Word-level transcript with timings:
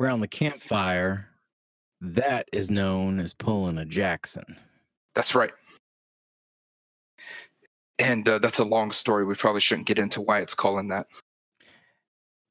around 0.00 0.20
the 0.20 0.28
campfire, 0.28 1.28
that 2.00 2.48
is 2.52 2.70
known 2.70 3.18
as 3.20 3.32
pulling 3.32 3.78
a 3.78 3.84
Jackson. 3.84 4.44
That's 5.14 5.34
right. 5.34 5.50
And 7.98 8.28
uh, 8.28 8.38
that's 8.38 8.58
a 8.58 8.64
long 8.64 8.92
story. 8.92 9.24
We 9.24 9.34
probably 9.34 9.62
shouldn't 9.62 9.86
get 9.86 9.98
into 9.98 10.20
why 10.20 10.40
it's 10.40 10.54
calling 10.54 10.88
that. 10.88 11.06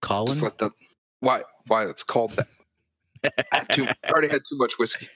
Colin? 0.02 0.28
Just 0.29 0.42
let 0.42 0.58
the 0.58 0.71
why 1.20 1.44
why 1.68 1.86
it's 1.86 2.04
called 2.04 2.31
that. 2.31 2.47
I 3.52 3.57
have 3.57 3.68
too, 3.70 3.86
I 3.86 4.09
already 4.09 4.27
had 4.27 4.41
too 4.48 4.57
much 4.57 4.77
whiskey. 4.80 5.07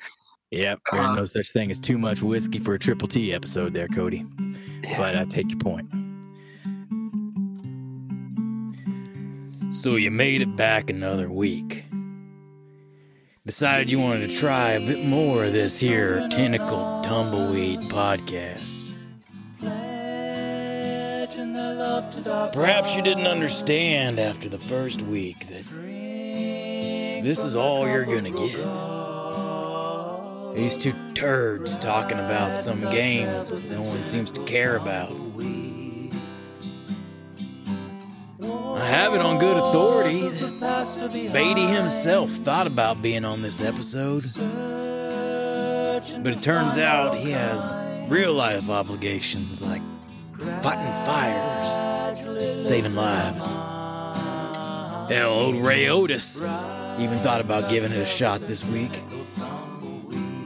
Yep, 0.52 0.80
there's 0.92 1.06
Uh, 1.06 1.16
no 1.16 1.26
such 1.26 1.50
thing 1.52 1.70
as 1.72 1.80
too 1.80 1.98
much 1.98 2.22
whiskey 2.22 2.60
for 2.60 2.74
a 2.76 2.80
triple 2.80 3.08
T 3.08 3.34
episode 3.34 3.74
there, 3.74 3.88
Cody. 3.88 4.26
Yeah. 4.84 4.98
But 4.98 5.16
I 5.18 5.26
take 5.26 5.50
your 5.50 5.60
point. 5.60 5.90
So 9.74 9.96
you 9.96 10.10
made 10.12 10.42
it 10.42 10.56
back 10.56 10.90
another 10.90 11.30
week. 11.32 11.86
Decided 13.50 13.90
you 13.90 14.00
wanted 14.00 14.30
to 14.30 14.38
try 14.38 14.74
a 14.74 14.80
bit 14.80 15.04
more 15.04 15.46
of 15.46 15.54
this 15.54 15.80
here 15.80 16.28
tentacle 16.30 17.02
tumbleweed 17.02 17.80
podcast. 17.82 18.94
Perhaps 22.54 22.96
you 22.96 23.02
didn't 23.02 23.26
understand 23.26 24.20
after 24.20 24.50
the 24.50 24.60
first 24.60 25.02
week 25.02 25.48
that 25.48 25.64
this 27.24 27.44
is 27.44 27.56
all 27.56 27.88
you're 27.88 28.06
gonna 28.06 28.30
get. 28.30 28.56
These 30.56 30.78
two 30.78 30.94
turds 31.16 31.76
talking 31.80 32.20
about 32.20 32.60
some 32.60 32.82
games 32.92 33.48
that 33.48 33.72
no 33.72 33.82
one 33.82 34.04
seems 34.04 34.30
to 34.30 34.44
care 34.44 34.76
about. 34.76 35.10
Have 38.90 39.14
it 39.14 39.22
on 39.22 39.38
good 39.38 39.56
authority 39.58 40.28
that 40.28 41.32
Beatty 41.34 41.68
himself 41.68 42.32
thought 42.32 42.66
about 42.68 43.02
being 43.02 43.24
on 43.24 43.42
this 43.42 43.62
episode. 43.62 44.24
But 46.24 46.34
it 46.34 46.42
turns 46.42 46.76
out 46.78 47.16
he 47.16 47.32
has 47.32 47.74
real 48.10 48.34
life 48.34 48.70
obligations 48.70 49.62
like 49.62 49.82
fighting 50.62 50.92
fires, 51.06 52.64
saving 52.64 52.96
lives. 52.96 53.56
Hell, 55.12 55.32
old 55.32 55.56
Ray 55.56 55.88
Otis 55.90 56.42
even 57.00 57.20
thought 57.20 57.42
about 57.42 57.70
giving 57.70 57.92
it 57.92 58.00
a 58.00 58.06
shot 58.06 58.42
this 58.48 58.66
week. 58.66 59.04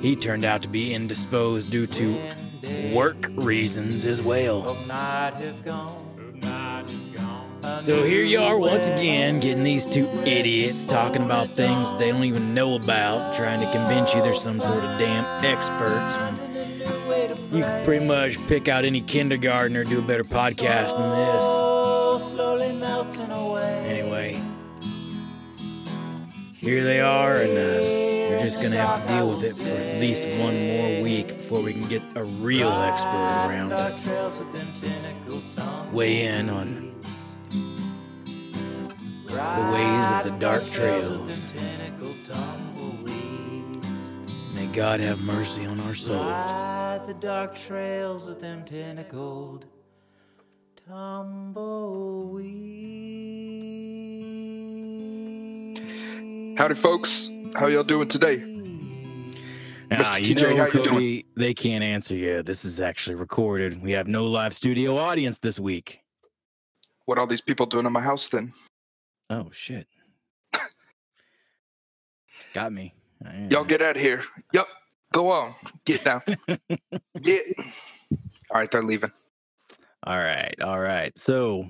He 0.01 0.15
turned 0.15 0.43
out 0.43 0.61
to 0.63 0.67
be 0.67 0.93
indisposed 0.93 1.69
due 1.69 1.87
to 1.87 2.33
work 2.93 3.29
reasons 3.35 4.05
as 4.05 4.21
well. 4.21 4.75
So 7.83 8.01
here 8.01 8.23
you 8.23 8.39
are 8.39 8.57
once 8.57 8.87
again, 8.87 9.41
getting 9.41 9.65
these 9.65 9.85
two 9.85 10.07
idiots 10.25 10.85
talking 10.85 11.21
about 11.21 11.49
things 11.49 11.93
they 11.97 12.13
don't 12.13 12.23
even 12.23 12.53
know 12.53 12.75
about, 12.75 13.33
trying 13.33 13.59
to 13.59 13.69
convince 13.73 14.15
you 14.15 14.21
they're 14.21 14.33
some 14.33 14.61
sort 14.61 14.85
of 14.85 14.97
damn 14.97 15.25
experts. 15.43 16.15
When 17.49 17.57
you 17.57 17.63
can 17.65 17.83
pretty 17.83 18.05
much 18.05 18.37
pick 18.47 18.69
out 18.69 18.85
any 18.85 19.01
kindergartner 19.01 19.83
do 19.83 19.99
a 19.99 20.01
better 20.01 20.23
podcast 20.23 20.97
than 20.97 21.11
this. 21.11 21.43
Anyway, 23.85 24.41
here 26.53 26.85
they 26.85 27.01
are, 27.01 27.41
and 27.41 27.51
uh, 27.51 27.81
we're 28.29 28.39
just 28.39 28.61
gonna 28.61 28.77
have 28.77 29.01
to 29.01 29.07
deal 29.13 29.27
with 29.27 29.43
it 29.43 29.61
for 29.61 29.71
at 29.71 29.99
least 29.99 30.23
one 30.39 30.55
more 30.67 31.01
week 31.01 31.27
before 31.27 31.61
we 31.61 31.73
can 31.73 31.89
get 31.89 32.01
a 32.15 32.23
real 32.23 32.71
expert 32.71 33.09
around 33.09 33.71
to 33.71 33.91
weigh 35.91 36.27
in 36.27 36.49
on 36.49 36.92
the 39.33 39.71
ways 39.73 40.05
of 40.11 40.23
the 40.25 40.37
dark 40.39 40.63
trails. 40.71 41.51
May 44.53 44.67
God 44.67 44.99
have 44.99 45.21
mercy 45.21 45.65
on 45.65 45.79
our 45.81 45.95
souls. 45.95 46.61
The 47.07 47.15
dark 47.19 47.55
trails 47.55 48.27
with 48.27 48.39
them 48.39 48.63
tentacled 48.63 49.65
tumbleweeds. 50.87 51.79
Howdy, 56.57 56.75
folks. 56.75 57.29
How 57.55 57.67
y'all 57.67 57.83
doing 57.83 58.07
today? 58.07 58.43
Ah, 59.91 59.95
Mr. 59.95 60.27
you 60.27 60.35
TJ, 60.35 60.41
know, 60.41 60.55
how 60.57 60.65
you 60.65 60.71
doing? 60.71 60.89
Cody, 60.89 61.25
they 61.35 61.53
can't 61.53 61.83
answer 61.83 62.15
you. 62.15 62.41
This 62.43 62.63
is 62.65 62.79
actually 62.79 63.15
recorded. 63.15 63.81
We 63.81 63.91
have 63.91 64.07
no 64.07 64.25
live 64.25 64.53
studio 64.53 64.97
audience 64.97 65.39
this 65.39 65.59
week. 65.59 66.01
What 67.05 67.17
all 67.19 67.27
these 67.27 67.41
people 67.41 67.65
doing 67.65 67.85
in 67.85 67.91
my 67.91 68.01
house 68.01 68.29
then? 68.29 68.53
Oh 69.33 69.49
shit! 69.51 69.87
Got 72.53 72.71
me. 72.71 72.93
Y'all 73.49 73.63
get 73.63 73.81
out 73.81 73.95
of 73.95 74.01
here. 74.01 74.21
Yep. 74.53 74.67
Go 75.11 75.31
on. 75.31 75.55
Get 75.85 76.03
down. 76.03 76.21
Get. 77.19 77.43
All 78.51 78.59
right, 78.59 78.69
they're 78.69 78.83
leaving. 78.83 79.11
All 80.05 80.19
right, 80.19 80.53
all 80.61 80.79
right. 80.79 81.17
So 81.17 81.65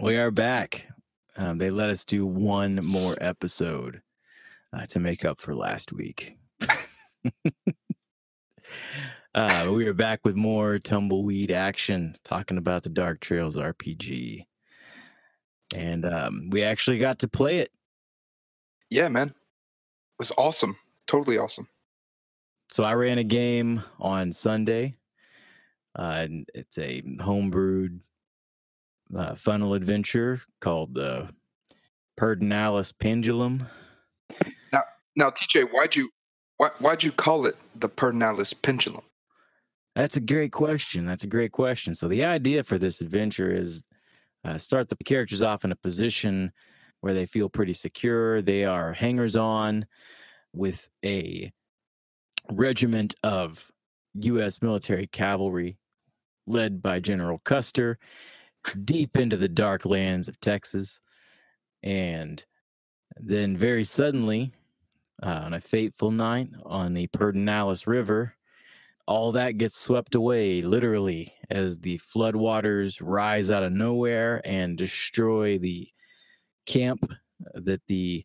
we 0.00 0.16
are 0.16 0.30
back. 0.30 0.86
Um, 1.36 1.58
they 1.58 1.70
let 1.70 1.90
us 1.90 2.06
do 2.06 2.24
one 2.24 2.76
more 2.82 3.16
episode 3.20 4.00
uh, 4.72 4.86
to 4.86 5.00
make 5.00 5.26
up 5.26 5.40
for 5.40 5.54
last 5.54 5.92
week. 5.92 6.38
uh, 9.34 9.70
we 9.74 9.86
are 9.86 9.92
back 9.92 10.20
with 10.24 10.36
more 10.36 10.78
tumbleweed 10.78 11.50
action, 11.50 12.14
talking 12.24 12.56
about 12.56 12.84
the 12.84 12.90
Dark 12.90 13.20
Trails 13.20 13.56
RPG, 13.56 14.46
and 15.74 16.04
um, 16.04 16.48
we 16.50 16.62
actually 16.62 16.98
got 16.98 17.18
to 17.20 17.28
play 17.28 17.58
it. 17.58 17.70
Yeah, 18.90 19.08
man. 19.08 19.28
It 19.28 19.34
was 20.18 20.32
awesome. 20.38 20.76
Totally 21.06 21.38
awesome. 21.38 21.68
So 22.70 22.84
I 22.84 22.94
ran 22.94 23.18
a 23.18 23.24
game 23.24 23.82
on 23.98 24.32
Sunday. 24.32 24.96
Uh, 25.96 26.26
it's 26.54 26.78
a 26.78 27.02
homebrewed 27.02 28.00
uh, 29.16 29.34
funnel 29.34 29.74
adventure 29.74 30.42
called 30.60 30.94
the 30.94 31.30
Pedernales 32.18 32.92
Pendulum. 32.98 33.66
Now, 34.72 34.82
now, 35.16 35.30
TJ, 35.30 35.68
why'd 35.72 35.96
you 35.96 36.10
why, 36.58 36.70
why'd 36.80 37.02
you 37.02 37.12
call 37.12 37.46
it 37.46 37.56
the 37.76 37.88
Pedernales 37.88 38.54
Pendulum? 38.62 39.02
That's 39.94 40.16
a 40.16 40.20
great 40.20 40.52
question. 40.52 41.06
That's 41.06 41.24
a 41.24 41.28
great 41.28 41.52
question. 41.52 41.94
So 41.94 42.06
the 42.06 42.24
idea 42.24 42.62
for 42.62 42.78
this 42.78 43.00
adventure 43.00 43.52
is 43.52 43.82
uh, 44.48 44.56
start 44.58 44.88
the 44.88 44.96
characters 44.96 45.42
off 45.42 45.64
in 45.64 45.72
a 45.72 45.76
position 45.76 46.50
where 47.00 47.12
they 47.12 47.26
feel 47.26 47.48
pretty 47.48 47.74
secure. 47.74 48.40
They 48.40 48.64
are 48.64 48.92
hangers 48.92 49.36
on 49.36 49.86
with 50.54 50.88
a 51.04 51.52
regiment 52.50 53.14
of 53.22 53.70
U.S. 54.14 54.62
military 54.62 55.06
cavalry 55.06 55.76
led 56.46 56.80
by 56.82 56.98
General 56.98 57.40
Custer 57.44 57.98
deep 58.84 59.16
into 59.18 59.36
the 59.36 59.48
dark 59.48 59.84
lands 59.84 60.28
of 60.28 60.40
Texas. 60.40 61.00
And 61.82 62.42
then, 63.20 63.56
very 63.56 63.84
suddenly, 63.84 64.52
uh, 65.22 65.42
on 65.44 65.54
a 65.54 65.60
fateful 65.60 66.10
night 66.10 66.48
on 66.64 66.94
the 66.94 67.06
Pedernales 67.08 67.86
River, 67.86 68.34
all 69.08 69.32
that 69.32 69.56
gets 69.56 69.74
swept 69.74 70.14
away 70.14 70.60
literally 70.60 71.32
as 71.48 71.78
the 71.78 71.96
floodwaters 71.96 72.98
rise 73.00 73.50
out 73.50 73.62
of 73.62 73.72
nowhere 73.72 74.42
and 74.44 74.76
destroy 74.76 75.56
the 75.56 75.88
camp 76.66 77.10
that 77.54 77.80
the 77.86 78.22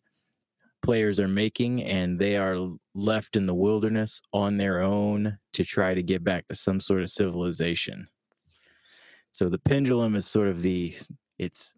players 0.82 1.18
are 1.18 1.26
making 1.26 1.82
and 1.84 2.18
they 2.18 2.36
are 2.36 2.68
left 2.94 3.34
in 3.36 3.46
the 3.46 3.54
wilderness 3.54 4.20
on 4.34 4.58
their 4.58 4.82
own 4.82 5.38
to 5.54 5.64
try 5.64 5.94
to 5.94 6.02
get 6.02 6.22
back 6.22 6.46
to 6.48 6.54
some 6.54 6.78
sort 6.78 7.00
of 7.00 7.08
civilization. 7.08 8.06
So 9.32 9.48
the 9.48 9.58
pendulum 9.58 10.14
is 10.14 10.26
sort 10.26 10.48
of 10.48 10.60
the 10.60 10.94
it's 11.38 11.74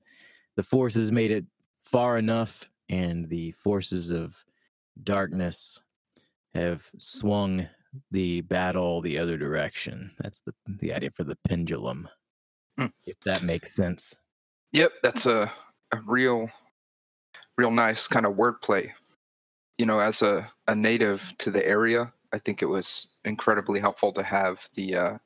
the 0.57 0.65
forces 0.65 1.13
made 1.13 1.31
it 1.31 1.47
far 1.79 2.19
enough 2.19 2.69
and 2.89 3.29
the 3.29 3.53
forces 3.53 4.11
of 4.11 4.45
darkness 5.05 5.81
have 6.55 6.91
swung 6.99 7.69
the 8.11 8.41
battle 8.43 9.01
the 9.01 9.19
other 9.19 9.37
direction. 9.37 10.13
That's 10.19 10.41
the 10.41 10.53
the 10.67 10.93
idea 10.93 11.11
for 11.11 11.25
the 11.25 11.39
pendulum. 11.49 12.09
Hmm. 12.79 12.87
If 13.07 13.19
that 13.21 13.43
makes 13.43 13.75
sense. 13.75 14.15
Yep, 14.73 14.93
that's 15.03 15.27
a, 15.27 15.51
a 15.93 16.01
real, 16.07 16.51
real 17.57 17.71
nice 17.71 18.07
kind 18.07 18.27
of 18.27 18.35
wordplay. 18.35 18.91
You 19.79 19.87
know, 19.87 20.01
as 20.01 20.23
a, 20.23 20.51
a 20.69 20.75
native 20.75 21.33
to 21.39 21.51
the 21.51 21.67
area, 21.67 22.13
I 22.33 22.39
think 22.39 22.63
it 22.63 22.67
was 22.67 23.15
incredibly 23.25 23.81
helpful 23.81 24.13
to 24.13 24.23
have 24.23 24.67
the 24.75 24.97
uh, 24.97 25.19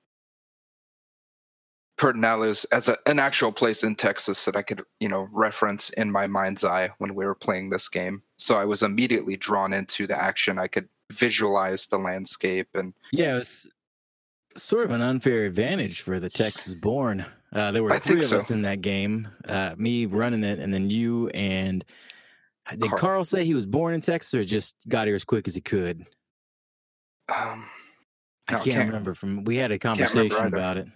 as 2.03 2.89
a, 2.89 2.97
an 3.07 3.19
actual 3.19 3.53
place 3.53 3.83
in 3.83 3.95
Texas 3.95 4.45
that 4.45 4.57
I 4.57 4.63
could, 4.63 4.83
you 5.01 5.09
know, 5.09 5.29
reference 5.33 5.91
in 5.91 6.11
my 6.11 6.27
mind's 6.27 6.65
eye 6.65 6.91
when 6.99 7.15
we 7.15 7.27
were 7.27 7.35
playing 7.35 7.69
this 7.69 7.89
game. 7.89 8.23
So 8.39 8.57
I 8.57 8.65
was 8.65 8.83
immediately 8.83 9.37
drawn 9.37 9.73
into 9.73 10.07
the 10.07 10.21
action. 10.21 10.59
I 10.59 10.67
could 10.67 10.89
visualize 11.11 11.87
the 11.87 11.99
landscape 11.99 12.69
and 12.75 12.95
Yeah, 13.13 13.37
it's 13.37 13.69
sort 14.57 14.85
of 14.85 14.91
an 14.91 15.03
unfair 15.03 15.45
advantage 15.45 16.01
for 16.03 16.19
the 16.19 16.31
Texas 16.31 16.75
born. 16.75 17.25
Uh, 17.53 17.73
there 17.73 17.83
were 17.83 17.93
I 17.93 17.99
three 17.99 18.19
of 18.19 18.25
so. 18.25 18.39
us 18.39 18.51
in 18.51 18.63
that 18.63 18.81
game, 18.81 19.29
uh, 19.49 19.75
me 19.77 20.07
running 20.07 20.45
it, 20.45 20.59
and 20.59 20.73
then 20.73 20.89
you 20.91 21.29
and 21.29 21.85
Did 22.71 22.81
Carl. 22.91 22.99
Carl 22.99 23.25
say 23.25 23.45
he 23.45 23.55
was 23.55 23.67
born 23.67 23.95
in 23.95 24.01
Texas 24.01 24.35
or 24.35 24.45
just 24.45 24.77
got 24.89 25.07
here 25.07 25.17
as 25.17 25.25
quick 25.25 25.49
as 25.49 25.55
he 25.55 25.61
could? 25.61 26.07
Um, 27.29 27.65
I 28.49 28.53
can't, 28.55 28.65
can't- 28.65 28.87
remember. 28.89 29.15
From 29.15 29.45
we 29.45 29.57
had 29.57 29.73
a 29.73 29.79
conversation 29.79 30.47
about 30.47 30.77
it, 30.77 30.87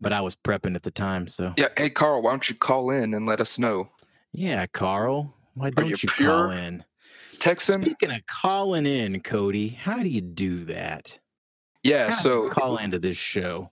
but 0.00 0.12
I 0.12 0.20
was 0.20 0.34
prepping 0.36 0.74
at 0.74 0.82
the 0.82 0.90
time. 0.90 1.26
So 1.26 1.54
yeah. 1.56 1.68
Hey, 1.76 1.90
Carl, 1.90 2.22
why 2.22 2.30
don't 2.30 2.48
you 2.48 2.54
call 2.56 2.90
in 2.90 3.14
and 3.14 3.26
let 3.26 3.40
us 3.40 3.58
know? 3.58 3.88
yeah, 4.32 4.66
Carl, 4.66 5.34
why 5.54 5.70
don't 5.70 5.88
you 5.88 6.08
you, 6.18 6.26
call 6.26 6.50
in? 6.50 6.84
Texan? 7.40 7.82
Speaking 7.82 8.12
of 8.12 8.24
calling 8.26 8.86
in, 8.86 9.20
Cody, 9.20 9.68
how 9.68 10.02
do 10.02 10.08
you 10.08 10.20
do 10.20 10.64
that? 10.66 11.18
Yeah. 11.82 12.10
How 12.10 12.16
So 12.16 12.48
call 12.50 12.76
into 12.76 12.98
this 12.98 13.16
show. 13.16 13.70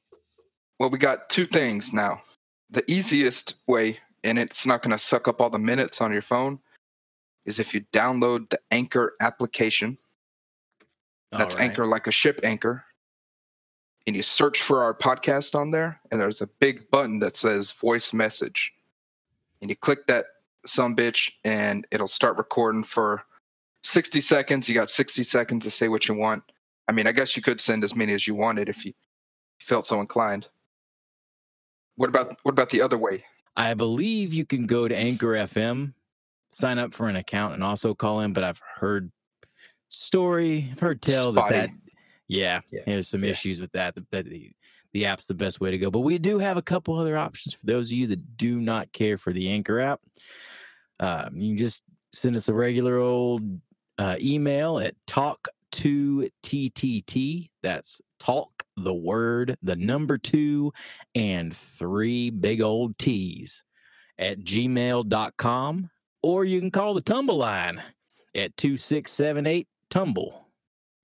Well, 0.80 0.90
we 0.90 0.98
got 0.98 1.28
two 1.28 1.46
things 1.46 1.92
now. 1.92 2.20
The 2.70 2.84
easiest 2.90 3.54
way, 3.66 3.98
and 4.24 4.38
it's 4.38 4.66
not 4.66 4.82
going 4.82 4.96
to 4.96 5.02
suck 5.02 5.28
up 5.28 5.40
all 5.40 5.50
the 5.50 5.58
minutes 5.58 6.00
on 6.00 6.12
your 6.12 6.22
phone, 6.22 6.58
is 7.44 7.58
if 7.58 7.74
you 7.74 7.82
download 7.92 8.50
the 8.50 8.60
Anchor 8.70 9.14
application. 9.20 9.96
That's 11.30 11.54
right. 11.54 11.64
Anchor 11.64 11.86
like 11.86 12.06
a 12.06 12.12
ship 12.12 12.40
anchor. 12.42 12.84
And 14.06 14.16
you 14.16 14.22
search 14.22 14.62
for 14.62 14.82
our 14.82 14.94
podcast 14.94 15.54
on 15.54 15.70
there, 15.70 16.00
and 16.10 16.18
there's 16.18 16.40
a 16.40 16.46
big 16.46 16.90
button 16.90 17.18
that 17.18 17.36
says 17.36 17.72
voice 17.72 18.14
message. 18.14 18.72
And 19.60 19.68
you 19.68 19.76
click 19.76 20.06
that 20.06 20.26
some 20.64 20.96
bitch, 20.96 21.30
and 21.44 21.86
it'll 21.90 22.08
start 22.08 22.38
recording 22.38 22.84
for 22.84 23.22
60 23.88 24.20
seconds. 24.20 24.68
You 24.68 24.74
got 24.74 24.90
60 24.90 25.22
seconds 25.22 25.64
to 25.64 25.70
say 25.70 25.88
what 25.88 26.08
you 26.08 26.14
want. 26.14 26.42
I 26.88 26.92
mean, 26.92 27.06
I 27.06 27.12
guess 27.12 27.36
you 27.36 27.42
could 27.42 27.60
send 27.60 27.84
as 27.84 27.94
many 27.96 28.12
as 28.12 28.26
you 28.26 28.34
wanted 28.34 28.68
if 28.68 28.84
you 28.84 28.92
felt 29.60 29.86
so 29.86 30.00
inclined. 30.00 30.46
What 31.96 32.08
about 32.08 32.36
what 32.42 32.52
about 32.52 32.70
the 32.70 32.80
other 32.82 32.96
way? 32.98 33.24
I 33.56 33.74
believe 33.74 34.32
you 34.32 34.46
can 34.46 34.66
go 34.66 34.86
to 34.86 34.96
Anchor 34.96 35.32
FM, 35.32 35.94
sign 36.52 36.78
up 36.78 36.94
for 36.94 37.08
an 37.08 37.16
account, 37.16 37.54
and 37.54 37.64
also 37.64 37.94
call 37.94 38.20
in. 38.20 38.32
But 38.32 38.44
I've 38.44 38.60
heard 38.76 39.10
story, 39.88 40.68
I've 40.70 40.78
heard 40.78 41.02
tell 41.02 41.32
that 41.32 41.48
that 41.50 41.70
yeah, 42.28 42.60
Yeah. 42.70 42.82
there's 42.86 43.08
some 43.08 43.24
Yeah. 43.24 43.30
issues 43.30 43.60
with 43.60 43.72
that. 43.72 43.96
That 44.12 44.26
the 44.26 44.52
the 44.92 45.06
app's 45.06 45.24
the 45.26 45.34
best 45.34 45.60
way 45.60 45.70
to 45.70 45.78
go. 45.78 45.90
But 45.90 46.00
we 46.00 46.18
do 46.18 46.38
have 46.38 46.56
a 46.56 46.62
couple 46.62 46.98
other 46.98 47.16
options 47.18 47.54
for 47.54 47.66
those 47.66 47.88
of 47.90 47.98
you 47.98 48.06
that 48.08 48.36
do 48.36 48.60
not 48.60 48.92
care 48.92 49.18
for 49.18 49.32
the 49.32 49.50
Anchor 49.50 49.80
app. 49.80 50.00
Um, 51.00 51.36
you 51.36 51.50
can 51.50 51.58
just 51.58 51.82
send 52.12 52.36
us 52.36 52.48
a 52.48 52.54
regular 52.54 52.98
old 52.98 53.42
uh, 53.98 54.16
email 54.20 54.78
at 54.78 54.94
talk 55.06 55.48
to 55.72 56.28
ttt. 56.42 57.48
That's 57.62 58.00
talk 58.18 58.64
the 58.76 58.94
word, 58.94 59.56
the 59.62 59.76
number 59.76 60.18
two, 60.18 60.72
and 61.14 61.54
three 61.54 62.30
big 62.30 62.62
old 62.62 62.98
T's 62.98 63.62
at 64.18 64.40
gmail.com. 64.40 65.90
Or 66.22 66.44
you 66.44 66.60
can 66.60 66.70
call 66.70 66.94
the 66.94 67.00
tumble 67.00 67.36
line 67.36 67.82
at 68.34 68.56
2678 68.56 69.68
tumble. 69.90 70.46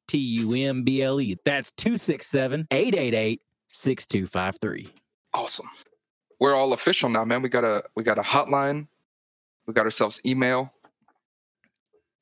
T 0.09 0.19
U 0.19 0.55
M 0.69 0.83
B 0.83 1.03
L 1.03 1.21
E. 1.21 1.37
That's 1.45 1.73
267 1.73 2.67
888 2.71 3.41
6253. 3.69 4.93
Awesome. 5.33 5.69
We're 6.41 6.55
all 6.55 6.73
official 6.73 7.09
now, 7.09 7.25
man. 7.25 7.43
We 7.43 7.49
got 7.49 7.65
a 7.65 7.85
we 7.97 8.03
got 8.03 8.19
a 8.19 8.23
hotline. 8.23 8.87
We 9.67 9.73
got 9.73 9.87
ourselves 9.87 10.21
email. 10.27 10.71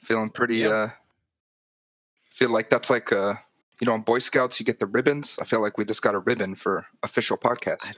Feeling 0.02 0.30
pretty 0.30 0.58
Yep. 0.58 0.72
uh 0.72 0.88
feel 2.30 2.50
like 2.50 2.70
that's 2.70 2.90
like 2.90 3.12
uh 3.12 3.34
you 3.80 3.86
know, 3.86 3.94
in 3.94 4.02
Boy 4.02 4.18
Scouts 4.20 4.60
you 4.60 4.66
get 4.66 4.78
the 4.78 4.86
ribbons. 4.86 5.38
I 5.40 5.44
feel 5.44 5.60
like 5.60 5.76
we 5.78 5.84
just 5.84 6.02
got 6.02 6.14
a 6.14 6.18
ribbon 6.20 6.54
for 6.54 6.86
official 7.02 7.36
podcast. 7.36 7.96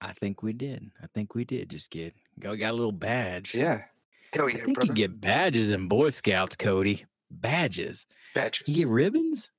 I 0.00 0.12
think 0.12 0.42
we 0.42 0.52
did. 0.52 0.90
I 1.02 1.06
think 1.14 1.34
we 1.34 1.44
did 1.44 1.70
just 1.70 1.90
get 1.90 2.14
go 2.38 2.56
got 2.56 2.70
a 2.70 2.76
little 2.76 2.92
badge. 2.92 3.54
yeah. 3.54 3.82
Hell 4.32 4.48
yeah, 4.48 4.56
I 4.56 4.64
think 4.64 4.74
brother. 4.78 4.88
you 4.88 4.94
get 4.94 5.20
badges 5.20 5.68
in 5.68 5.86
Boy 5.88 6.10
Scouts, 6.10 6.56
Cody. 6.56 7.04
Badges. 7.30 8.06
badges. 8.34 8.66
You 8.68 8.84
get 8.84 8.88
ribbons? 8.88 9.52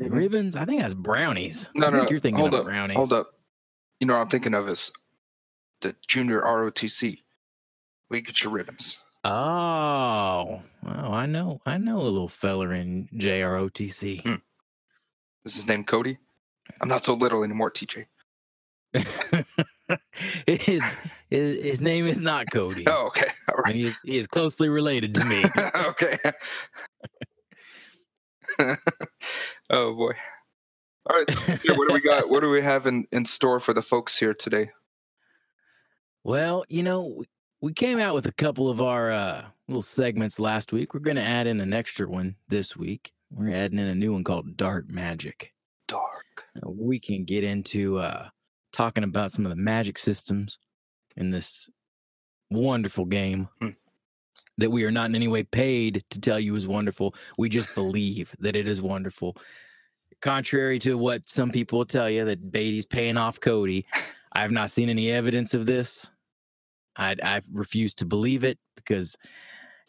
Mhm. 0.00 0.12
Ribbons? 0.12 0.56
I 0.56 0.64
think 0.64 0.80
that's 0.82 0.94
brownies. 0.94 1.70
No, 1.74 1.86
I 1.86 1.90
no, 1.90 2.06
you're 2.10 2.18
thinking 2.18 2.40
hold 2.40 2.54
of 2.54 2.60
up, 2.60 2.66
brownies. 2.66 2.96
Hold 2.96 3.12
up. 3.12 3.28
You 4.00 4.06
know 4.06 4.14
what 4.14 4.22
I'm 4.22 4.28
thinking 4.28 4.54
of 4.54 4.68
is 4.68 4.90
the 5.82 5.94
junior 6.08 6.40
ROTC. 6.40 7.18
We 8.10 8.20
get 8.22 8.42
your 8.42 8.52
ribbons. 8.52 8.98
Oh, 9.24 10.62
I 10.84 11.26
know, 11.26 11.60
I 11.64 11.78
know 11.78 12.00
a 12.00 12.02
little 12.02 12.28
feller 12.28 12.72
in 12.72 13.08
JROTC. 13.14 14.22
Hmm. 14.26 14.34
This 15.44 15.56
is 15.56 15.68
named 15.68 15.86
Cody. 15.86 16.18
I'm 16.80 16.88
not 16.88 17.04
so 17.04 17.14
little 17.14 17.44
anymore, 17.44 17.70
TJ. 17.70 18.06
his, 20.46 20.84
his 21.30 21.62
his 21.62 21.82
name 21.82 22.06
is 22.06 22.20
not 22.20 22.50
Cody. 22.50 22.84
Oh, 22.86 23.06
okay. 23.06 23.28
All 23.48 23.56
right. 23.56 23.72
and 23.72 23.76
he 23.76 23.86
is 23.86 24.00
he 24.04 24.16
is 24.18 24.26
closely 24.26 24.68
related 24.68 25.14
to 25.14 25.24
me. 25.24 25.42
okay. 25.74 26.18
oh 29.70 29.94
boy. 29.94 30.12
All 31.08 31.16
right. 31.16 31.30
Here, 31.62 31.74
what 31.74 31.88
do 31.88 31.94
we 31.94 32.00
got? 32.00 32.28
What 32.28 32.40
do 32.40 32.50
we 32.50 32.60
have 32.60 32.86
in, 32.86 33.06
in 33.12 33.24
store 33.24 33.60
for 33.60 33.72
the 33.72 33.82
folks 33.82 34.18
here 34.18 34.34
today? 34.34 34.70
well, 36.24 36.64
you 36.68 36.82
know, 36.82 37.24
we, 37.62 37.72
came 37.72 37.98
out 37.98 38.14
with 38.14 38.26
a 38.26 38.32
couple 38.32 38.68
of 38.68 38.82
our 38.82 39.10
uh, 39.10 39.44
little 39.68 39.82
segments 39.82 40.38
last 40.38 40.72
week. 40.72 40.92
We're 40.92 41.00
going 41.00 41.16
to 41.16 41.22
add 41.22 41.46
in 41.46 41.60
an 41.60 41.72
extra 41.72 42.06
one 42.08 42.36
this 42.48 42.76
week. 42.76 43.12
We're 43.30 43.54
adding 43.54 43.78
in 43.78 43.86
a 43.86 43.94
new 43.94 44.12
one 44.12 44.24
called 44.24 44.56
Dark 44.56 44.90
Magic. 44.90 45.52
Dark. 45.88 46.44
Uh, 46.56 46.70
we 46.70 46.98
can 47.00 47.24
get 47.24 47.44
into 47.44 47.98
uh, 47.98 48.28
talking 48.72 49.04
about 49.04 49.30
some 49.30 49.46
of 49.46 49.50
the 49.50 49.62
magic 49.62 49.96
systems 49.96 50.58
in 51.16 51.30
this 51.30 51.70
wonderful 52.50 53.04
game 53.06 53.48
Hmm. 53.60 53.70
that 54.58 54.70
we 54.70 54.84
are 54.84 54.90
not 54.90 55.08
in 55.08 55.16
any 55.16 55.28
way 55.28 55.42
paid 55.42 56.04
to 56.10 56.20
tell 56.20 56.38
you 56.38 56.54
is 56.56 56.66
wonderful. 56.66 57.14
We 57.38 57.48
just 57.48 57.74
believe 57.74 58.34
that 58.40 58.56
it 58.56 58.66
is 58.66 58.82
wonderful. 58.82 59.36
Contrary 60.20 60.78
to 60.80 60.98
what 60.98 61.28
some 61.30 61.50
people 61.50 61.78
will 61.78 61.86
tell 61.86 62.10
you 62.10 62.24
that 62.24 62.52
Beatty's 62.52 62.86
paying 62.86 63.16
off 63.16 63.40
Cody, 63.40 63.86
I 64.32 64.42
have 64.42 64.52
not 64.52 64.70
seen 64.70 64.88
any 64.88 65.10
evidence 65.10 65.54
of 65.54 65.66
this. 65.66 66.10
I 66.96 67.16
I 67.22 67.40
refuse 67.52 67.94
to 67.94 68.06
believe 68.06 68.44
it 68.44 68.58
because 68.76 69.16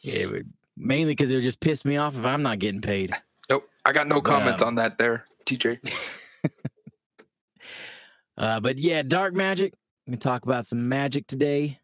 it 0.03 0.29
would, 0.31 0.51
mainly 0.77 1.13
because 1.13 1.31
it 1.31 1.35
would 1.35 1.43
just 1.43 1.59
piss 1.59 1.85
me 1.85 1.97
off 1.97 2.17
if 2.17 2.25
I'm 2.25 2.41
not 2.41 2.59
getting 2.59 2.81
paid. 2.81 3.15
Nope. 3.49 3.69
I 3.85 3.91
got 3.91 4.07
no 4.07 4.15
But, 4.15 4.25
comment 4.25 4.61
um, 4.61 4.69
on 4.69 4.75
that 4.75 4.97
there, 4.97 5.25
TJ. 5.45 5.79
Uh, 8.37 8.59
but 8.59 8.79
yeah, 8.79 9.01
dark 9.03 9.35
magic. 9.35 9.73
We 10.07 10.17
talk 10.17 10.43
about 10.45 10.65
some 10.65 10.89
magic 10.89 11.27
today, 11.27 11.79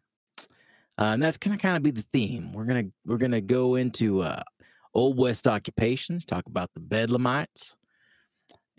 uh, 0.98 1.14
and 1.14 1.22
that's 1.22 1.38
gonna 1.38 1.56
kind 1.56 1.76
of 1.76 1.82
be 1.82 1.90
the 1.90 2.04
theme. 2.12 2.52
We're 2.52 2.64
gonna 2.64 2.86
we're 3.06 3.18
gonna 3.18 3.40
go 3.40 3.76
into 3.76 4.22
uh, 4.22 4.42
old 4.92 5.16
west 5.16 5.46
occupations, 5.46 6.24
talk 6.24 6.46
about 6.46 6.70
the 6.74 6.80
Bedlamites, 6.80 7.76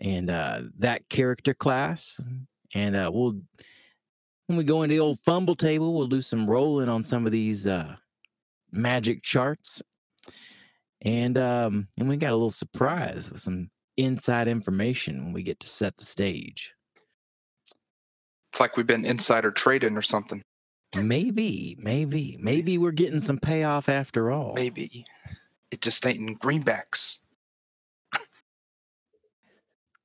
and 0.00 0.30
uh, 0.30 0.62
that 0.78 1.08
character 1.08 1.54
class, 1.54 2.20
and 2.74 2.94
uh, 2.94 3.10
we'll 3.12 3.40
when 4.52 4.58
we 4.58 4.64
go 4.64 4.82
into 4.82 4.94
the 4.94 5.00
old 5.00 5.18
fumble 5.20 5.54
table, 5.54 5.94
we'll 5.94 6.06
do 6.06 6.20
some 6.20 6.46
rolling 6.46 6.90
on 6.90 7.02
some 7.02 7.24
of 7.24 7.32
these 7.32 7.66
uh, 7.66 7.96
magic 8.70 9.22
charts, 9.22 9.82
and 11.00 11.38
um, 11.38 11.88
and 11.96 12.06
we 12.06 12.18
got 12.18 12.32
a 12.32 12.36
little 12.36 12.50
surprise 12.50 13.32
with 13.32 13.40
some 13.40 13.70
inside 13.96 14.48
information 14.48 15.24
when 15.24 15.32
we 15.32 15.42
get 15.42 15.58
to 15.60 15.66
set 15.66 15.96
the 15.96 16.04
stage. 16.04 16.74
It's 18.52 18.60
like 18.60 18.76
we've 18.76 18.86
been 18.86 19.06
insider 19.06 19.50
trading 19.50 19.96
or 19.96 20.02
something. 20.02 20.42
Maybe, 20.94 21.74
maybe, 21.80 22.36
maybe 22.38 22.76
we're 22.76 22.90
getting 22.90 23.20
some 23.20 23.38
payoff 23.38 23.88
after 23.88 24.30
all. 24.30 24.52
Maybe. 24.52 25.06
It 25.70 25.80
just 25.80 26.04
ain't 26.04 26.18
in 26.18 26.36
greenbacks. 26.36 27.20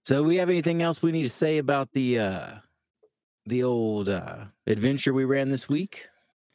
So, 0.06 0.24
we 0.24 0.38
have 0.38 0.50
anything 0.50 0.82
else 0.82 1.02
we 1.02 1.12
need 1.12 1.24
to 1.24 1.30
say 1.30 1.58
about 1.58 1.92
the 1.92 2.20
uh 2.20 2.52
the 3.48 3.64
old 3.64 4.10
uh 4.10 4.46
adventure 4.66 5.14
we 5.14 5.26
ran 5.26 5.50
this 5.50 5.68
week? 5.70 6.08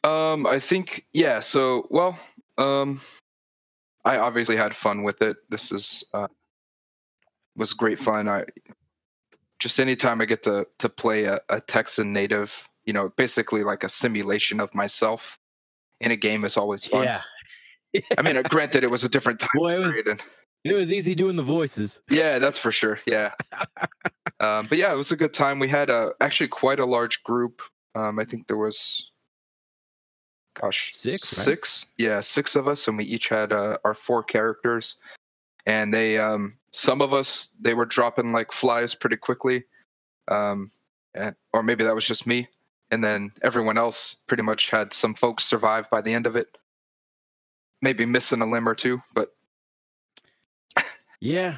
Um, 0.03 0.45
I 0.45 0.59
think 0.59 1.05
yeah. 1.13 1.39
So 1.39 1.87
well, 1.89 2.17
um, 2.57 3.01
I 4.05 4.17
obviously 4.17 4.55
had 4.55 4.75
fun 4.75 5.03
with 5.03 5.21
it. 5.21 5.37
This 5.49 5.71
is 5.71 6.03
uh, 6.13 6.27
was 7.55 7.73
great 7.73 7.99
fun. 7.99 8.27
I 8.27 8.45
just 9.59 9.79
anytime 9.79 10.21
I 10.21 10.25
get 10.25 10.43
to 10.43 10.67
to 10.79 10.89
play 10.89 11.25
a, 11.25 11.39
a 11.49 11.61
Texan 11.61 12.11
native, 12.13 12.53
you 12.85 12.93
know, 12.93 13.09
basically 13.15 13.63
like 13.63 13.83
a 13.83 13.89
simulation 13.89 14.59
of 14.59 14.73
myself 14.75 15.39
in 16.01 16.11
a 16.11 16.17
game 16.17 16.43
is 16.43 16.57
always 16.57 16.85
fun. 16.85 17.03
Yeah. 17.05 17.21
I 18.17 18.23
mean, 18.23 18.41
granted, 18.49 18.83
it 18.83 18.91
was 18.91 19.03
a 19.03 19.09
different 19.09 19.39
time 19.41 19.49
Boy, 19.55 19.75
it 19.75 19.79
was 19.85 19.95
period. 19.95 20.07
and- 20.07 20.23
it 20.63 20.73
was 20.73 20.91
easy 20.93 21.15
doing 21.15 21.35
the 21.35 21.43
voices. 21.43 22.01
yeah, 22.09 22.39
that's 22.39 22.57
for 22.57 22.71
sure. 22.71 22.99
Yeah. 23.05 23.31
um, 24.39 24.67
but 24.67 24.77
yeah, 24.77 24.91
it 24.91 24.95
was 24.97 25.11
a 25.11 25.15
good 25.17 25.33
time. 25.33 25.59
We 25.59 25.67
had 25.67 25.89
uh, 25.89 26.11
actually 26.21 26.47
quite 26.49 26.79
a 26.79 26.85
large 26.85 27.23
group. 27.23 27.61
Um, 27.95 28.17
I 28.19 28.25
think 28.25 28.47
there 28.47 28.57
was, 28.57 29.11
gosh, 30.59 30.91
Six, 30.93 31.37
right? 31.37 31.43
six, 31.45 31.85
yeah, 31.97 32.21
six 32.21 32.55
of 32.55 32.67
us, 32.67 32.87
and 32.87 32.97
we 32.97 33.03
each 33.05 33.27
had 33.27 33.51
uh, 33.53 33.77
our 33.83 33.93
four 33.93 34.23
characters. 34.23 34.95
And 35.65 35.93
they, 35.93 36.17
um, 36.17 36.57
some 36.71 37.01
of 37.01 37.13
us, 37.13 37.55
they 37.61 37.73
were 37.73 37.85
dropping 37.85 38.31
like 38.31 38.51
flies 38.51 38.95
pretty 38.95 39.15
quickly, 39.17 39.63
um, 40.27 40.69
and, 41.13 41.35
or 41.53 41.63
maybe 41.63 41.83
that 41.83 41.95
was 41.95 42.07
just 42.07 42.25
me. 42.27 42.47
And 42.91 43.03
then 43.03 43.31
everyone 43.41 43.77
else 43.77 44.15
pretty 44.27 44.43
much 44.43 44.69
had 44.69 44.93
some 44.93 45.13
folks 45.13 45.45
survive 45.45 45.89
by 45.89 46.01
the 46.01 46.13
end 46.13 46.27
of 46.27 46.35
it. 46.35 46.57
maybe 47.81 48.05
missing 48.05 48.41
a 48.41 48.45
limb 48.45 48.67
or 48.67 48.75
two, 48.75 49.01
but 49.13 49.35
Yeah. 51.23 51.57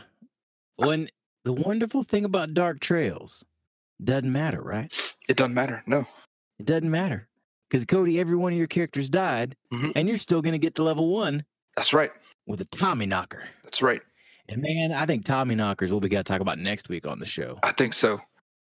When 0.75 1.09
the 1.43 1.53
wonderful 1.53 2.03
thing 2.03 2.23
about 2.23 2.53
Dark 2.53 2.79
Trails 2.79 3.43
doesn't 4.03 4.31
matter, 4.31 4.61
right? 4.61 4.93
it 5.27 5.37
doesn't 5.37 5.55
matter. 5.55 5.81
No. 5.87 6.05
It 6.59 6.67
doesn't 6.67 6.91
matter. 6.91 7.27
Because 7.67 7.83
Cody, 7.85 8.19
every 8.19 8.35
one 8.35 8.51
of 8.53 8.57
your 8.59 8.67
characters 8.67 9.09
died, 9.09 9.55
Mhm. 9.73 9.93
and 9.95 10.07
you're 10.07 10.17
still 10.17 10.43
gonna 10.43 10.59
get 10.59 10.75
to 10.75 10.83
level 10.83 11.09
one 11.09 11.43
That's 11.75 11.93
right. 11.93 12.11
with 12.45 12.61
a 12.61 12.65
Tommy 12.65 13.07
knocker. 13.07 13.43
That's 13.63 13.81
right. 13.81 14.01
And 14.47 14.61
man, 14.61 14.91
I 14.91 15.07
think 15.07 15.25
Tommy 15.25 15.55
knockers 15.55 15.91
will 15.91 15.99
be 15.99 16.09
gotta 16.09 16.23
talk 16.23 16.41
about 16.41 16.59
next 16.59 16.87
week 16.87 17.07
on 17.07 17.17
the 17.17 17.25
show. 17.25 17.57
I 17.63 17.71
think 17.71 17.93
so. 17.93 18.21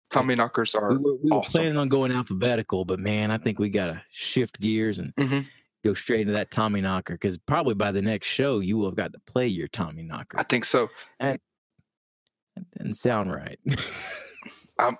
Tommy 0.09 0.35
knockers 0.35 0.75
are 0.75 0.91
We 0.91 0.97
were, 0.97 1.15
we 1.15 1.29
were 1.31 1.37
awesome. 1.37 1.51
planning 1.51 1.77
on 1.77 1.87
going 1.87 2.11
alphabetical, 2.11 2.83
but 2.83 2.99
man, 2.99 3.31
I 3.31 3.37
think 3.37 3.57
we 3.57 3.69
gotta 3.69 4.03
shift 4.11 4.59
gears 4.59 4.99
and 4.99 5.15
Mhm. 5.15 5.45
Go 5.83 5.93
straight 5.93 6.21
into 6.21 6.33
that 6.33 6.51
Tommy 6.51 6.81
knocker 6.81 7.13
because 7.13 7.37
probably 7.37 7.73
by 7.73 7.91
the 7.91 8.01
next 8.01 8.27
show 8.27 8.59
you 8.59 8.77
will 8.77 8.87
have 8.87 8.95
got 8.95 9.13
to 9.13 9.19
play 9.19 9.47
your 9.47 9.67
Tommy 9.69 10.03
knocker. 10.03 10.37
I 10.39 10.43
think 10.43 10.65
so. 10.65 10.89
That 11.19 11.39
didn't 12.77 12.93
sound 12.93 13.31
right. 13.31 13.59
I'm 14.79 14.97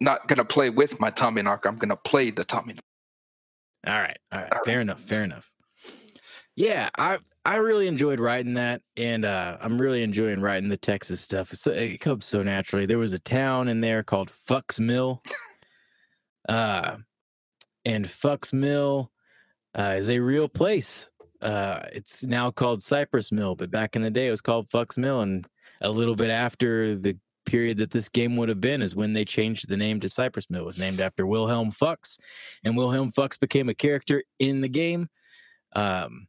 not 0.00 0.26
gonna 0.28 0.44
play 0.44 0.70
with 0.70 0.98
my 1.00 1.10
Tommy 1.10 1.42
knocker. 1.42 1.68
I'm 1.68 1.78
gonna 1.78 1.96
play 1.96 2.30
the 2.30 2.44
Tommy. 2.44 2.74
knocker. 2.74 2.86
all 3.86 4.00
right, 4.00 4.18
all 4.32 4.40
right, 4.40 4.52
All 4.52 4.64
fair 4.64 4.80
enough, 4.80 5.00
fair 5.00 5.24
enough. 5.24 5.50
Yeah, 6.56 6.88
I 6.96 7.18
I 7.44 7.56
really 7.56 7.88
enjoyed 7.88 8.20
writing 8.20 8.54
that, 8.54 8.80
and 8.96 9.24
uh, 9.24 9.58
I'm 9.60 9.80
really 9.80 10.02
enjoying 10.02 10.40
writing 10.40 10.68
the 10.68 10.76
Texas 10.76 11.20
stuff. 11.20 11.50
So 11.50 11.72
it 11.72 12.00
comes 12.00 12.24
so 12.24 12.42
naturally. 12.42 12.86
There 12.86 12.98
was 12.98 13.12
a 13.12 13.18
town 13.18 13.68
in 13.68 13.80
there 13.80 14.02
called 14.02 14.30
Fuchs 14.30 14.80
Mill, 14.80 15.20
uh, 16.48 16.98
and 17.84 18.08
Fuchs 18.08 18.52
Mill 18.52 19.10
uh, 19.74 19.94
is 19.96 20.10
a 20.10 20.18
real 20.18 20.48
place. 20.48 21.10
Uh, 21.42 21.80
it's 21.92 22.24
now 22.24 22.50
called 22.50 22.82
Cypress 22.82 23.30
Mill, 23.30 23.54
but 23.54 23.70
back 23.70 23.96
in 23.96 24.02
the 24.02 24.10
day 24.10 24.28
it 24.28 24.30
was 24.30 24.40
called 24.40 24.70
Fuchs 24.70 24.96
Mill, 24.96 25.20
and 25.20 25.46
a 25.82 25.90
little 25.90 26.14
bit 26.14 26.30
after 26.30 26.96
the 26.96 27.16
period 27.44 27.76
that 27.76 27.90
this 27.90 28.08
game 28.08 28.36
would 28.36 28.48
have 28.48 28.60
been 28.60 28.80
is 28.80 28.96
when 28.96 29.12
they 29.12 29.24
changed 29.24 29.68
the 29.68 29.76
name 29.76 30.00
to 30.00 30.08
Cypress 30.08 30.48
Mill. 30.48 30.62
It 30.62 30.66
was 30.66 30.78
named 30.78 31.00
after 31.00 31.26
Wilhelm 31.26 31.70
Fuchs, 31.70 32.18
and 32.64 32.76
Wilhelm 32.76 33.10
Fuchs 33.10 33.36
became 33.36 33.68
a 33.68 33.74
character 33.74 34.22
in 34.38 34.62
the 34.62 34.68
game. 34.68 35.08
Um, 35.76 36.28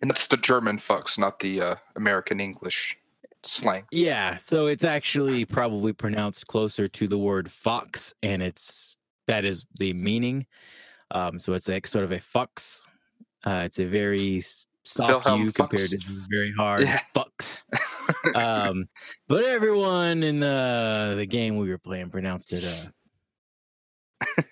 And 0.00 0.10
that's 0.10 0.28
the 0.28 0.36
German 0.36 0.78
fucks, 0.78 1.18
not 1.18 1.40
the 1.40 1.60
uh, 1.60 1.74
American 1.96 2.38
English 2.38 2.96
slang. 3.42 3.84
Yeah, 3.90 4.36
so 4.36 4.66
it's 4.66 4.84
actually 4.84 5.44
probably 5.44 5.92
pronounced 5.92 6.46
closer 6.46 6.86
to 6.86 7.08
the 7.08 7.18
word 7.18 7.50
fox, 7.50 8.14
and 8.22 8.42
it's 8.42 8.96
that 9.26 9.44
is 9.44 9.64
the 9.78 9.92
meaning. 9.94 10.46
Um, 11.10 11.38
so 11.38 11.52
it's 11.52 11.68
like 11.68 11.86
sort 11.86 12.04
of 12.04 12.12
a 12.12 12.18
fox. 12.20 12.86
Uh, 13.44 13.62
it's 13.64 13.78
a 13.78 13.84
very 13.86 14.40
soft 14.40 15.24
Wilhelm 15.26 15.42
U 15.44 15.52
compared 15.52 15.90
to 15.90 15.98
very 16.30 16.52
hard 16.56 16.82
Yeah. 16.82 17.00
fox. 17.14 17.64
Um, 18.34 18.88
but 19.28 19.44
everyone 19.44 20.22
in 20.22 20.38
the 20.40 21.14
the 21.16 21.26
game 21.26 21.56
we 21.56 21.68
were 21.68 21.78
playing 21.78 22.10
pronounced 22.10 22.52
it 22.52 22.64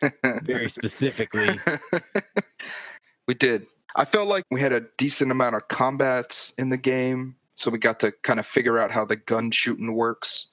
uh, 0.02 0.40
very 0.42 0.68
specifically. 0.68 1.58
we 3.28 3.34
did. 3.34 3.66
I 3.96 4.04
felt 4.04 4.28
like 4.28 4.44
we 4.50 4.60
had 4.60 4.72
a 4.72 4.82
decent 4.98 5.30
amount 5.30 5.54
of 5.56 5.68
combats 5.68 6.52
in 6.58 6.68
the 6.68 6.76
game, 6.76 7.36
so 7.54 7.70
we 7.70 7.78
got 7.78 8.00
to 8.00 8.12
kind 8.22 8.40
of 8.40 8.46
figure 8.46 8.78
out 8.78 8.90
how 8.90 9.04
the 9.04 9.16
gun 9.16 9.50
shooting 9.50 9.94
works. 9.94 10.48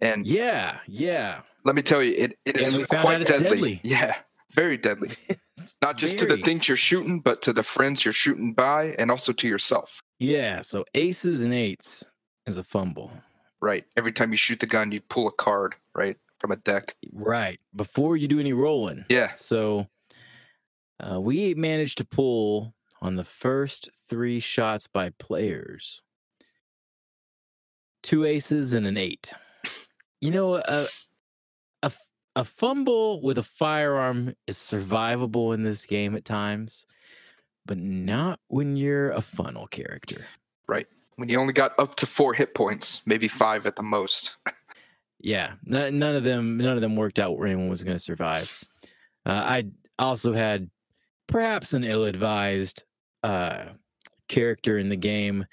And 0.00 0.26
Yeah, 0.26 0.78
yeah. 0.88 1.42
let 1.64 1.74
me 1.76 1.82
tell 1.82 2.02
you, 2.02 2.14
it, 2.16 2.38
it 2.44 2.56
is 2.56 2.84
quite 2.86 3.24
deadly. 3.26 3.48
deadly. 3.48 3.80
Yeah, 3.84 4.16
very 4.54 4.76
deadly. 4.76 5.10
Not 5.82 5.96
just 5.96 6.18
to 6.18 6.26
the 6.26 6.38
things 6.38 6.66
you're 6.68 6.76
shooting, 6.76 7.20
but 7.20 7.42
to 7.42 7.52
the 7.52 7.62
friends 7.62 8.04
you're 8.04 8.14
shooting 8.14 8.52
by, 8.52 8.94
and 8.98 9.10
also 9.10 9.32
to 9.32 9.48
yourself. 9.48 10.00
Yeah, 10.18 10.60
so 10.62 10.84
aces 10.94 11.42
and 11.42 11.52
eights 11.52 12.04
is 12.46 12.56
a 12.56 12.64
fumble. 12.64 13.12
Right. 13.60 13.84
Every 13.96 14.12
time 14.12 14.30
you 14.30 14.36
shoot 14.36 14.60
the 14.60 14.66
gun, 14.66 14.92
you 14.92 15.00
pull 15.00 15.28
a 15.28 15.32
card, 15.32 15.74
right, 15.94 16.16
from 16.38 16.50
a 16.50 16.56
deck. 16.56 16.94
Right. 17.12 17.58
Before 17.74 18.16
you 18.16 18.28
do 18.28 18.40
any 18.40 18.52
rolling. 18.52 19.04
Yeah. 19.08 19.34
So 19.34 19.86
uh, 21.00 21.20
we 21.20 21.54
managed 21.54 21.98
to 21.98 22.04
pull 22.04 22.74
on 23.00 23.16
the 23.16 23.24
first 23.24 23.90
three 24.08 24.40
shots 24.40 24.86
by 24.86 25.10
players 25.18 26.02
two 28.04 28.24
aces 28.24 28.74
and 28.74 28.86
an 28.86 28.96
eight. 28.96 29.32
You 30.20 30.30
know, 30.30 30.56
a, 30.56 30.86
a, 32.36 32.44
fumble 32.44 33.22
with 33.22 33.38
a 33.38 33.42
firearm 33.42 34.34
is 34.46 34.56
survivable 34.56 35.54
in 35.54 35.62
this 35.62 35.86
game 35.86 36.14
at 36.14 36.24
times, 36.24 36.86
but 37.66 37.78
not 37.78 38.40
when 38.48 38.76
you're 38.76 39.10
a 39.10 39.20
funnel 39.20 39.66
character. 39.66 40.24
Right. 40.66 40.86
When 41.16 41.28
you 41.28 41.38
only 41.38 41.52
got 41.52 41.72
up 41.78 41.94
to 41.96 42.06
four 42.06 42.34
hit 42.34 42.54
points, 42.54 43.02
maybe 43.06 43.28
five 43.28 43.66
at 43.66 43.76
the 43.76 43.82
most. 43.82 44.36
Yeah, 45.24 45.54
n- 45.72 45.98
none 45.98 46.14
of 46.16 46.22
them, 46.22 46.58
none 46.58 46.74
of 46.74 46.82
them 46.82 46.96
worked 46.96 47.18
out 47.18 47.38
where 47.38 47.46
anyone 47.46 47.70
was 47.70 47.82
going 47.82 47.96
to 47.96 48.02
survive. 48.02 48.62
Uh, 49.24 49.30
I 49.30 49.64
also 49.98 50.34
had 50.34 50.68
perhaps 51.26 51.72
an 51.72 51.82
ill-advised 51.82 52.84
uh, 53.22 53.68
character 54.28 54.76
in 54.76 54.90
the 54.90 54.96
game 54.96 55.46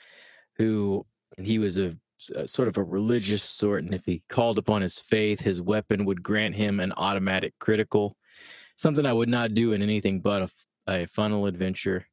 who 0.58 1.06
he 1.38 1.58
was 1.58 1.78
a, 1.78 1.96
a 2.36 2.48
sort 2.48 2.68
of 2.68 2.78
a 2.78 2.84
religious 2.84 3.44
sort, 3.44 3.84
and 3.84 3.94
if 3.94 4.06
he 4.06 4.24
called 4.30 4.58
upon 4.58 4.82
his 4.82 5.00
faith, 5.00 5.42
his 5.42 5.62
weapon 5.62 6.06
would 6.06 6.22
grant 6.22 6.56
him 6.56 6.80
an 6.80 6.94
automatic 6.98 7.54
critical. 7.60 8.16
Something 8.76 9.06
I 9.06 9.14
would 9.14 9.30
not 9.30 9.54
do 9.54 9.74
in 9.74 9.82
anything 9.82 10.22
but 10.22 10.52
a 10.88 11.06
funnel 11.08 11.46
adventure, 11.46 12.06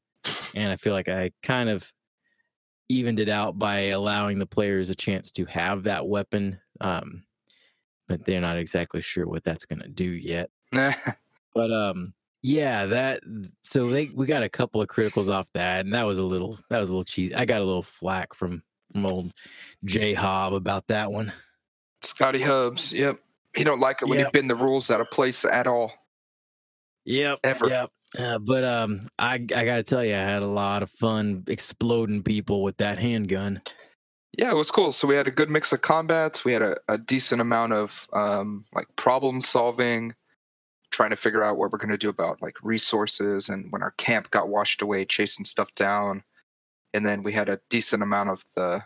and 0.54 0.72
I 0.72 0.76
feel 0.76 0.92
like 0.92 1.08
I 1.08 1.30
kind 1.42 1.68
of 1.68 1.92
evened 2.88 3.20
it 3.20 3.28
out 3.28 3.58
by 3.58 3.88
allowing 3.88 4.38
the 4.38 4.46
players 4.46 4.90
a 4.90 4.94
chance 4.94 5.30
to 5.32 5.44
have 5.46 5.84
that 5.84 6.06
weapon. 6.06 6.58
Um, 6.80 7.24
but 8.08 8.24
they're 8.24 8.40
not 8.40 8.56
exactly 8.56 9.02
sure 9.02 9.26
what 9.26 9.44
that's 9.44 9.66
going 9.66 9.80
to 9.80 9.88
do 9.88 10.10
yet. 10.10 10.50
But 11.54 11.72
um, 11.72 12.14
yeah, 12.42 12.86
that 12.86 13.22
so 13.62 13.88
they 13.88 14.10
we 14.14 14.26
got 14.26 14.44
a 14.44 14.48
couple 14.48 14.80
of 14.80 14.86
criticals 14.86 15.32
off 15.32 15.50
that, 15.54 15.84
and 15.84 15.92
that 15.92 16.06
was 16.06 16.18
a 16.18 16.22
little 16.22 16.56
that 16.70 16.78
was 16.78 16.88
a 16.88 16.92
little 16.92 17.04
cheesy. 17.04 17.34
I 17.34 17.44
got 17.44 17.60
a 17.60 17.64
little 17.64 17.82
flack 17.82 18.32
from 18.32 18.62
from 18.92 19.06
old 19.06 19.32
J 19.84 20.14
Hob 20.14 20.54
about 20.54 20.86
that 20.88 21.10
one. 21.12 21.32
Scotty 22.02 22.40
Hubs. 22.42 22.92
Yep. 22.92 23.18
He 23.54 23.64
don't 23.64 23.80
like 23.80 24.02
it 24.02 24.08
when 24.08 24.18
Yep. 24.18 24.28
you 24.28 24.32
bend 24.32 24.50
the 24.50 24.54
rules 24.56 24.90
out 24.90 25.00
of 25.00 25.10
place 25.10 25.44
at 25.44 25.66
all. 25.66 25.92
Yep, 27.04 27.40
Ever. 27.44 27.68
yep. 27.68 27.90
Uh, 28.18 28.38
but 28.38 28.64
um, 28.64 29.02
I 29.18 29.34
I 29.34 29.38
got 29.64 29.76
to 29.76 29.82
tell 29.82 30.04
you, 30.04 30.14
I 30.14 30.18
had 30.18 30.42
a 30.42 30.46
lot 30.46 30.82
of 30.82 30.90
fun 30.90 31.44
exploding 31.46 32.22
people 32.22 32.62
with 32.62 32.76
that 32.78 32.98
handgun. 32.98 33.60
Yeah, 34.36 34.50
it 34.50 34.56
was 34.56 34.70
cool. 34.70 34.92
So 34.92 35.08
we 35.08 35.16
had 35.16 35.26
a 35.26 35.32
good 35.32 35.50
mix 35.50 35.72
of 35.72 35.82
combats. 35.82 36.44
We 36.44 36.52
had 36.52 36.62
a, 36.62 36.76
a 36.88 36.96
decent 36.98 37.40
amount 37.40 37.72
of 37.72 38.06
um, 38.12 38.64
like 38.74 38.86
problem 38.96 39.40
solving, 39.40 40.14
trying 40.90 41.10
to 41.10 41.16
figure 41.16 41.42
out 41.42 41.56
what 41.56 41.72
we're 41.72 41.78
going 41.78 41.90
to 41.90 41.98
do 41.98 42.08
about 42.08 42.40
like 42.40 42.54
resources 42.62 43.48
and 43.48 43.70
when 43.72 43.82
our 43.82 43.90
camp 43.92 44.30
got 44.30 44.48
washed 44.48 44.80
away, 44.82 45.04
chasing 45.04 45.44
stuff 45.44 45.74
down. 45.74 46.22
And 46.98 47.06
then 47.06 47.22
we 47.22 47.32
had 47.32 47.48
a 47.48 47.60
decent 47.70 48.02
amount 48.02 48.30
of 48.30 48.44
the. 48.56 48.82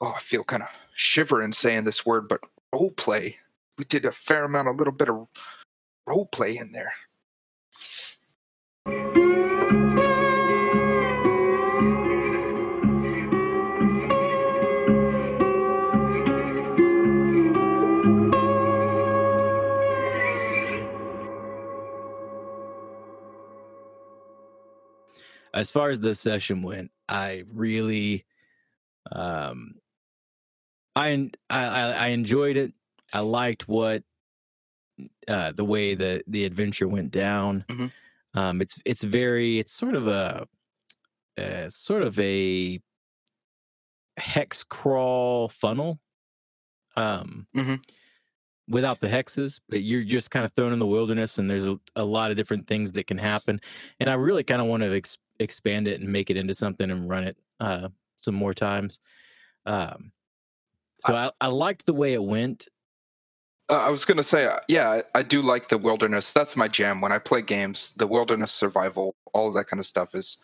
Oh, 0.00 0.08
I 0.08 0.18
feel 0.18 0.42
kind 0.42 0.64
of 0.64 0.68
shivering 0.96 1.52
saying 1.52 1.84
this 1.84 2.04
word, 2.04 2.28
but 2.28 2.40
role 2.72 2.90
play. 2.90 3.36
We 3.78 3.84
did 3.84 4.04
a 4.04 4.10
fair 4.10 4.42
amount, 4.42 4.66
a 4.66 4.72
little 4.72 4.92
bit 4.92 5.08
of 5.08 5.28
role 6.08 6.26
play 6.26 6.56
in 6.56 6.72
there. 6.72 6.92
As 25.54 25.70
far 25.70 25.88
as 25.88 26.00
the 26.00 26.14
session 26.14 26.62
went, 26.62 26.90
I 27.08 27.44
really, 27.48 28.24
um, 29.12 29.72
I 30.96 31.30
I 31.48 31.92
I 31.92 32.06
enjoyed 32.08 32.56
it. 32.56 32.72
I 33.12 33.20
liked 33.20 33.68
what 33.68 34.04
uh, 35.28 35.52
the 35.52 35.64
way 35.64 35.94
the 35.94 36.22
the 36.26 36.44
adventure 36.44 36.88
went 36.88 37.10
down. 37.10 37.64
Mhm. 37.68 37.92
Um, 38.34 38.60
it's 38.60 38.78
it's 38.84 39.02
very 39.02 39.58
it's 39.58 39.72
sort 39.72 39.94
of 39.94 40.06
a 40.06 40.46
uh, 41.38 41.68
sort 41.70 42.02
of 42.02 42.18
a 42.18 42.80
hex 44.16 44.62
crawl 44.64 45.48
funnel. 45.48 46.00
Um, 46.96 47.46
Mm-hmm 47.56 47.76
without 48.68 49.00
the 49.00 49.08
hexes, 49.08 49.60
but 49.68 49.82
you're 49.82 50.04
just 50.04 50.30
kind 50.30 50.44
of 50.44 50.52
thrown 50.52 50.72
in 50.72 50.78
the 50.78 50.86
wilderness, 50.86 51.38
and 51.38 51.50
there's 51.50 51.66
a, 51.66 51.78
a 51.96 52.04
lot 52.04 52.30
of 52.30 52.36
different 52.36 52.66
things 52.68 52.92
that 52.92 53.06
can 53.06 53.18
happen. 53.18 53.60
And 53.98 54.08
I 54.08 54.14
really 54.14 54.44
kind 54.44 54.62
of 54.62 54.68
want 54.68 54.82
to 54.84 54.94
ex- 54.94 55.18
expand 55.40 55.88
it 55.88 56.00
and 56.00 56.12
make 56.12 56.30
it 56.30 56.36
into 56.36 56.54
something 56.54 56.90
and 56.90 57.08
run 57.08 57.24
it 57.24 57.36
uh, 57.58 57.88
some 58.16 58.34
more 58.34 58.54
times. 58.54 59.00
Um, 59.66 60.12
so 61.00 61.14
I, 61.14 61.30
I 61.40 61.48
liked 61.48 61.86
the 61.86 61.94
way 61.94 62.12
it 62.12 62.22
went. 62.22 62.68
Uh, 63.68 63.78
I 63.78 63.90
was 63.90 64.04
gonna 64.04 64.22
say, 64.22 64.46
uh, 64.46 64.58
yeah, 64.68 64.90
I, 64.90 65.02
I 65.20 65.22
do 65.22 65.42
like 65.42 65.68
the 65.68 65.78
wilderness. 65.78 66.32
That's 66.32 66.56
my 66.56 66.68
jam. 66.68 67.00
When 67.00 67.12
I 67.12 67.18
play 67.18 67.40
games, 67.40 67.94
the 67.96 68.06
wilderness 68.06 68.52
survival, 68.52 69.14
all 69.32 69.48
of 69.48 69.54
that 69.54 69.64
kind 69.64 69.80
of 69.80 69.86
stuff 69.86 70.14
is. 70.14 70.38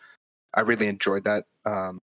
I 0.53 0.61
really 0.61 0.87
enjoyed 0.87 1.25
that 1.25 1.43
um, 1.65 1.99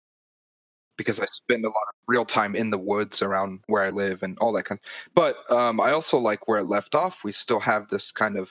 because 0.96 1.20
I 1.20 1.26
spend 1.26 1.64
a 1.64 1.68
lot 1.68 1.74
of 1.88 1.94
real 2.08 2.24
time 2.24 2.56
in 2.56 2.70
the 2.70 2.78
woods 2.78 3.22
around 3.22 3.60
where 3.66 3.82
I 3.82 3.90
live 3.90 4.22
and 4.22 4.36
all 4.38 4.52
that 4.54 4.64
kind. 4.64 4.80
Of, 4.82 5.12
But 5.14 5.52
um, 5.52 5.78
I 5.78 5.92
also 5.92 6.18
like 6.18 6.48
where 6.48 6.58
it 6.58 6.64
left 6.64 6.94
off. 6.94 7.22
We 7.22 7.32
still 7.32 7.60
have 7.60 7.88
this 7.88 8.10
kind 8.10 8.36
of. 8.36 8.50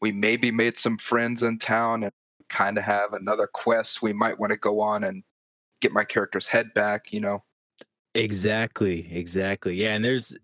We 0.00 0.12
maybe 0.12 0.50
made 0.50 0.76
some 0.76 0.98
friends 0.98 1.42
in 1.42 1.58
town 1.58 2.04
and 2.04 2.12
kind 2.54 2.78
of 2.78 2.84
have 2.84 3.12
another 3.12 3.46
quest 3.48 4.00
we 4.02 4.12
might 4.12 4.38
want 4.38 4.52
to 4.52 4.58
go 4.58 4.80
on 4.80 5.04
and 5.04 5.22
get 5.80 5.92
my 5.92 6.04
character's 6.04 6.46
head 6.46 6.72
back. 6.74 7.12
You 7.12 7.20
know. 7.20 7.42
Exactly, 8.14 9.08
exactly. 9.12 9.74
Yeah, 9.74 9.94
and 9.94 10.04
there's 10.04 10.36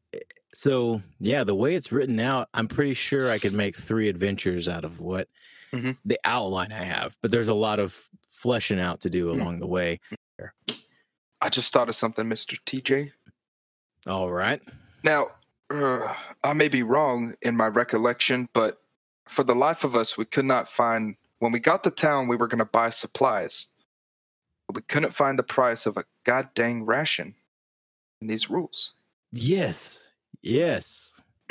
so 0.53 1.01
yeah, 1.21 1.45
the 1.45 1.55
way 1.55 1.77
it's 1.77 1.93
written 1.93 2.19
out, 2.19 2.49
I'm 2.53 2.67
pretty 2.67 2.95
sure 2.95 3.31
I 3.31 3.39
could 3.39 3.53
make 3.55 3.77
three 3.77 4.09
adventures 4.09 4.67
out 4.69 4.85
of 4.85 4.99
what 5.01 5.29
Mhm. 5.73 5.97
the 6.05 6.19
outline 6.25 6.73
I 6.73 6.83
have, 6.83 7.17
but 7.23 7.31
there's 7.31 7.49
a 7.49 7.55
lot 7.55 7.79
of 7.79 8.09
fleshing 8.29 8.81
out 8.81 9.01
to 9.03 9.11
do 9.11 9.27
Mm. 9.27 9.41
along 9.41 9.61
the 9.61 9.69
way. 9.69 10.01
I 11.41 11.49
just 11.49 11.73
thought 11.73 11.89
of 11.89 11.95
something, 11.95 12.29
Mister 12.29 12.57
TJ. 12.67 13.13
All 14.07 14.33
right. 14.33 14.61
Now, 15.05 15.29
uh, 15.71 16.13
I 16.43 16.53
may 16.55 16.69
be 16.69 16.83
wrong 16.83 17.35
in 17.43 17.57
my 17.57 17.69
recollection, 17.69 18.49
but 18.53 18.83
for 19.29 19.45
the 19.45 19.55
life 19.55 19.85
of 19.85 19.95
us, 19.95 20.19
we 20.19 20.25
could 20.25 20.45
not 20.45 20.69
find. 20.69 21.17
When 21.41 21.53
we 21.53 21.59
got 21.59 21.83
to 21.85 21.91
town, 21.91 22.29
we 22.29 22.37
were 22.37 22.49
going 22.49 22.59
to 22.61 22.65
buy 22.65 22.91
supplies, 22.91 23.67
but 24.67 24.77
we 24.77 24.83
couldn't 24.83 25.15
find 25.15 25.39
the 25.39 25.43
price 25.43 25.87
of 25.87 25.97
a 25.97 26.05
god 26.25 26.51
dang 26.55 26.87
ration 26.87 27.35
in 28.21 28.29
these 28.29 28.49
rules. 28.49 28.93
Yes. 29.33 30.07
Yes. 30.43 31.21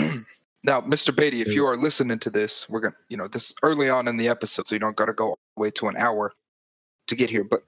Now, 0.64 0.82
Mr. 0.82 1.16
Beatty, 1.16 1.40
if 1.40 1.48
you 1.48 1.66
are 1.66 1.78
listening 1.78 2.20
to 2.20 2.30
this, 2.30 2.68
we're 2.68 2.82
going 2.82 2.92
to, 2.92 2.98
you 3.08 3.16
know, 3.16 3.30
this 3.30 3.52
is 3.52 3.56
early 3.64 3.90
on 3.90 4.10
in 4.10 4.18
the 4.18 4.28
episode, 4.28 4.68
so 4.68 4.76
you 4.76 4.80
don't 4.80 4.96
got 4.96 5.06
to 5.06 5.14
go 5.14 5.30
all 5.30 5.40
the 5.56 5.62
way 5.62 5.72
to 5.72 5.88
an 5.88 5.96
hour 5.96 6.34
to 7.08 7.16
get 7.16 7.30
here. 7.30 7.46
But 7.46 7.64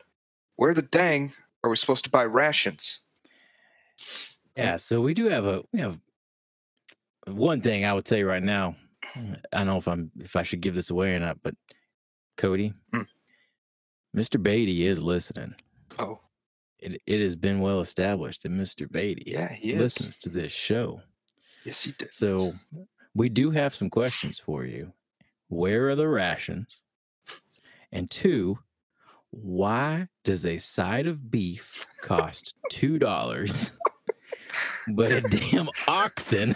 where 0.57 0.73
the 0.73 0.81
dang 0.81 1.31
are 1.63 1.69
we 1.69 1.77
supposed 1.77 2.03
to 2.03 2.09
buy 2.09 2.25
rations? 2.25 2.99
Yeah, 4.57 4.75
so 4.75 4.99
we 4.99 5.13
do 5.13 5.29
have 5.29 5.45
a 5.45 5.63
we 5.71 5.79
have 5.79 5.97
one 7.27 7.61
thing 7.61 7.85
I 7.85 7.93
would 7.93 8.03
tell 8.03 8.17
you 8.17 8.27
right 8.27 8.43
now. 8.43 8.75
I 9.15 9.37
don't 9.53 9.67
know 9.67 9.77
if 9.77 9.87
I'm 9.87 10.11
if 10.19 10.35
I 10.35 10.43
should 10.43 10.59
give 10.59 10.75
this 10.75 10.89
away 10.89 11.15
or 11.15 11.19
not, 11.19 11.41
but 11.41 11.55
Cody, 12.37 12.73
Mm. 12.93 13.07
Mr. 14.15 14.41
Beatty 14.41 14.85
is 14.85 15.01
listening. 15.01 15.55
Oh, 15.99 16.19
It 16.79 17.01
it 17.05 17.19
has 17.21 17.35
been 17.35 17.59
well 17.59 17.79
established 17.81 18.43
that 18.43 18.51
Mr. 18.51 18.91
Beatty 18.91 19.31
yeah, 19.31 19.51
he 19.53 19.75
listens 19.75 20.17
to 20.17 20.29
this 20.29 20.51
show. 20.51 21.01
Yes, 21.63 21.83
he 21.83 21.91
does. 21.93 22.15
So 22.15 22.53
we 23.13 23.29
do 23.29 23.51
have 23.51 23.73
some 23.75 23.89
questions 23.89 24.39
for 24.39 24.65
you. 24.65 24.93
Where 25.47 25.87
are 25.89 25.95
the 25.95 26.07
rations? 26.07 26.81
And 27.91 28.09
two, 28.09 28.57
why 29.31 30.07
does 30.23 30.45
a 30.45 30.57
side 30.57 31.07
of 31.07 31.29
beef 31.29 31.85
cost 32.01 32.55
two 32.69 32.97
dollars, 32.99 33.71
but 34.95 35.11
a 35.11 35.21
damn 35.21 35.69
oxen 35.87 36.55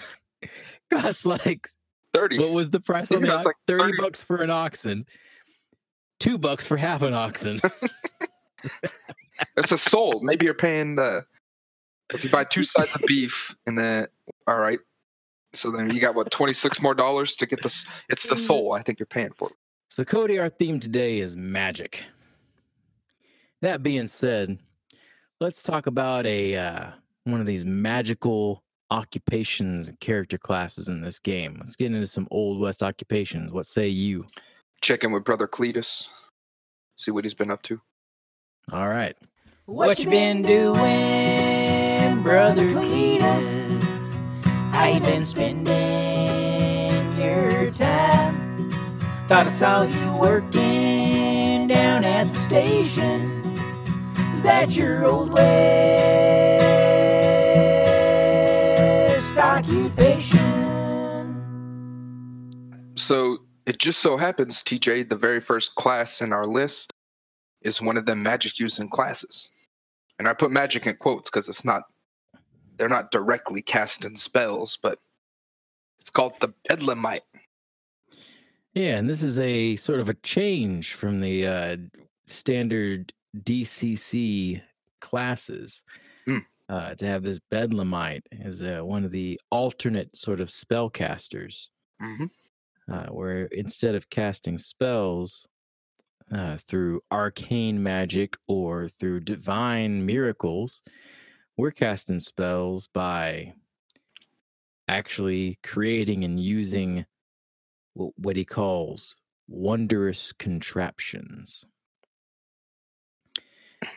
costs 0.91 1.25
like 1.25 1.67
30. 2.13 2.39
what 2.39 2.51
was 2.51 2.70
the 2.70 2.79
price 2.79 3.12
on 3.12 3.24
Yeah, 3.24 3.38
the 3.38 3.44
like 3.44 3.55
30 3.67 3.84
30 3.91 3.98
bucks 4.01 4.24
for 4.24 4.38
an 4.38 4.50
oxen, 4.50 5.05
two 6.20 6.38
bucks 6.38 6.66
for 6.68 6.78
half 6.78 7.02
an 7.02 7.14
oxen. 7.14 7.60
It's 9.58 9.72
a 9.72 9.78
soul. 9.78 10.22
Maybe 10.22 10.46
you're 10.46 10.54
paying 10.54 10.96
the 10.96 11.26
if 12.14 12.24
you 12.24 12.30
buy 12.30 12.44
two 12.44 12.64
sides 12.64 12.96
of 12.96 13.02
beef 13.08 13.56
and 13.66 13.78
then 13.78 14.08
all 14.48 14.60
right. 14.60 14.80
So 15.54 15.72
then 15.72 15.94
you 15.94 16.00
got 16.00 16.16
what 16.16 16.32
twenty 16.32 16.54
six 16.54 16.82
more 16.82 16.94
dollars 16.94 17.36
to 17.38 17.46
get 17.46 17.62
this. 17.62 17.86
It's 18.10 18.28
the 18.28 18.38
soul. 18.38 18.74
I 18.74 18.82
think 18.82 19.00
you're 19.00 19.06
paying 19.06 19.32
for. 19.38 19.52
So, 19.90 20.04
Cody, 20.04 20.40
our 20.40 20.50
theme 20.50 20.80
today 20.80 21.20
is 21.20 21.38
magic. 21.38 22.04
That 23.62 23.82
being 23.84 24.08
said, 24.08 24.60
let's 25.40 25.64
talk 25.64 25.88
about 25.88 26.25
a 26.25 26.58
uh, 26.58 26.92
one 27.24 27.40
of 27.40 27.46
these 27.46 27.64
magical 27.66 28.64
occupations 28.92 29.88
and 29.88 30.00
character 30.00 30.38
classes 30.38 30.90
in 30.90 31.01
this 31.01 31.20
game. 31.20 31.56
Let's 31.60 31.75
get 31.75 31.94
into 31.94 32.08
some 32.08 32.28
old 32.32 32.60
west 32.60 32.84
occupations. 32.84 33.51
What 33.51 33.66
say 33.66 33.88
you? 33.88 34.25
Check 34.81 35.03
in 35.03 35.11
with 35.11 35.24
brother 35.24 35.48
Cletus. 35.48 36.07
See 36.96 37.11
what 37.11 37.24
he's 37.24 37.33
been 37.33 37.51
up 37.51 37.61
to. 37.64 37.81
All 38.72 38.88
right. 38.88 39.16
What 39.66 40.00
you 40.00 40.09
been 40.09 40.44
doing, 40.44 42.22
brother 42.24 42.66
Cletus? 42.68 43.61
How 44.72 44.85
you 44.88 45.00
been 45.00 45.24
spending 45.24 45.66
your 47.20 47.72
time? 47.72 48.72
Thought 49.27 49.48
I 49.48 49.50
saw 49.50 49.81
you 49.83 50.18
working 50.18 51.68
down 51.68 52.03
at 52.03 52.29
the 52.29 52.35
station. 52.35 53.31
Is 54.35 54.44
that 54.44 54.75
your 54.75 55.05
old 55.05 55.31
west 55.31 55.46
occupation? 59.38 60.53
So 62.96 63.45
it 63.66 63.80
just 63.80 64.00
so 64.00 64.18
happens, 64.18 64.62
TJ, 64.62 65.10
the 65.10 65.16
very 65.16 65.40
first 65.42 65.75
class 65.75 66.22
in 66.22 66.34
our 66.34 66.46
list 66.46 66.94
is 67.62 67.82
one 67.82 67.98
of 67.98 68.06
them 68.06 68.22
magic 68.22 68.60
using 68.60 68.88
classes. 68.88 69.50
And 70.20 70.28
I 70.28 70.34
put 70.34 70.51
magic 70.51 70.86
in 70.86 70.96
quotes 70.98 71.30
because 71.30 71.50
it's 71.50 71.66
not 71.66 71.84
they're 72.78 72.90
not 72.90 73.12
directly 73.12 73.62
casting 73.62 74.18
spells, 74.18 74.78
but 74.82 75.00
it's 76.00 76.10
called 76.10 76.34
the 76.42 76.54
Bedlamite. 76.70 77.22
Yeah, 78.74 78.98
and 78.98 79.10
this 79.10 79.24
is 79.24 79.40
a 79.40 79.78
sort 79.78 80.01
of 80.01 80.10
a 80.10 80.14
change 80.16 80.94
from 80.94 81.22
the 81.22 81.48
uh, 81.48 81.78
standard 82.25 83.14
DCC 83.38 84.62
classes. 85.00 85.84
Mm. 86.28 86.46
Uh, 86.68 86.96
to 86.96 87.06
have 87.06 87.22
this 87.22 87.40
Bedlamite 87.51 88.24
as 88.42 88.64
uh, 88.64 88.82
one 88.82 89.06
of 89.06 89.12
the 89.12 89.40
alternate 89.51 90.16
sort 90.16 90.40
of 90.40 90.48
spellcasters. 90.48 91.68
Mm-hmm. 92.01 92.25
Uh, 92.92 93.08
where 93.08 93.46
instead 93.46 93.96
of 93.96 94.10
casting 94.10 94.58
spells 94.58 95.48
uh, 96.32 96.58
through 96.58 97.02
arcane 97.12 97.82
magic 97.82 98.36
or 98.48 98.88
through 98.88 99.20
divine 99.20 100.06
miracles, 100.06 100.82
we're 101.58 101.72
casting 101.72 102.20
spells 102.20 102.88
by 102.88 103.54
actually 104.88 105.58
creating 105.64 106.24
and 106.24 106.40
using 106.40 107.06
wh- 107.96 108.18
what 108.18 108.36
he 108.36 108.46
calls 108.46 109.16
wondrous 109.48 110.34
contraptions. 110.34 111.66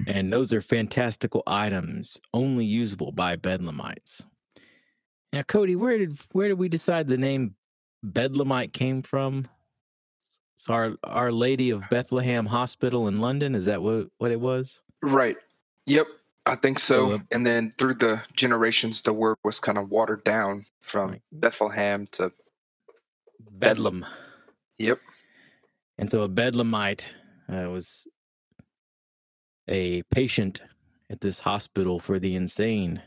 And 0.07 0.33
those 0.33 0.53
are 0.53 0.61
fantastical 0.61 1.42
items 1.46 2.20
only 2.35 2.64
usable 2.64 3.12
by 3.12 3.37
Bedlamites. 3.37 4.24
Now, 5.33 5.42
Cody, 5.42 5.77
where 5.77 5.98
did 5.98 6.18
where 6.33 6.48
did 6.48 6.59
we 6.59 6.68
decide 6.68 7.07
the 7.07 7.16
name 7.16 7.55
Bedlamite 8.04 8.72
came 8.72 9.02
from? 9.02 9.46
It's 10.54 10.68
our 10.68 10.94
Our 11.04 11.32
Lady 11.32 11.70
of 11.70 11.82
Bethlehem 11.90 12.46
Hospital 12.46 13.08
in 13.08 13.20
London. 13.20 13.54
Is 13.54 13.66
that 13.66 13.82
what 13.82 14.08
what 14.18 14.30
it 14.30 14.40
was? 14.40 14.80
Right. 15.02 15.37
Yep. 15.87 16.06
I 16.46 16.56
think 16.56 16.78
so. 16.78 17.11
So, 17.11 17.14
uh, 17.16 17.18
and 17.30 17.46
then 17.46 17.72
through 17.78 17.94
the 17.94 18.22
generations, 18.34 19.02
the 19.02 19.12
word 19.12 19.37
was 19.44 19.61
kind 19.61 19.76
of 19.78 19.90
watered 19.90 20.24
down 20.24 20.64
from 20.80 21.11
Right. 21.11 21.22
Bethlehem 21.32 22.06
to 22.12 22.32
Bedlam. 23.52 24.04
yep. 24.78 24.98
And 25.98 26.11
so 26.11 26.22
a 26.22 26.28
Bedlamite 26.28 27.06
uh, 27.52 27.68
was 27.70 28.06
a 29.68 30.02
patient 30.11 30.62
at 31.11 31.20
this 31.20 31.38
hospital 31.40 31.98
for 31.98 32.18
the 32.18 32.34
insane. 32.34 33.02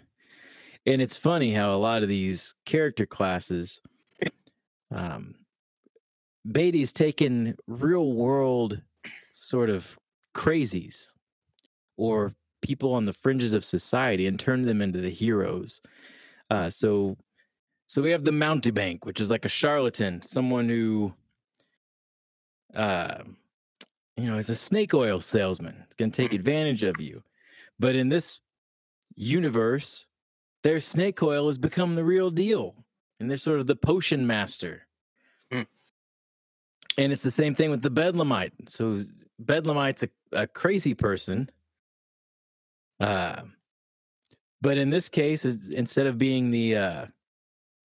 And 0.85 1.01
it's 1.01 1.17
funny 1.17 1.53
how 1.53 1.73
a 1.75 1.77
lot 1.77 2.03
of 2.03 2.09
these 2.09 2.53
character 2.65 3.05
classes, 3.05 3.81
um, 4.91 5.35
Beatty's 6.51 6.93
taken 6.93 7.55
real 7.67 8.13
world 8.13 8.81
sort 9.33 9.69
of 9.69 9.97
crazies 10.35 11.11
or 11.97 12.33
people 12.61 12.93
on 12.93 13.05
the 13.05 13.13
fringes 13.13 13.53
of 13.53 13.63
society 13.63 14.27
and 14.27 14.39
turned 14.39 14.67
them 14.67 14.81
into 14.81 15.01
the 15.01 15.09
heroes. 15.09 15.81
Uh, 16.49 16.69
so, 16.69 17.17
so 17.87 18.01
we 18.01 18.11
have 18.11 18.23
the 18.23 18.31
mountebank, 18.31 19.05
which 19.05 19.19
is 19.19 19.31
like 19.31 19.45
a 19.45 19.49
charlatan, 19.49 20.21
someone 20.21 20.67
who 20.69 21.13
uh, 22.75 23.23
you 24.17 24.27
know, 24.27 24.37
is 24.37 24.49
a 24.49 24.55
snake 24.55 24.93
oil 24.93 25.19
salesman. 25.19 25.83
Going 25.97 26.11
to 26.11 26.21
take 26.21 26.33
advantage 26.39 26.83
of 26.83 26.99
you. 26.99 27.23
But 27.79 27.95
in 27.95 28.09
this 28.09 28.39
universe, 29.15 30.05
their 30.63 30.79
snake 30.79 31.21
oil 31.23 31.47
has 31.47 31.57
become 31.57 31.95
the 31.95 32.03
real 32.03 32.29
deal. 32.29 32.75
And 33.21 33.29
they're 33.29 33.37
sort 33.37 33.59
of 33.59 33.67
the 33.67 33.75
potion 33.75 34.27
master. 34.27 34.87
Mm. 35.51 35.65
And 36.97 37.13
it's 37.13 37.23
the 37.23 37.31
same 37.31 37.55
thing 37.55 37.69
with 37.69 37.81
the 37.81 37.91
Bedlamite. 37.91 38.51
So 38.69 38.99
Bedlamite's 39.43 40.03
a, 40.03 40.09
a 40.33 40.47
crazy 40.47 40.93
person. 40.93 41.49
Uh, 42.99 43.43
but 44.61 44.77
in 44.77 44.89
this 44.89 45.07
case, 45.09 45.45
it's, 45.45 45.69
instead 45.69 46.07
of 46.07 46.17
being 46.17 46.51
the 46.51 46.75
uh, 46.75 47.05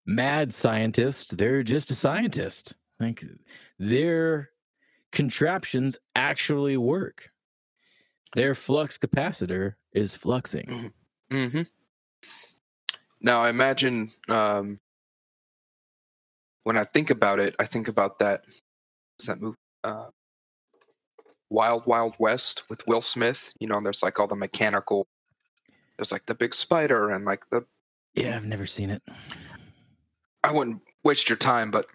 mad 0.07 0.55
scientist. 0.55 1.37
They're 1.37 1.63
just 1.63 1.91
a 1.91 1.95
scientist. 1.95 2.75
Like 3.01 3.25
their 3.79 4.51
contraptions 5.13 5.99
actually 6.15 6.77
work. 6.77 7.31
Their 8.35 8.55
flux 8.55 8.99
capacitor 8.99 9.75
is 9.93 10.17
fluxing. 10.17 10.93
Mm-hmm. 11.31 11.63
Now 13.21 13.43
I 13.43 13.51
imagine 13.51 14.11
um, 14.29 14.79
when 16.67 16.77
I 16.77 16.83
think 16.83 17.11
about 17.11 17.39
it, 17.39 17.55
I 17.61 17.67
think 17.67 17.87
about 17.87 18.19
that. 18.19 18.43
That 19.25 19.41
movie? 19.41 19.57
Uh, 19.85 20.07
Wild 21.49 21.87
Wild 21.87 22.17
West 22.19 22.65
with 22.69 22.85
Will 22.89 23.01
Smith. 23.01 23.53
You 23.61 23.69
know, 23.69 23.77
and 23.77 23.87
there's 23.87 24.03
like 24.03 24.19
all 24.19 24.27
the 24.27 24.35
mechanical. 24.35 25.07
There's 25.97 26.11
like 26.11 26.27
the 26.27 26.35
big 26.35 26.53
spider 26.53 27.11
and 27.11 27.25
like 27.25 27.49
the. 27.51 27.65
Yeah, 28.15 28.35
I've 28.35 28.45
never 28.45 28.67
seen 28.67 28.91
it. 28.91 29.01
I 30.43 30.51
wouldn't 30.51 30.83
waste 31.05 31.29
your 31.29 31.39
time, 31.39 31.71
but 31.71 31.87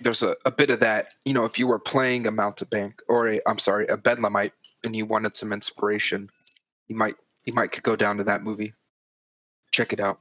there's 0.00 0.22
a, 0.22 0.36
a 0.44 0.52
bit 0.52 0.70
of 0.70 0.78
that. 0.78 1.06
You 1.24 1.34
know, 1.34 1.44
if 1.44 1.58
you 1.58 1.66
were 1.66 1.80
playing 1.80 2.28
a 2.28 2.30
mountebank 2.30 3.00
or 3.08 3.26
a, 3.26 3.40
I'm 3.48 3.58
sorry, 3.58 3.88
a 3.88 3.96
bedlamite, 3.96 4.52
and 4.84 4.94
you 4.94 5.06
wanted 5.06 5.34
some 5.34 5.52
inspiration, 5.52 6.30
you 6.86 6.94
might 6.94 7.16
you 7.46 7.52
might 7.52 7.72
could 7.72 7.82
go 7.82 7.96
down 7.96 8.18
to 8.18 8.24
that 8.24 8.42
movie. 8.42 8.74
Check 9.72 9.92
it 9.92 9.98
out. 9.98 10.20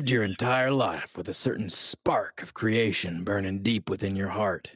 Lived 0.00 0.08
your 0.08 0.22
entire 0.22 0.70
life 0.70 1.14
with 1.14 1.28
a 1.28 1.34
certain 1.34 1.68
spark 1.68 2.42
of 2.42 2.54
creation 2.54 3.22
burning 3.22 3.60
deep 3.60 3.90
within 3.90 4.16
your 4.16 4.30
heart. 4.30 4.70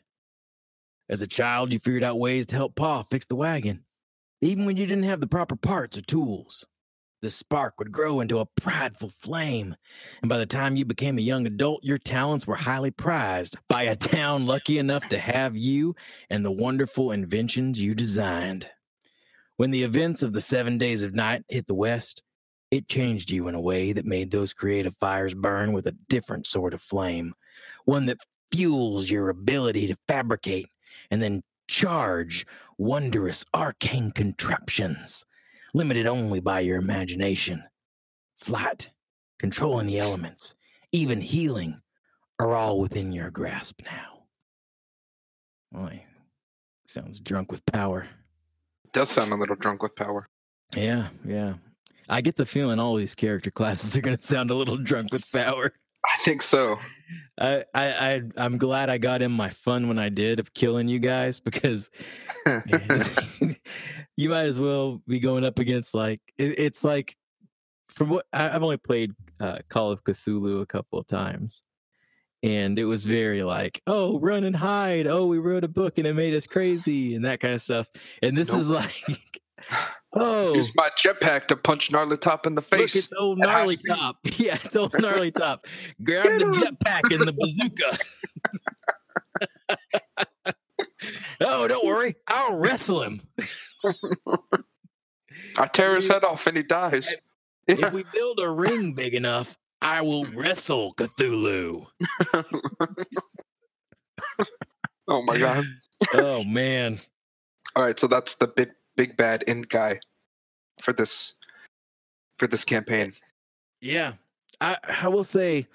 As 1.08 1.22
a 1.22 1.26
child, 1.26 1.72
you 1.72 1.78
figured 1.78 2.04
out 2.04 2.18
ways 2.18 2.44
to 2.44 2.56
help 2.56 2.74
Pa 2.74 3.02
fix 3.04 3.24
the 3.24 3.34
wagon, 3.34 3.84
even 4.42 4.66
when 4.66 4.76
you 4.76 4.84
didn't 4.84 5.04
have 5.04 5.22
the 5.22 5.26
proper 5.26 5.56
parts 5.56 5.96
or 5.96 6.02
tools. 6.02 6.66
The 7.22 7.30
spark 7.30 7.78
would 7.78 7.90
grow 7.90 8.20
into 8.20 8.38
a 8.38 8.44
prideful 8.44 9.08
flame, 9.08 9.74
and 10.20 10.28
by 10.28 10.36
the 10.36 10.44
time 10.44 10.76
you 10.76 10.84
became 10.84 11.16
a 11.16 11.22
young 11.22 11.46
adult, 11.46 11.82
your 11.82 11.96
talents 11.96 12.46
were 12.46 12.54
highly 12.54 12.90
prized 12.90 13.56
by 13.66 13.84
a 13.84 13.96
town 13.96 14.44
lucky 14.44 14.76
enough 14.76 15.08
to 15.08 15.18
have 15.18 15.56
you 15.56 15.96
and 16.28 16.44
the 16.44 16.52
wonderful 16.52 17.12
inventions 17.12 17.82
you 17.82 17.94
designed. 17.94 18.68
When 19.56 19.70
the 19.70 19.84
events 19.84 20.22
of 20.22 20.34
the 20.34 20.42
seven 20.42 20.76
days 20.76 21.02
of 21.02 21.14
night 21.14 21.46
hit 21.48 21.66
the 21.66 21.74
West, 21.74 22.22
it 22.74 22.88
changed 22.88 23.30
you 23.30 23.46
in 23.46 23.54
a 23.54 23.60
way 23.60 23.92
that 23.92 24.04
made 24.04 24.30
those 24.30 24.52
creative 24.52 24.96
fires 24.96 25.32
burn 25.32 25.72
with 25.72 25.86
a 25.86 25.96
different 26.08 26.46
sort 26.46 26.74
of 26.74 26.82
flame, 26.82 27.32
one 27.84 28.06
that 28.06 28.18
fuels 28.50 29.08
your 29.08 29.28
ability 29.28 29.86
to 29.86 29.96
fabricate 30.08 30.68
and 31.10 31.22
then 31.22 31.42
charge 31.68 32.44
wondrous 32.76 33.44
arcane 33.54 34.10
contraptions, 34.10 35.24
limited 35.72 36.06
only 36.06 36.40
by 36.40 36.60
your 36.60 36.78
imagination. 36.78 37.62
Flight, 38.36 38.90
controlling 39.38 39.86
the 39.86 40.00
elements, 40.00 40.54
even 40.90 41.20
healing, 41.20 41.80
are 42.40 42.54
all 42.54 42.80
within 42.80 43.12
your 43.12 43.30
grasp 43.30 43.82
now. 43.84 44.24
Boy, 45.70 46.04
sounds 46.88 47.20
drunk 47.20 47.52
with 47.52 47.64
power. 47.66 48.06
Does 48.92 49.10
sound 49.10 49.32
a 49.32 49.36
little 49.36 49.56
drunk 49.56 49.82
with 49.82 49.94
power. 49.94 50.28
Yeah, 50.74 51.08
yeah. 51.24 51.54
I 52.08 52.20
get 52.20 52.36
the 52.36 52.46
feeling 52.46 52.78
all 52.78 52.94
these 52.94 53.14
character 53.14 53.50
classes 53.50 53.96
are 53.96 54.00
going 54.00 54.16
to 54.16 54.22
sound 54.22 54.50
a 54.50 54.54
little 54.54 54.76
drunk 54.76 55.12
with 55.12 55.30
power. 55.32 55.72
I 56.04 56.22
think 56.22 56.42
so. 56.42 56.78
I, 57.40 57.64
I, 57.74 57.84
I, 57.84 58.22
I'm 58.36 58.58
glad 58.58 58.90
I 58.90 58.98
got 58.98 59.22
in 59.22 59.32
my 59.32 59.48
fun 59.48 59.88
when 59.88 59.98
I 59.98 60.08
did 60.08 60.38
of 60.38 60.52
killing 60.54 60.88
you 60.88 60.98
guys 60.98 61.40
because 61.40 61.90
you 64.16 64.28
might 64.28 64.44
as 64.44 64.60
well 64.60 65.02
be 65.08 65.18
going 65.18 65.44
up 65.44 65.58
against 65.58 65.94
like 65.94 66.20
it, 66.38 66.58
it's 66.58 66.84
like 66.84 67.16
from 67.88 68.10
what 68.10 68.26
I, 68.32 68.54
I've 68.54 68.62
only 68.62 68.76
played 68.76 69.12
uh, 69.40 69.58
Call 69.68 69.90
of 69.90 70.04
Cthulhu 70.04 70.60
a 70.60 70.66
couple 70.66 70.98
of 70.98 71.06
times, 71.06 71.62
and 72.42 72.78
it 72.78 72.84
was 72.84 73.04
very 73.04 73.42
like, 73.42 73.80
oh, 73.86 74.18
run 74.20 74.44
and 74.44 74.54
hide. 74.54 75.06
Oh, 75.06 75.26
we 75.26 75.38
wrote 75.38 75.64
a 75.64 75.68
book 75.68 75.96
and 75.96 76.06
it 76.06 76.14
made 76.14 76.34
us 76.34 76.46
crazy 76.46 77.14
and 77.14 77.24
that 77.24 77.40
kind 77.40 77.54
of 77.54 77.62
stuff. 77.62 77.88
And 78.22 78.36
this 78.36 78.48
Nope. 78.48 78.58
is 78.58 78.70
like, 79.08 79.33
oh, 80.14 80.54
Use 80.54 80.72
my 80.74 80.90
jetpack 81.02 81.46
to 81.48 81.56
punch 81.56 81.90
Gnarly 81.90 82.16
Top 82.16 82.46
in 82.46 82.54
the 82.54 82.60
Look, 82.60 82.70
face. 82.70 82.94
it's 82.96 83.12
old 83.12 83.38
gnarly 83.38 83.76
top. 83.88 84.16
Yeah, 84.38 84.58
it's 84.64 84.76
old 84.76 84.94
gnarly 84.98 85.30
top. 85.32 85.66
Grab 86.02 86.24
Get 86.24 86.38
the 86.38 86.44
jetpack 86.46 87.14
and 87.14 87.26
the 87.28 87.32
bazooka. 87.32 87.98
oh, 91.40 91.68
don't 91.68 91.86
worry. 91.86 92.14
I'll 92.28 92.56
wrestle 92.56 93.02
him. 93.02 93.20
I 95.58 95.66
tear 95.66 95.96
his 95.96 96.08
head 96.08 96.24
off 96.24 96.46
and 96.46 96.56
he 96.56 96.62
dies. 96.62 97.08
If 97.66 97.78
Yeah. 97.80 97.90
we 97.90 98.04
build 98.12 98.40
a 98.40 98.50
ring 98.50 98.92
big 98.94 99.14
enough, 99.14 99.56
I 99.82 100.00
will 100.02 100.24
wrestle 100.26 100.94
Cthulhu. 100.94 101.86
oh 105.08 105.22
my 105.22 105.38
god. 105.38 105.64
Oh 106.14 106.44
man. 106.44 106.98
All 107.76 107.82
right, 107.82 107.98
so 107.98 108.06
that's 108.06 108.36
the 108.36 108.46
big 108.46 108.70
big 108.96 109.16
bad 109.16 109.44
end 109.46 109.68
guy 109.68 110.00
for 110.82 110.92
this 110.92 111.34
for 112.38 112.46
this 112.46 112.64
campaign. 112.64 113.12
Yeah. 113.80 114.14
I 114.60 114.76
I 115.02 115.08
will 115.08 115.24
say 115.24 115.66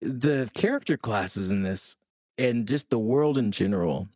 the 0.00 0.50
character 0.54 0.96
classes 0.96 1.50
in 1.50 1.62
this 1.62 1.96
and 2.38 2.68
just 2.68 2.90
the 2.90 2.98
world 2.98 3.38
in 3.38 3.50
general. 3.52 4.08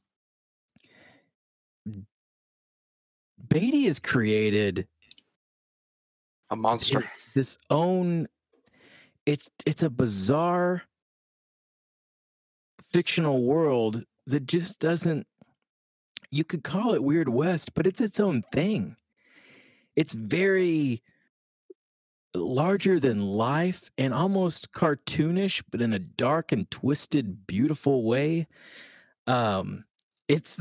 Beatty 3.49 3.85
has 3.87 3.99
created 3.99 4.87
A 6.51 6.57
monster. 6.57 7.01
this, 7.01 7.12
this 7.35 7.59
own 7.70 8.29
it's 9.27 9.51
it's 9.66 9.83
a 9.83 9.90
bizarre 9.90 10.83
fictional 12.90 13.44
world 13.44 14.05
that 14.27 14.46
just 14.46 14.81
doesn't 14.81 15.27
you 16.31 16.45
could 16.45 16.64
call 16.64 16.95
it 16.95 17.03
weird 17.03 17.29
west 17.29 17.75
but 17.75 17.87
it's 17.87 18.01
its 18.01 18.21
own 18.21 18.43
thing 18.43 18.97
it's 19.97 20.12
very 20.12 21.03
larger 22.35 23.01
than 23.01 23.21
life 23.21 23.90
and 23.99 24.14
almost 24.14 24.73
cartoonish 24.73 25.62
but 25.71 25.83
in 25.83 25.93
a 25.93 25.99
dark 25.99 26.53
and 26.53 26.71
twisted 26.71 27.47
beautiful 27.47 28.05
way 28.05 28.47
um 29.27 29.85
it's 30.29 30.61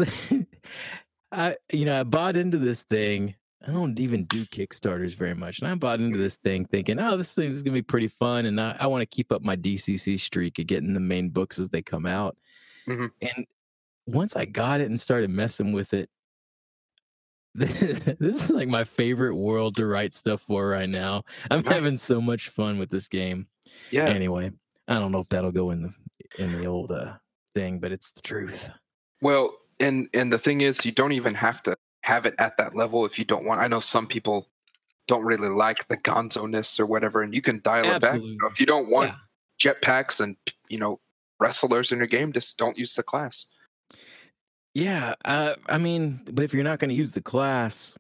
i 1.32 1.56
you 1.72 1.86
know 1.86 2.00
i 2.00 2.04
bought 2.04 2.36
into 2.36 2.58
this 2.58 2.84
thing 2.84 3.36
I 3.68 3.72
don't 3.72 4.00
even 4.00 4.24
do 4.26 4.46
Kickstarters 4.46 5.16
very 5.16 5.36
much. 5.36 5.60
And 5.60 5.68
I 5.68 5.76
bought 5.76 6.00
into 6.00 6.18
this 6.18 6.38
thing 6.38 6.66
thinking, 6.66 6.98
oh, 7.00 7.18
this 7.18 7.36
thing 7.36 7.52
is 7.52 7.62
going 7.62 7.74
to 7.74 7.80
be 7.80 7.86
pretty 7.86 8.08
fun. 8.08 8.46
And 8.46 8.60
I, 8.60 8.78
I 8.80 8.88
want 8.88 9.02
to 9.02 9.06
keep 9.06 9.32
up 9.32 9.44
my 9.44 9.58
DCC 9.58 10.18
streak 10.18 10.60
of 10.60 10.68
getting 10.68 10.94
the 10.94 11.00
main 11.02 11.30
books 11.30 11.60
as 11.60 11.70
they 11.70 11.82
come 11.82 12.06
out. 12.06 12.38
Mhm. 12.88 13.12
And 13.22 13.46
once 14.14 14.36
I 14.36 14.46
got 14.46 14.82
it 14.82 14.90
and 14.90 15.00
started 15.00 15.30
messing 15.30 15.72
with 15.72 15.94
it, 15.94 16.10
this 17.56 18.22
is 18.22 18.50
like 18.52 18.68
my 18.68 18.84
favorite 18.84 19.36
world 19.36 19.76
to 19.78 19.86
write 19.86 20.14
stuff 20.14 20.42
for 20.42 20.68
right 20.70 20.90
now. 20.90 21.24
I'm 21.50 21.62
Nice. 21.62 21.74
having 21.74 21.98
so 21.98 22.22
much 22.22 22.50
fun 22.50 22.78
with 22.78 22.90
this 22.90 23.08
game. 23.08 23.48
Yeah. 23.92 24.06
Anyway, 24.06 24.52
I 24.88 25.00
don't 25.00 25.12
know 25.12 25.20
if 25.20 25.30
that'll 25.30 25.52
go 25.52 25.72
in 25.72 25.82
the 25.82 25.94
in 26.38 26.52
the 26.52 26.68
old 26.68 26.92
uh, 26.92 27.14
thing, 27.56 27.80
but 27.80 27.92
it's 27.92 28.12
the 28.12 28.22
truth. 28.22 28.70
Well, 29.22 29.52
and 29.80 30.08
and 30.14 30.32
the 30.32 30.38
thing 30.38 30.62
is, 30.62 30.86
you 30.86 30.92
don't 30.92 31.12
even 31.12 31.34
have 31.36 31.64
to 31.64 31.76
have 32.02 32.26
it 32.26 32.36
at 32.40 32.56
that 32.58 32.76
level 32.76 33.06
if 33.06 33.18
you 33.20 33.26
don't 33.26 33.46
want. 33.46 33.62
I 33.62 33.68
know 33.68 33.80
some 33.80 34.08
people 34.08 34.48
don't 35.08 35.26
really 35.26 35.50
like 35.50 35.88
the 35.88 35.98
gonzo-ness 35.98 36.80
or 36.80 36.86
whatever, 36.86 37.24
and 37.24 37.34
you 37.34 37.42
can 37.42 37.62
dial 37.64 37.86
it 37.96 38.02
back. 38.02 38.22
You 38.22 38.38
know, 38.42 38.48
if 38.48 38.60
you 38.60 38.66
don't 38.68 38.90
want 38.90 39.12
Yeah. 39.60 39.74
jetpacks 39.74 40.20
and 40.22 40.38
you 40.70 40.78
know 40.78 41.00
wrestlers 41.40 41.92
in 41.92 41.98
your 41.98 42.08
game, 42.08 42.32
just 42.32 42.58
don't 42.58 42.78
use 42.78 42.94
the 42.96 43.04
class. 43.04 43.46
Yeah, 44.74 45.16
uh, 45.26 45.56
I 45.68 45.78
mean, 45.78 46.22
but 46.32 46.44
if 46.44 46.54
you're 46.54 46.64
not 46.64 46.80
going 46.80 46.90
to 46.90 46.96
use 46.96 47.12
the 47.12 47.22
class, 47.22 47.96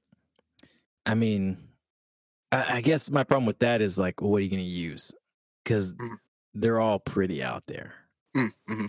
I 1.05 1.15
mean, 1.15 1.57
I, 2.51 2.75
I 2.77 2.81
guess 2.81 3.09
my 3.09 3.23
problem 3.23 3.45
with 3.45 3.59
that 3.59 3.81
is 3.81 3.97
like, 3.97 4.21
what 4.21 4.37
are 4.37 4.41
you 4.41 4.49
going 4.49 4.63
to 4.63 4.69
use? 4.69 5.11
Because 5.63 5.93
Mm. 5.93 6.17
they're 6.53 6.79
all 6.79 6.99
pretty 6.99 7.41
out 7.43 7.63
there. 7.67 7.93
Mm, 8.37 8.49
hmm 8.67 8.85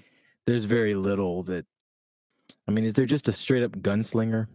There's 0.46 0.64
very 0.66 0.94
little 0.94 1.42
that. 1.44 1.64
I 2.68 2.72
mean, 2.72 2.84
is 2.84 2.92
there 2.92 3.06
just 3.06 3.28
a 3.28 3.32
straight 3.32 3.62
up 3.62 3.72
gunslinger? 3.72 4.46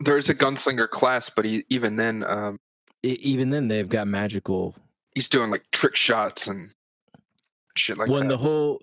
There 0.00 0.16
is 0.16 0.28
a 0.28 0.34
gunslinger 0.34 0.88
class, 0.88 1.30
but 1.30 1.44
he, 1.44 1.64
even 1.68 1.96
then, 1.96 2.24
um, 2.26 2.58
E- 3.04 3.18
even 3.20 3.50
then, 3.50 3.68
they've 3.68 3.88
got 3.88 4.06
magical. 4.08 4.74
he's 5.14 5.28
doing 5.28 5.50
like 5.50 5.64
trick 5.72 5.94
shots 5.96 6.46
and 6.46 6.72
shit 7.76 7.98
like 7.98 8.08
when 8.08 8.22
that. 8.22 8.28
the 8.28 8.36
whole 8.38 8.80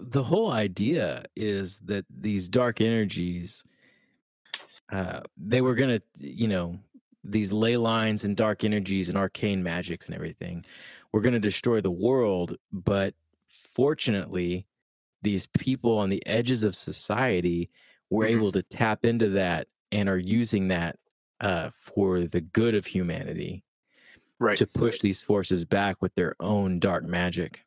the 0.00 0.22
whole 0.22 0.50
idea 0.50 1.24
is 1.36 1.80
that 1.80 2.04
these 2.10 2.48
dark 2.48 2.80
energies, 2.80 3.62
uh, 4.90 5.20
they 5.36 5.60
were 5.60 5.74
gonna, 5.74 6.00
you 6.18 6.48
know, 6.48 6.78
these 7.22 7.52
ley 7.52 7.76
lines 7.76 8.24
and 8.24 8.36
dark 8.36 8.64
energies 8.64 9.08
and 9.08 9.18
arcane 9.18 9.62
magics 9.62 10.06
and 10.06 10.14
everything 10.14 10.64
were 11.12 11.20
going 11.20 11.34
to 11.34 11.38
destroy 11.38 11.80
the 11.80 11.90
world. 11.90 12.56
But 12.72 13.14
fortunately, 13.46 14.66
these 15.22 15.46
people 15.46 15.98
on 15.98 16.08
the 16.08 16.26
edges 16.26 16.62
of 16.62 16.74
society 16.74 17.70
were 18.08 18.24
Mhm. 18.24 18.30
able 18.30 18.52
to 18.52 18.62
tap 18.62 19.04
into 19.04 19.28
that 19.30 19.68
and 19.92 20.08
are 20.08 20.18
using 20.18 20.68
that 20.68 20.98
uh, 21.40 21.70
for 21.70 22.20
the 22.20 22.40
good 22.40 22.74
of 22.74 22.86
humanity 22.86 23.64
Right. 24.38 24.56
to 24.56 24.66
push 24.66 25.00
these 25.00 25.20
forces 25.22 25.64
back 25.64 26.00
with 26.00 26.14
their 26.14 26.36
own 26.40 26.78
dark 26.78 27.04
magic. 27.04 27.60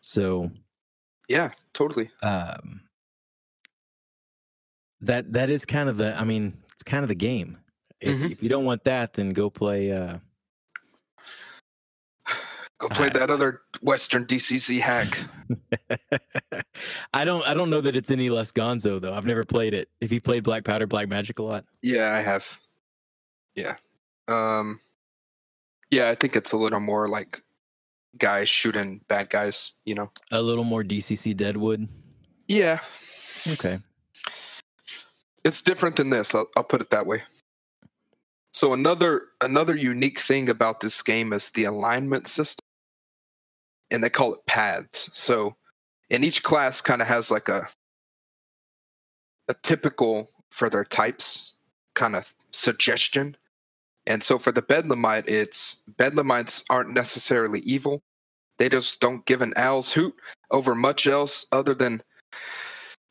So 0.00 0.50
Yeah, 1.28 1.50
totally. 1.72 2.10
um, 2.22 2.80
that 5.00 5.32
that 5.32 5.50
is 5.50 5.64
kind 5.64 5.88
of 5.88 5.96
the. 5.98 6.18
I 6.18 6.24
mean, 6.24 6.56
it's 6.72 6.82
kind 6.82 7.02
of 7.04 7.08
the 7.08 7.14
game. 7.14 7.58
If, 8.00 8.18
Mhm. 8.18 8.30
if 8.32 8.42
you 8.42 8.48
don't 8.48 8.64
want 8.64 8.84
that, 8.84 9.12
then 9.14 9.30
go 9.32 9.48
play. 9.50 9.92
Uh, 9.92 10.18
Go 12.80 12.88
play 12.88 13.06
I- 13.06 13.10
that 13.18 13.30
other 13.30 13.62
Western 13.82 14.24
DCC 14.26 14.80
hack. 14.80 15.18
I 17.14 17.24
don't. 17.24 17.46
I 17.46 17.54
don't 17.54 17.70
know 17.70 17.80
that 17.80 17.94
it's 17.96 18.10
any 18.10 18.30
less 18.30 18.50
Gonzo 18.52 19.00
though. 19.00 19.14
I've 19.14 19.24
never 19.26 19.44
played 19.44 19.74
it. 19.74 19.88
If 20.00 20.10
you 20.12 20.20
played 20.20 20.42
Black 20.42 20.64
Powder, 20.64 20.86
Black 20.86 21.08
Magic 21.08 21.38
a 21.38 21.42
lot, 21.42 21.64
Yeah, 21.82 22.12
I 22.12 22.20
have. 22.20 22.46
Yeah. 23.54 23.76
Um 24.26 24.80
Yeah, 25.90 26.08
I 26.10 26.16
think 26.16 26.34
it's 26.34 26.50
a 26.52 26.56
little 26.56 26.80
more 26.80 27.06
like 27.08 27.40
guys 28.18 28.48
shooting 28.48 29.00
bad 29.08 29.30
guys, 29.30 29.72
you 29.84 29.94
know. 29.94 30.10
a 30.30 30.40
little 30.40 30.64
more 30.64 30.82
DCC 30.82 31.36
Deadwood. 31.36 31.88
Yeah. 32.48 32.80
Okay. 33.48 33.78
It's 35.44 35.62
different 35.62 35.96
than 35.96 36.10
this. 36.10 36.34
I'll, 36.34 36.48
I'll 36.56 36.64
put 36.64 36.80
it 36.80 36.90
that 36.90 37.06
way. 37.06 37.22
So 38.52 38.72
another 38.72 39.22
another 39.40 39.74
unique 39.74 40.20
thing 40.20 40.48
about 40.48 40.80
this 40.80 41.02
game 41.02 41.32
is 41.32 41.50
the 41.50 41.64
alignment 41.64 42.26
system. 42.28 42.64
And 43.90 44.02
they 44.02 44.10
call 44.10 44.34
it 44.34 44.46
paths. 44.46 45.10
So 45.12 45.56
and 46.10 46.24
each 46.24 46.42
class 46.42 46.80
kind 46.80 47.02
of 47.02 47.08
has 47.08 47.30
like 47.30 47.48
a 47.48 47.68
a 49.48 49.54
typical 49.62 50.28
for 50.50 50.70
their 50.70 50.84
types 50.84 51.52
kind 51.94 52.16
of 52.16 52.32
suggestion. 52.52 53.36
And 54.06 54.22
so 54.22 54.38
for 54.38 54.52
the 54.52 54.62
Bedlamite, 54.62 55.28
it's 55.28 55.82
Bedlamites 55.96 56.64
aren't 56.68 56.92
necessarily 56.92 57.60
evil. 57.60 58.02
They 58.58 58.68
just 58.68 59.00
don't 59.00 59.24
give 59.26 59.42
an 59.42 59.54
owl's 59.56 59.92
hoot 59.92 60.14
over 60.50 60.74
much 60.74 61.06
else 61.06 61.46
other 61.50 61.74
than 61.74 62.02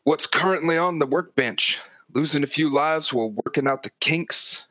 what's 0.04 0.28
currently 0.28 0.78
on 0.78 1.00
the 1.00 1.08
workbench. 1.08 1.80
Losing 2.14 2.44
a 2.44 2.48
few 2.48 2.70
lives 2.70 3.12
while 3.12 3.32
working 3.32 3.68
out 3.68 3.84
the 3.84 3.92
kinks 4.00 4.66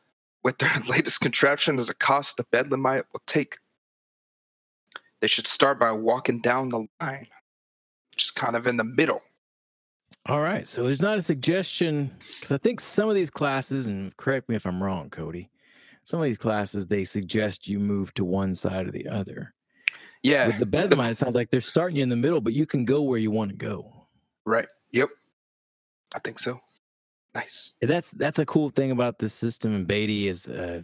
with 0.44 0.58
their 0.58 0.72
latest 0.88 1.20
contraption 1.20 1.78
is 1.78 1.88
a 1.88 1.94
cost 1.94 2.36
the 2.36 2.44
Bedlamite 2.44 3.04
will 3.12 3.22
take. 3.26 3.58
They 5.20 5.28
should 5.28 5.46
start 5.46 5.78
by 5.78 5.92
walking 5.92 6.40
down 6.40 6.68
the 6.68 6.86
line, 7.00 7.26
just 8.16 8.34
kind 8.34 8.56
of 8.56 8.66
in 8.66 8.76
the 8.76 8.84
middle. 8.84 9.22
All 10.26 10.40
right. 10.40 10.66
So 10.66 10.84
there's 10.84 11.02
not 11.02 11.18
a 11.18 11.22
suggestion 11.22 12.10
because 12.18 12.52
I 12.52 12.58
think 12.58 12.80
some 12.80 13.08
of 13.08 13.14
these 13.14 13.30
classes, 13.30 13.86
and 13.86 14.16
correct 14.16 14.48
me 14.48 14.56
if 14.56 14.66
I'm 14.66 14.82
wrong, 14.82 15.10
Cody. 15.10 15.48
Some 16.04 16.20
of 16.20 16.24
these 16.24 16.38
classes 16.38 16.86
they 16.86 17.04
suggest 17.04 17.68
you 17.68 17.78
move 17.78 18.12
to 18.14 18.24
one 18.24 18.54
side 18.54 18.88
or 18.88 18.90
the 18.90 19.08
other. 19.08 19.54
Yeah. 20.22 20.46
With 20.46 20.58
the 20.58 20.66
Bedlamite, 20.66 21.10
it 21.10 21.16
sounds 21.16 21.34
like 21.34 21.50
they're 21.50 21.60
starting 21.60 21.96
you 21.96 22.02
in 22.02 22.08
the 22.08 22.16
middle, 22.16 22.40
but 22.40 22.52
you 22.52 22.66
can 22.66 22.84
go 22.84 23.02
where 23.02 23.18
you 23.18 23.30
want 23.30 23.50
to 23.50 23.56
go. 23.56 24.06
Right. 24.44 24.68
Yep. 24.92 25.08
I 26.14 26.18
think 26.20 26.38
so. 26.38 26.58
Nice. 27.34 27.74
That's 27.80 28.10
that's 28.12 28.38
a 28.38 28.46
cool 28.46 28.70
thing 28.70 28.90
about 28.90 29.18
this 29.18 29.32
system. 29.32 29.74
And 29.74 29.86
Beatty 29.86 30.26
has 30.26 30.46
uh, 30.48 30.82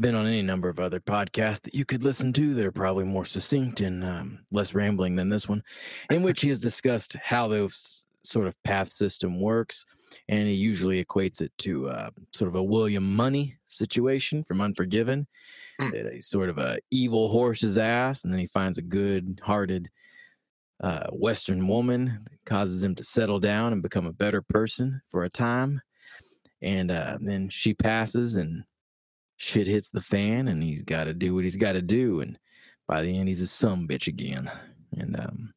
been 0.00 0.14
on 0.14 0.26
any 0.26 0.42
number 0.42 0.68
of 0.68 0.80
other 0.80 1.00
podcasts 1.00 1.62
that 1.62 1.74
you 1.74 1.84
could 1.84 2.02
listen 2.02 2.32
to 2.34 2.54
that 2.54 2.64
are 2.64 2.72
probably 2.72 3.04
more 3.04 3.24
succinct 3.24 3.80
and 3.80 4.02
um, 4.02 4.38
less 4.50 4.74
rambling 4.74 5.14
than 5.16 5.28
this 5.28 5.48
one, 5.48 5.62
in 6.10 6.22
which 6.22 6.40
he 6.40 6.48
has 6.48 6.60
discussed 6.60 7.16
how 7.22 7.48
those 7.48 8.04
sort 8.22 8.46
of 8.46 8.60
path 8.62 8.88
system 8.88 9.40
works, 9.40 9.84
and 10.28 10.46
he 10.46 10.54
usually 10.54 11.04
equates 11.04 11.40
it 11.40 11.52
to 11.58 11.88
uh, 11.88 12.10
sort 12.34 12.48
of 12.48 12.54
a 12.54 12.62
William 12.62 13.14
Munny 13.14 13.56
situation 13.64 14.44
from 14.44 14.60
Unforgiven. 14.60 15.26
Mm. 15.80 15.92
That 15.92 16.12
he's 16.12 16.28
sort 16.28 16.48
of 16.48 16.58
a 16.58 16.78
evil 16.90 17.28
horse's 17.28 17.78
ass, 17.78 18.24
and 18.24 18.32
then 18.32 18.40
he 18.40 18.46
finds 18.46 18.78
a 18.78 18.82
good-hearted 18.82 19.88
uh, 20.82 21.06
Western 21.12 21.66
woman 21.68 22.20
that 22.24 22.44
causes 22.44 22.82
him 22.82 22.94
to 22.96 23.04
settle 23.04 23.38
down 23.38 23.72
and 23.72 23.82
become 23.82 24.06
a 24.06 24.12
better 24.12 24.42
person 24.42 25.00
for 25.08 25.24
a 25.24 25.30
time. 25.30 25.80
And 26.60 26.90
uh, 26.90 27.18
then 27.20 27.48
she 27.48 27.74
passes 27.74 28.36
and 28.36 28.64
shit 29.36 29.66
hits 29.66 29.90
the 29.90 30.00
fan 30.00 30.48
and 30.48 30.62
he's 30.62 30.82
got 30.82 31.04
to 31.04 31.14
do 31.14 31.34
what 31.34 31.44
he's 31.44 31.56
got 31.56 31.72
to 31.72 31.82
do. 31.82 32.20
And 32.20 32.38
by 32.86 33.02
the 33.02 33.16
end, 33.16 33.28
he's 33.28 33.40
a 33.40 33.46
some 33.46 33.88
bitch 33.88 34.06
again. 34.06 34.50
And 34.96 35.18
um, 35.18 35.54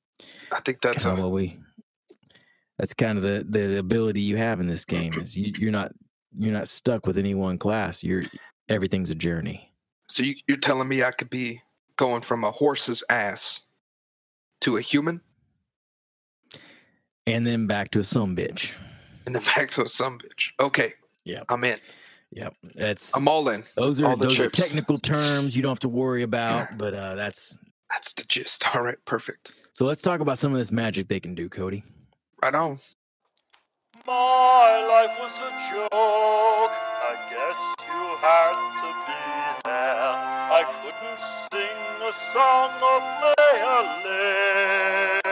I 0.51 0.61
think 0.61 0.81
that's 0.81 1.03
kind 1.03 1.17
of 1.17 1.25
a, 1.25 1.27
what 1.27 1.33
we, 1.33 1.59
that's 2.77 2.93
kind 2.93 3.17
of 3.17 3.23
the, 3.23 3.45
the 3.47 3.79
ability 3.79 4.21
you 4.21 4.37
have 4.37 4.59
in 4.59 4.67
this 4.67 4.85
game 4.85 5.13
is 5.13 5.37
you, 5.37 5.53
you're 5.57 5.71
not, 5.71 5.91
you're 6.37 6.53
not 6.53 6.67
stuck 6.67 7.05
with 7.07 7.17
any 7.17 7.33
one 7.35 7.57
class. 7.57 8.03
You're, 8.03 8.23
everything's 8.69 9.09
a 9.09 9.15
journey. 9.15 9.71
so 10.09 10.23
you, 10.23 10.35
you're 10.47 10.57
telling 10.57 10.87
me 10.87 11.03
I 11.03 11.11
could 11.11 11.29
be 11.29 11.61
going 11.97 12.21
from 12.21 12.43
a 12.43 12.51
horse's 12.51 13.03
ass 13.09 13.61
to 14.61 14.77
a 14.77 14.81
human 14.81 15.21
And 17.27 17.45
then 17.47 17.67
back 17.67 17.91
to 17.91 17.99
a 17.99 18.03
some 18.03 18.35
bitch. 18.35 18.73
and 19.25 19.35
then 19.35 19.41
back 19.55 19.71
to 19.71 19.83
a 19.83 19.87
some 19.87 20.19
bitch. 20.19 20.49
Okay. 20.59 20.93
Yeah. 21.23 21.43
I'm 21.49 21.63
in. 21.63 21.77
Yep. 22.31 22.53
That's, 22.75 23.15
I'm 23.15 23.27
all 23.27 23.47
in. 23.49 23.63
those 23.75 24.01
are, 24.01 24.15
those 24.17 24.39
are 24.39 24.49
technical 24.49 24.99
terms 24.99 25.55
you 25.55 25.61
don't 25.61 25.71
have 25.71 25.79
to 25.79 25.89
worry 25.89 26.23
about, 26.23 26.67
but 26.77 26.93
uh, 26.93 27.15
that's, 27.15 27.57
That's 27.91 28.13
the 28.13 28.23
gist. 28.25 28.65
All 28.75 28.81
right. 28.83 28.97
Perfect. 29.05 29.53
So 29.71 29.85
let's 29.85 30.01
talk 30.01 30.19
about 30.19 30.37
some 30.37 30.51
of 30.51 30.57
this 30.57 30.71
magic 30.71 31.07
they 31.07 31.19
can 31.19 31.33
do, 31.33 31.47
Cody. 31.47 31.83
Right 32.45 32.53
on. 32.53 32.77
My 34.05 34.85
life 34.85 35.17
was 35.19 35.33
a 35.41 35.49
joke. 35.65 35.89
I 35.89 37.17
guess 37.25 37.57
you 37.81 38.03
had 38.21 38.53
to 38.85 38.89
be 39.07 39.25
there. 39.65 40.13
I 40.53 40.61
couldn't 40.77 41.21
sing 41.49 41.81
a 42.05 42.13
song 42.29 42.69
or 42.85 43.01
play 43.17 43.65
a 43.65 43.81
lick. 44.05 45.25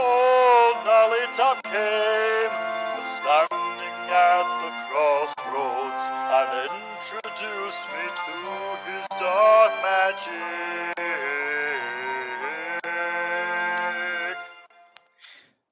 Old 0.00 0.76
Nolly 0.88 1.28
Top 1.36 1.60
came, 1.68 2.52
was 2.96 3.08
standing 3.20 3.96
at 4.08 4.48
the 4.64 4.72
crossroads, 4.88 6.04
and 6.08 6.72
introduced 6.72 7.84
me 7.92 8.04
to 8.16 8.32
his 8.88 9.04
dark 9.20 9.72
magic. 9.84 11.01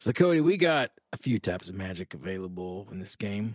So, 0.00 0.12
Cody, 0.12 0.40
we 0.40 0.56
got 0.56 0.92
a 1.12 1.16
few 1.16 1.38
types 1.38 1.68
of 1.68 1.74
magic 1.74 2.14
available 2.14 2.88
in 2.90 2.98
this 2.98 3.16
game. 3.16 3.54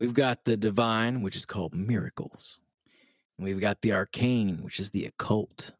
We've 0.00 0.14
got 0.14 0.44
the 0.44 0.56
divine, 0.56 1.22
which 1.22 1.36
is 1.36 1.46
called 1.46 1.74
miracles. 1.74 2.58
And 3.38 3.44
we've 3.46 3.60
got 3.60 3.80
the 3.82 3.92
arcane, 3.92 4.58
which 4.62 4.80
is 4.80 4.90
the 4.90 5.06
occult. 5.06 5.72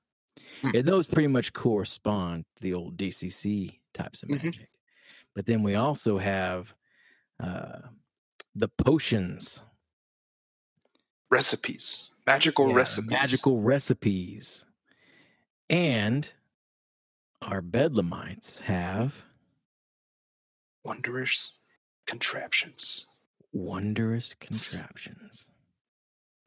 Hmm. 0.61 0.71
And 0.77 0.87
those 0.87 1.07
pretty 1.07 1.27
much 1.27 1.53
correspond 1.53 2.45
to 2.57 2.63
the 2.63 2.73
old 2.75 2.97
DCC 2.97 3.81
types 3.95 4.23
of 4.23 4.29
Mhm. 4.29 4.45
magic. 4.45 4.69
But 5.35 5.47
then 5.47 5.63
we 5.63 5.75
also 5.75 6.19
have 6.19 6.75
uh, 7.41 7.89
the 8.55 8.69
potions, 8.69 9.63
Recipes. 11.31 12.11
Magical 12.27 12.69
Yeah, 12.69 12.75
recipes. 12.77 13.11
magical 13.11 13.61
recipes. 13.63 14.65
And 15.69 16.31
our 17.41 17.61
bedlamites 17.63 18.61
have 18.61 19.25
Wondrous 20.85 21.53
contraptions. 22.07 23.07
wondrous 23.53 24.35
contraptions. 24.35 25.49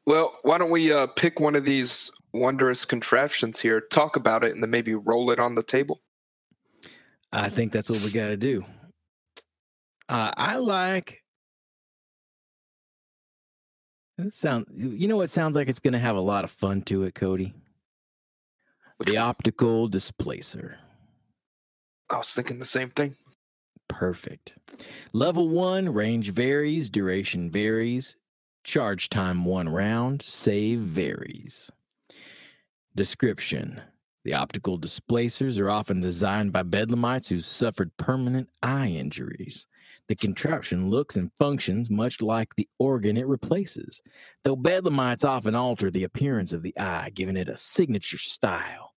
Well, 0.06 0.38
why 0.42 0.58
don't 0.58 0.70
we 0.70 0.92
uh, 0.92 1.06
pick 1.08 1.40
one 1.40 1.56
of 1.56 1.64
these 1.64 2.12
wondrous 2.32 2.84
contraptions 2.84 3.58
here, 3.58 3.80
talk 3.80 4.16
about 4.16 4.44
it, 4.44 4.52
and 4.52 4.62
then 4.62 4.70
maybe 4.70 4.94
roll 4.94 5.30
it 5.30 5.40
on 5.40 5.54
the 5.54 5.62
table? 5.62 6.00
I 7.32 7.48
think 7.48 7.72
that's 7.72 7.90
what 7.90 8.02
we 8.02 8.10
got 8.12 8.28
to 8.28 8.36
do. 8.36 8.64
Uh, 10.08 10.32
I 10.36 10.56
like. 10.56 11.22
It 14.18 14.32
sound 14.32 14.66
you 14.74 15.08
know 15.08 15.16
what 15.18 15.28
sounds 15.28 15.56
like 15.56 15.68
it's 15.68 15.80
going 15.80 15.92
to 15.92 15.98
have 15.98 16.16
a 16.16 16.20
lot 16.20 16.44
of 16.44 16.50
fun 16.50 16.82
to 16.82 17.02
it, 17.02 17.14
Cody. 17.14 17.52
Which 18.96 19.08
the 19.08 19.16
one? 19.16 19.24
optical 19.24 19.88
displacer. 19.88 20.78
I 22.08 22.16
was 22.18 22.32
thinking 22.32 22.58
the 22.58 22.64
same 22.64 22.90
thing. 22.90 23.16
Perfect. 23.88 24.58
Level 25.12 25.48
one 25.48 25.92
range 25.92 26.30
varies, 26.30 26.90
duration 26.90 27.50
varies, 27.50 28.16
charge 28.64 29.08
time 29.08 29.44
one 29.44 29.68
round, 29.68 30.20
save 30.22 30.80
varies. 30.80 31.70
Description 32.94 33.80
The 34.24 34.34
optical 34.34 34.76
displacers 34.76 35.58
are 35.58 35.70
often 35.70 36.00
designed 36.00 36.52
by 36.52 36.62
bedlamites 36.62 37.28
who 37.28 37.40
suffered 37.40 37.96
permanent 37.96 38.48
eye 38.62 38.88
injuries. 38.88 39.66
The 40.08 40.16
contraption 40.16 40.88
looks 40.88 41.16
and 41.16 41.30
functions 41.38 41.90
much 41.90 42.20
like 42.20 42.54
the 42.56 42.68
organ 42.78 43.16
it 43.16 43.26
replaces, 43.26 44.02
though 44.44 44.56
bedlamites 44.56 45.24
often 45.24 45.54
alter 45.54 45.90
the 45.90 46.04
appearance 46.04 46.52
of 46.52 46.62
the 46.62 46.76
eye, 46.78 47.10
giving 47.14 47.36
it 47.36 47.48
a 47.48 47.56
signature 47.56 48.18
style. 48.18 48.94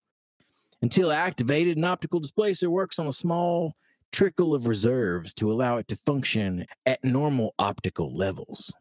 Until 0.82 1.12
activated, 1.12 1.78
an 1.78 1.84
optical 1.84 2.20
displacer 2.20 2.70
works 2.70 3.00
on 3.00 3.08
a 3.08 3.14
small 3.14 3.76
trickle 4.12 4.54
of 4.54 4.68
reserves 4.68 5.34
to 5.36 5.52
allow 5.52 5.78
it 5.78 5.88
to 5.88 5.96
function 5.96 6.66
at 6.86 7.04
normal 7.04 7.54
optical 7.60 8.14
levels. 8.14 8.74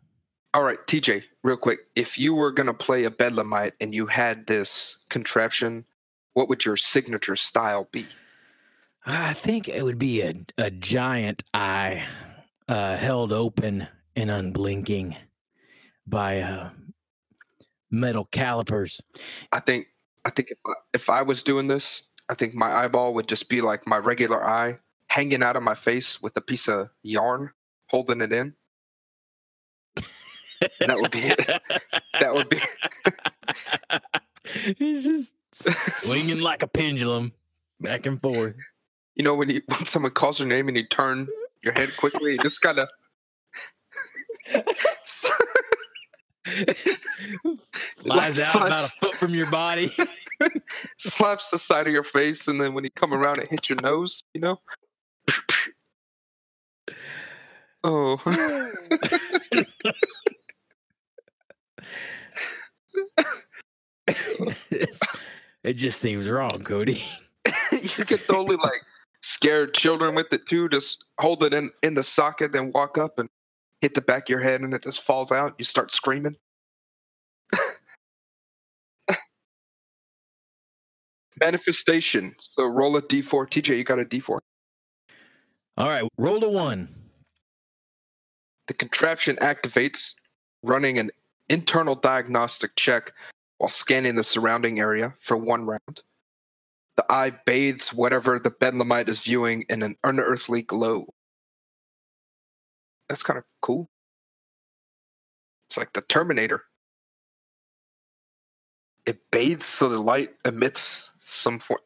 All 0.55 0.63
right, 0.63 0.79
TJ, 0.87 1.25
real 1.45 1.57
quick. 1.57 1.81
If 1.95 2.19
you 2.19 2.35
were 2.35 2.53
gonna 2.53 2.75
play 2.75 3.05
a 3.05 3.11
Bedlamite 3.11 3.73
and 3.81 3.95
you 3.95 4.07
had 4.07 4.47
this 4.47 5.05
contraption, 5.11 5.85
what 6.33 6.49
would 6.49 6.65
your 6.65 6.77
signature 6.77 7.37
style 7.37 7.89
be? 7.93 8.07
I 9.05 9.35
think 9.35 9.69
it 9.69 9.85
would 9.85 9.99
be 9.99 10.23
a, 10.23 10.35
a 10.57 10.71
giant 10.71 11.43
eye 11.55 12.07
uh, 12.67 12.97
held 12.97 13.33
open 13.33 13.87
and 14.17 14.31
unblinking 14.31 15.17
by 16.07 16.41
uh, 16.41 16.71
metal 17.91 18.25
calipers. 18.25 19.01
I 19.53 19.61
think 19.61 19.87
I 20.25 20.31
think 20.31 20.51
if 20.51 20.59
I, 20.67 20.73
if 20.95 21.11
I 21.11 21.23
was 21.23 21.43
doing 21.43 21.69
this, 21.69 22.03
I 22.29 22.35
think 22.35 22.55
my 22.55 22.71
eyeball 22.71 23.15
would 23.15 23.29
just 23.29 23.49
be 23.49 23.61
like 23.61 23.87
my 23.87 23.99
regular 23.99 24.45
eye 24.45 24.77
hanging 25.09 25.43
out 25.43 25.57
of 25.57 25.63
my 25.63 25.75
face 25.75 26.23
with 26.23 26.37
a 26.37 26.41
piece 26.41 26.69
of 26.69 26.91
yarn 27.03 27.51
holding 27.87 28.21
it 28.21 28.33
in. 28.33 28.55
That 30.81 30.99
would 31.01 31.11
be 31.11 31.21
it. 31.21 31.63
That 32.21 32.35
would 32.35 32.49
be 32.49 32.61
He's 34.77 35.05
just 35.05 35.35
swinging 36.03 36.41
like 36.41 36.63
a 36.65 36.67
pendulum 36.67 37.33
back 37.81 38.07
and 38.07 38.21
forth. 38.21 38.57
you 39.15 39.23
know 39.23 39.35
when 39.37 39.51
you 39.51 39.63
when 39.67 39.85
someone 39.85 40.11
calls 40.11 40.41
your 40.41 40.49
name 40.49 40.67
and 40.67 40.77
you 40.77 40.85
turn 40.85 41.29
your 41.63 41.73
head 41.75 41.97
quickly, 41.97 42.33
you 42.33 42.39
just 42.39 42.61
kind 42.61 42.81
of 42.81 42.89
Flies 47.99 48.41
out 48.41 48.57
about 48.57 48.85
a 48.85 48.89
foot 49.01 49.15
from 49.15 49.35
your 49.35 49.51
body. 49.51 49.93
slaps 50.97 51.51
the 51.51 51.59
side 51.59 51.87
of 51.87 51.93
your 51.93 52.03
face, 52.05 52.49
and 52.49 52.61
then 52.61 52.75
when 52.75 52.85
you 52.85 52.91
come 52.91 53.13
around, 53.15 53.39
it 53.39 53.49
hits 53.49 53.69
your 53.69 53.79
nose. 53.83 54.23
You 54.35 54.41
know. 54.41 54.61
Oh. 57.85 58.21
It 65.65 65.75
just 65.75 66.01
seems 66.01 66.29
wrong, 66.29 66.63
Cody. 66.63 67.03
you 67.73 68.05
could 68.05 68.27
totally 68.27 68.57
like 68.57 68.81
scare 69.23 69.67
children 69.67 70.15
with 70.15 70.33
it 70.33 70.47
too. 70.47 70.69
Just 70.69 71.05
hold 71.19 71.43
it 71.43 71.53
in 71.53 71.71
in 71.83 71.95
the 71.95 72.03
socket, 72.03 72.53
then 72.53 72.71
walk 72.73 72.97
up 72.97 73.19
and 73.19 73.29
hit 73.81 73.95
the 73.95 74.01
back 74.01 74.25
of 74.25 74.29
your 74.31 74.41
head, 74.41 74.61
and 74.61 74.73
it 74.73 74.83
just 74.83 75.03
falls 75.03 75.33
out. 75.33 75.55
You 75.59 75.65
start 75.65 75.91
screaming. 75.93 76.37
Manifestation. 81.41 82.35
So 82.39 82.67
roll 82.67 82.97
a 82.97 83.03
d4. 83.03 83.49
TJ, 83.49 83.77
you 83.77 83.85
got 83.85 83.99
a 83.99 84.05
d4. 84.05 84.39
All 85.79 85.87
right, 85.87 86.03
roll 86.19 86.41
to 86.41 86.49
one. 86.49 86.89
The 88.67 88.75
contraption 88.75 89.37
activates, 89.37 90.15
running 90.65 90.99
an 90.99 91.13
internal 91.49 91.95
diagnostic 91.95 92.75
check 92.75 93.13
while 93.59 93.69
scanning 93.69 94.17
the 94.17 94.25
surrounding 94.25 94.81
area 94.81 95.15
for 95.21 95.37
one 95.37 95.67
round. 95.67 96.03
The 96.97 97.07
eye 97.09 97.31
bathes 97.47 97.95
whatever 97.95 98.41
the 98.41 98.51
bedlamite 98.51 99.09
is 99.09 99.21
viewing 99.21 99.67
in 99.69 99.85
an 99.85 99.95
unearthly 100.03 100.63
glow. 100.63 101.07
That's 103.09 103.23
kind 103.23 103.39
of 103.39 103.45
cool. 103.63 103.89
It's 105.69 105.77
like 105.77 105.93
the 105.93 106.01
Terminator. 106.01 106.65
It 109.07 109.31
bathes 109.31 109.67
so 109.67 109.89
the 109.89 109.99
light 109.99 110.31
emits 110.45 111.09
some 111.21 111.61
form. 111.61 111.83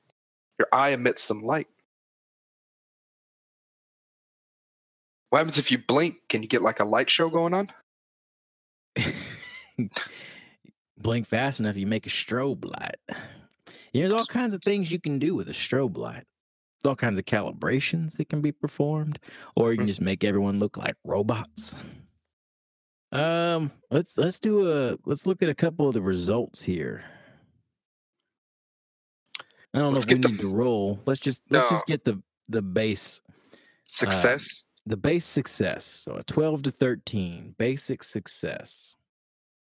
Your 0.59 0.69
eye 0.73 0.91
emits 0.93 1.23
some 1.23 1.43
light. 1.43 1.69
What 5.33 5.39
happens 5.39 5.57
if 5.57 5.71
you 5.73 5.79
blink? 5.79 6.17
Can 6.29 6.43
you 6.43 6.49
get 6.49 6.61
like 6.61 6.79
a 6.81 6.85
light 6.85 7.09
show 7.09 7.31
going 7.31 7.55
on? 7.55 7.71
Blink 10.99 11.27
fast 11.27 11.59
enough, 11.59 11.75
you 11.75 11.87
make 11.87 12.05
a 12.07 12.11
strobe 12.11 12.67
light. 12.67 12.97
There's 13.95 14.13
all 14.13 14.27
kinds 14.27 14.53
of 14.53 14.63
things 14.63 14.93
you 14.93 15.01
can 15.01 15.19
do 15.19 15.35
with 15.35 15.49
a 15.49 15.53
strobe 15.53 15.97
light. 15.97 16.25
There's 16.83 16.91
all 16.91 16.97
kinds 16.97 17.19
of 17.19 17.25
calibrations 17.25 18.19
that 18.19 18.29
can 18.29 18.43
be 18.43 18.53
performed, 18.53 19.21
or 19.57 19.73
you 19.73 19.79
can 19.79 19.87
Mm. 19.87 19.89
just 19.89 20.03
make 20.03 20.23
everyone 20.23 20.59
look 20.59 20.77
like 20.77 20.97
robots. 21.03 21.75
Um, 23.11 23.73
let's 23.91 24.19
let's 24.19 24.39
do 24.39 24.71
a 24.71 24.99
let's 25.07 25.27
look 25.27 25.43
at 25.43 25.49
a 25.49 25.55
couple 25.55 25.89
of 25.89 25.95
the 25.95 26.03
results 26.03 26.63
here. 26.63 27.03
I 29.73 29.79
don't 29.79 29.95
Let's 29.95 30.05
know 30.05 30.13
if 30.13 30.19
we 30.19 30.23
the 30.23 30.29
need 30.29 30.41
to 30.41 30.55
roll. 30.55 31.01
Let's 31.07 31.21
just 31.21 31.41
let's 31.49 31.71
No. 31.71 31.77
just 31.77 31.87
get 31.87 32.05
the 32.05 32.23
the 32.51 32.61
base 32.61 33.23
Success. 33.87 34.65
The 34.87 34.97
base 34.97 35.25
success. 35.25 35.85
So 35.85 36.15
a 36.15 36.23
12 36.25 36.63
to 36.63 36.71
13, 36.71 37.55
basic 37.59 38.03
success. 38.03 38.97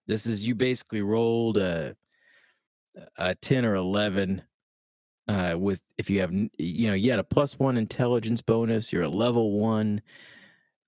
This 0.06 0.26
is 0.26 0.46
you 0.46 0.54
basically 0.54 1.02
rolled 1.02 1.58
a 1.58 1.96
a 3.16 3.34
10 3.36 3.64
or 3.64 3.76
11 3.76 4.42
uh 5.28 5.54
with 5.56 5.80
if 5.98 6.10
you 6.10 6.20
have 6.20 6.32
you 6.32 6.88
know 6.88 6.94
you 6.94 7.10
had 7.10 7.20
a 7.20 7.24
plus 7.24 7.58
1 7.58 7.76
intelligence 7.76 8.40
bonus, 8.40 8.92
you're 8.92 9.04
a 9.04 9.08
level 9.08 9.52
1 9.58 10.00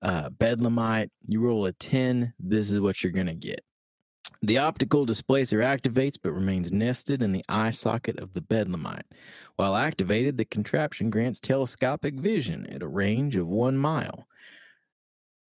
uh 0.02 0.30
bedlamite, 0.30 1.10
you 1.28 1.40
roll 1.40 1.66
a 1.66 1.72
10, 1.72 2.32
this 2.38 2.70
is 2.70 2.80
what 2.80 3.02
you're 3.02 3.12
to 3.26 3.34
get. 3.34 3.62
The 4.42 4.56
optical 4.56 5.04
displacer 5.04 5.58
activates 5.58 6.16
but 6.22 6.32
remains 6.32 6.72
nested 6.72 7.20
in 7.20 7.32
the 7.32 7.44
eye 7.48 7.72
socket 7.72 8.18
of 8.18 8.32
the 8.32 8.40
bedlamite. 8.40 9.04
While 9.56 9.76
activated, 9.76 10.38
the 10.38 10.46
contraption 10.46 11.10
grants 11.10 11.38
telescopic 11.40 12.14
vision 12.14 12.66
at 12.66 12.82
a 12.82 12.88
range 12.88 13.36
of 13.36 13.46
one 13.46 13.76
mile. 13.76 14.26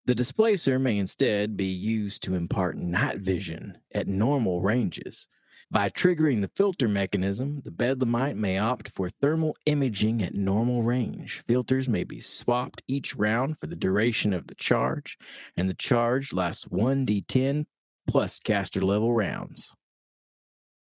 The 0.05 0.15
displacer 0.15 0.77
may 0.77 0.97
instead 0.97 1.55
be 1.55 1.67
used 1.67 2.21
to 2.23 2.35
impart 2.35 2.75
night 2.75 3.19
vision 3.19 3.77
at 3.93 4.07
normal 4.07 4.59
ranges. 4.61 5.29
By 5.69 5.89
triggering 5.89 6.41
the 6.41 6.49
filter 6.49 6.89
mechanism, 6.89 7.61
the 7.63 7.71
bedlamite 7.71 8.35
may 8.35 8.57
opt 8.57 8.89
for 8.89 9.07
thermal 9.07 9.55
imaging 9.65 10.21
at 10.21 10.33
normal 10.33 10.83
range. 10.83 11.39
Filters 11.39 11.87
may 11.87 12.03
be 12.03 12.19
swapped 12.19 12.81
each 12.89 13.15
round 13.15 13.57
for 13.57 13.67
the 13.67 13.77
duration 13.77 14.33
of 14.33 14.47
the 14.47 14.55
charge, 14.55 15.17
and 15.55 15.69
the 15.69 15.73
charge 15.73 16.33
lasts 16.33 16.65
1d10 16.65 17.67
plus 18.07 18.39
caster 18.39 18.81
level 18.81 19.13
rounds. 19.13 19.73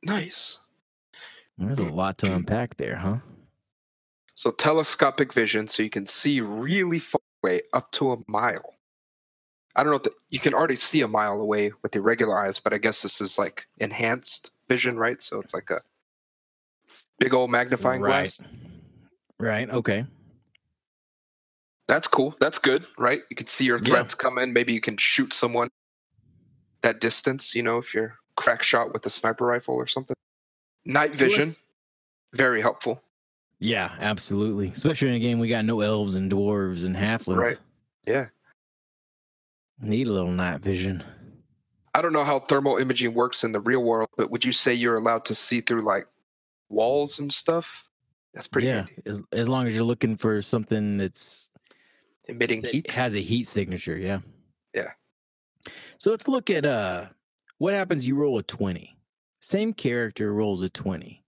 nice. 0.03 0.59
There's 1.57 1.79
a 1.79 1.83
lot 1.85 2.17
to 2.19 2.35
unpack 2.35 2.75
there, 2.75 2.97
huh? 2.97 3.17
So 4.35 4.51
telescopic 4.51 5.31
vision, 5.33 5.67
so 5.67 5.83
you 5.83 5.89
can 5.89 6.05
see 6.05 6.41
really 6.41 6.99
far 6.99 7.21
away, 7.43 7.61
up 7.73 7.91
to 7.93 8.11
a 8.11 8.17
mile. 8.27 8.73
I 9.75 9.83
don't 9.83 9.91
know 9.91 9.97
if 9.97 10.03
the, 10.03 10.11
you 10.29 10.39
can 10.39 10.53
already 10.53 10.75
see 10.75 11.01
a 11.01 11.07
mile 11.07 11.39
away 11.39 11.71
with 11.81 11.95
your 11.95 12.03
regular 12.03 12.37
eyes, 12.37 12.59
but 12.59 12.73
I 12.73 12.77
guess 12.77 13.01
this 13.01 13.21
is 13.21 13.37
like 13.37 13.65
enhanced 13.77 14.51
vision, 14.67 14.97
right? 14.97 15.21
So 15.21 15.39
it's 15.39 15.53
like 15.53 15.69
a 15.69 15.79
big 17.19 17.33
old 17.33 17.51
magnifying 17.51 18.01
right. 18.01 18.25
glass. 18.25 18.39
Right. 19.39 19.69
Okay. 19.69 20.05
That's 21.87 22.07
cool. 22.07 22.35
That's 22.39 22.57
good, 22.57 22.85
right? 22.97 23.21
You 23.29 23.35
can 23.35 23.47
see 23.47 23.65
your 23.65 23.79
Yeah. 23.79 23.85
threats 23.85 24.15
come 24.15 24.37
in. 24.39 24.53
Maybe 24.53 24.73
you 24.73 24.81
can 24.81 24.97
shoot 24.97 25.33
someone 25.33 25.69
that 26.85 27.01
distance. 27.01 27.53
You 27.53 27.63
know, 27.63 27.77
if 27.77 27.93
you're 27.93 28.17
crack 28.35 28.63
shot 28.63 28.93
with 28.93 29.05
a 29.05 29.09
sniper 29.09 29.45
rifle 29.45 29.75
or 29.75 29.87
something. 29.87 30.15
Night 30.85 31.13
vision, 31.15 31.47
let's- 31.47 31.63
very 32.33 32.61
helpful. 32.61 33.01
Yeah, 33.59 33.95
absolutely. 33.99 34.69
Especially 34.69 35.09
in 35.09 35.15
a 35.15 35.19
game 35.19 35.39
we 35.39 35.47
got 35.47 35.65
no 35.65 35.81
elves 35.81 36.15
and 36.15 36.31
dwarves 36.31 36.85
and 36.85 36.95
halflings. 36.95 37.37
Right. 37.37 37.59
Yeah. 38.05 38.27
Need 39.79 40.07
a 40.07 40.11
little 40.11 40.31
night 40.31 40.61
vision. 40.61 41.03
I 41.93 42.01
don't 42.01 42.11
know 42.11 42.25
how 42.25 42.39
thermal 42.39 42.77
imaging 42.77 43.13
works 43.13 43.45
in 43.45 43.53
the 43.53 43.61
real 43.61 43.81
world, 43.81 44.09
but 44.17 44.29
would 44.29 44.43
you 44.43 44.51
say 44.51 44.73
you're 44.73 44.97
allowed 44.97 45.25
to 45.25 45.35
see 45.35 45.61
through 45.61 45.81
like 45.81 46.05
walls 46.69 47.19
and 47.19 47.31
stuff? 47.31 47.85
That's 48.33 48.47
pretty 48.47 48.67
yeah, 48.67 48.85
handy. 48.85 49.01
as, 49.05 49.23
as 49.31 49.47
long 49.47 49.65
as 49.65 49.73
you're 49.73 49.85
looking 49.85 50.17
for 50.17 50.41
something 50.41 50.97
that's 50.97 51.49
emitting 52.25 52.61
that 52.63 52.71
heat. 52.71 52.91
has 52.91 53.15
a 53.15 53.21
heat 53.21 53.47
signature, 53.47 53.97
yeah. 53.97 54.19
Yeah. 54.73 54.91
So 55.99 56.11
let's 56.11 56.27
look 56.27 56.49
at 56.49 56.65
uh 56.65 57.07
what 57.57 57.73
happens 57.73 58.07
you 58.07 58.15
roll 58.15 58.37
a 58.37 58.43
20. 58.43 58.97
Same 59.39 59.73
character 59.73 60.33
rolls 60.33 60.61
a 60.61 60.69
20. 60.69 61.23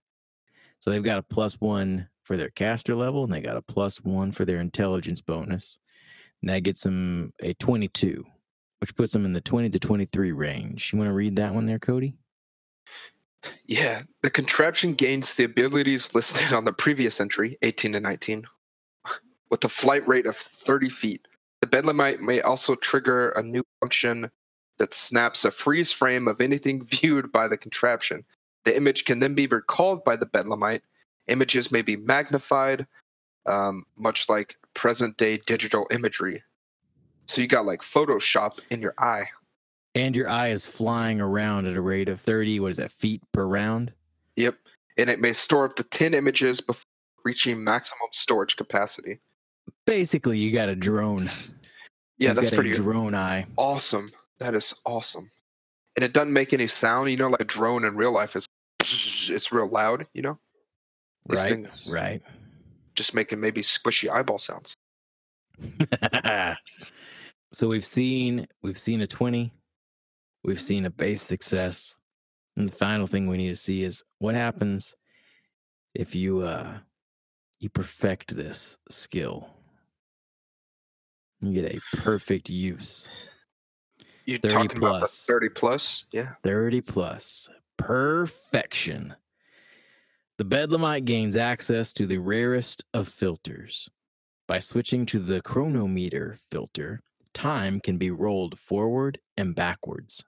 So 0.80 0.90
they've 0.90 1.02
got 1.02 1.18
a 1.18 1.22
plus 1.22 1.54
1 1.54 2.08
for 2.24 2.36
their 2.36 2.50
caster 2.50 2.94
level 2.94 3.24
and 3.24 3.32
they 3.32 3.40
got 3.40 3.56
a 3.56 3.62
plus 3.62 3.98
1 3.98 4.32
for 4.32 4.44
their 4.44 4.60
intelligence 4.60 5.20
bonus. 5.20 5.78
And 6.42 6.50
that 6.50 6.62
gets 6.62 6.82
them 6.82 7.32
a 7.40 7.54
22, 7.54 8.24
which 8.80 8.94
puts 8.94 9.12
them 9.12 9.24
in 9.24 9.32
the 9.32 9.40
20 9.40 9.70
to 9.70 9.78
23 9.78 10.32
range. 10.32 10.92
You 10.92 10.98
want 10.98 11.08
to 11.08 11.14
read 11.14 11.36
that 11.36 11.54
one 11.54 11.66
there, 11.66 11.78
Cody? 11.78 12.14
Yeah, 13.66 14.02
the 14.22 14.30
contraption 14.30 14.94
gains 14.94 15.34
the 15.34 15.44
abilities 15.44 16.14
listed 16.14 16.52
on 16.52 16.64
the 16.64 16.72
previous 16.72 17.20
entry, 17.20 17.56
18 17.62 17.92
to 17.92 18.00
19, 18.00 18.44
with 19.50 19.64
a 19.64 19.68
flight 19.68 20.06
rate 20.06 20.26
of 20.26 20.36
30 20.36 20.88
feet, 20.88 21.27
The 21.60 21.66
bedlamite 21.66 22.20
may 22.20 22.40
also 22.40 22.74
trigger 22.74 23.30
a 23.30 23.42
new 23.42 23.64
function 23.80 24.30
that 24.78 24.94
snaps 24.94 25.44
a 25.44 25.50
freeze 25.50 25.92
frame 25.92 26.28
of 26.28 26.40
anything 26.40 26.84
viewed 26.84 27.32
by 27.32 27.48
the 27.48 27.56
contraption. 27.56 28.24
The 28.64 28.76
image 28.76 29.04
can 29.04 29.20
then 29.20 29.34
be 29.34 29.46
recalled 29.46 30.04
by 30.04 30.16
the 30.16 30.26
bedlamite. 30.26 30.82
Images 31.26 31.70
may 31.70 31.82
be 31.82 31.96
magnified, 31.96 32.86
um, 33.46 33.84
much 33.96 34.28
like 34.28 34.56
present 34.74 35.16
day 35.16 35.38
digital 35.38 35.86
imagery. 35.90 36.42
So 37.26 37.42
you 37.42 37.48
got 37.48 37.66
like 37.66 37.82
Photoshop 37.82 38.58
in 38.70 38.80
your 38.80 38.94
eye. 38.98 39.28
And 39.94 40.16
your 40.16 40.28
eye 40.28 40.48
is 40.48 40.64
flying 40.64 41.20
around 41.20 41.66
at 41.66 41.76
a 41.76 41.80
rate 41.80 42.08
of 42.08 42.20
30, 42.20 42.60
what 42.60 42.70
is 42.70 42.76
that, 42.76 42.92
feet 42.92 43.22
per 43.32 43.44
round? 43.44 43.92
Yep. 44.36 44.54
And 44.96 45.10
it 45.10 45.20
may 45.20 45.32
store 45.32 45.66
up 45.66 45.76
to 45.76 45.82
10 45.82 46.14
images 46.14 46.60
before 46.60 46.84
reaching 47.24 47.62
maximum 47.62 48.08
storage 48.12 48.56
capacity. 48.56 49.18
Basically, 49.86 50.38
you 50.38 50.52
got 50.52 50.68
a 50.68 50.76
drone. 50.76 51.30
Yeah, 52.18 52.28
You've 52.30 52.36
that's 52.36 52.50
pretty 52.50 52.72
a 52.72 52.74
drone 52.74 53.14
eye. 53.14 53.46
awesome. 53.56 54.10
That 54.38 54.54
is 54.54 54.74
awesome. 54.84 55.30
And 55.96 56.04
it 56.04 56.12
doesn't 56.12 56.32
make 56.32 56.52
any 56.52 56.66
sound, 56.66 57.10
you 57.10 57.16
know, 57.16 57.28
like 57.28 57.40
a 57.40 57.44
drone 57.44 57.84
in 57.84 57.96
real 57.96 58.12
life 58.12 58.36
is 58.36 58.46
it's 59.30 59.52
real 59.52 59.68
loud, 59.68 60.06
you 60.14 60.22
know? 60.22 60.38
These 61.28 61.38
Right, 61.40 61.48
things 61.48 61.88
right. 61.92 62.22
just 62.94 63.14
making 63.14 63.40
maybe 63.40 63.62
squishy 63.62 64.10
eyeball 64.10 64.38
sounds. 64.38 64.74
so 67.50 67.68
we've 67.68 67.84
seen 67.84 68.46
we've 68.62 68.78
seen 68.78 69.00
a 69.00 69.06
20 69.06 69.52
we've 70.44 70.60
seen 70.60 70.86
a 70.86 70.90
base 70.90 71.20
success 71.22 71.96
and 72.56 72.68
the 72.68 72.72
final 72.72 73.06
thing 73.08 73.26
we 73.26 73.36
need 73.36 73.48
to 73.50 73.56
see 73.56 73.82
is 73.82 74.04
what 74.20 74.34
happens 74.36 74.94
if 75.94 76.14
you 76.14 76.40
uh 76.42 76.78
you 77.58 77.68
perfect 77.68 78.36
this 78.36 78.78
skill 78.88 79.48
you 81.40 81.52
get 81.52 81.74
a 81.74 81.96
perfect 81.96 82.50
use. 82.50 83.08
You're 84.24 84.38
30 84.38 84.54
talking 84.54 84.78
about 84.78 85.08
30 85.08 85.48
plus? 85.50 86.04
Yeah. 86.12 86.32
30 86.42 86.80
plus. 86.82 87.48
Perfection. 87.76 89.14
The 90.36 90.44
bedlamite 90.44 91.04
gains 91.04 91.36
access 91.36 91.92
to 91.94 92.06
the 92.06 92.18
rarest 92.18 92.84
of 92.94 93.08
filters. 93.08 93.88
By 94.46 94.58
switching 94.58 95.06
to 95.06 95.18
the 95.18 95.40
chronometer 95.42 96.36
filter 96.50 97.00
time 97.34 97.80
can 97.80 97.98
be 97.98 98.10
rolled 98.10 98.58
forward 98.58 99.18
and 99.36 99.54
backwards. 99.54 100.24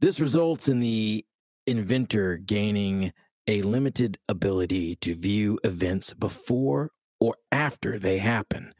This 0.00 0.20
results 0.20 0.68
in 0.68 0.80
the 0.80 1.24
inventor 1.66 2.36
gaining 2.38 3.12
a 3.46 3.62
limited 3.62 4.18
ability 4.28 4.96
to 4.96 5.14
view 5.14 5.58
events 5.64 6.14
before 6.14 6.90
or 7.20 7.34
after 7.52 7.98
they 7.98 8.18
happen 8.18 8.72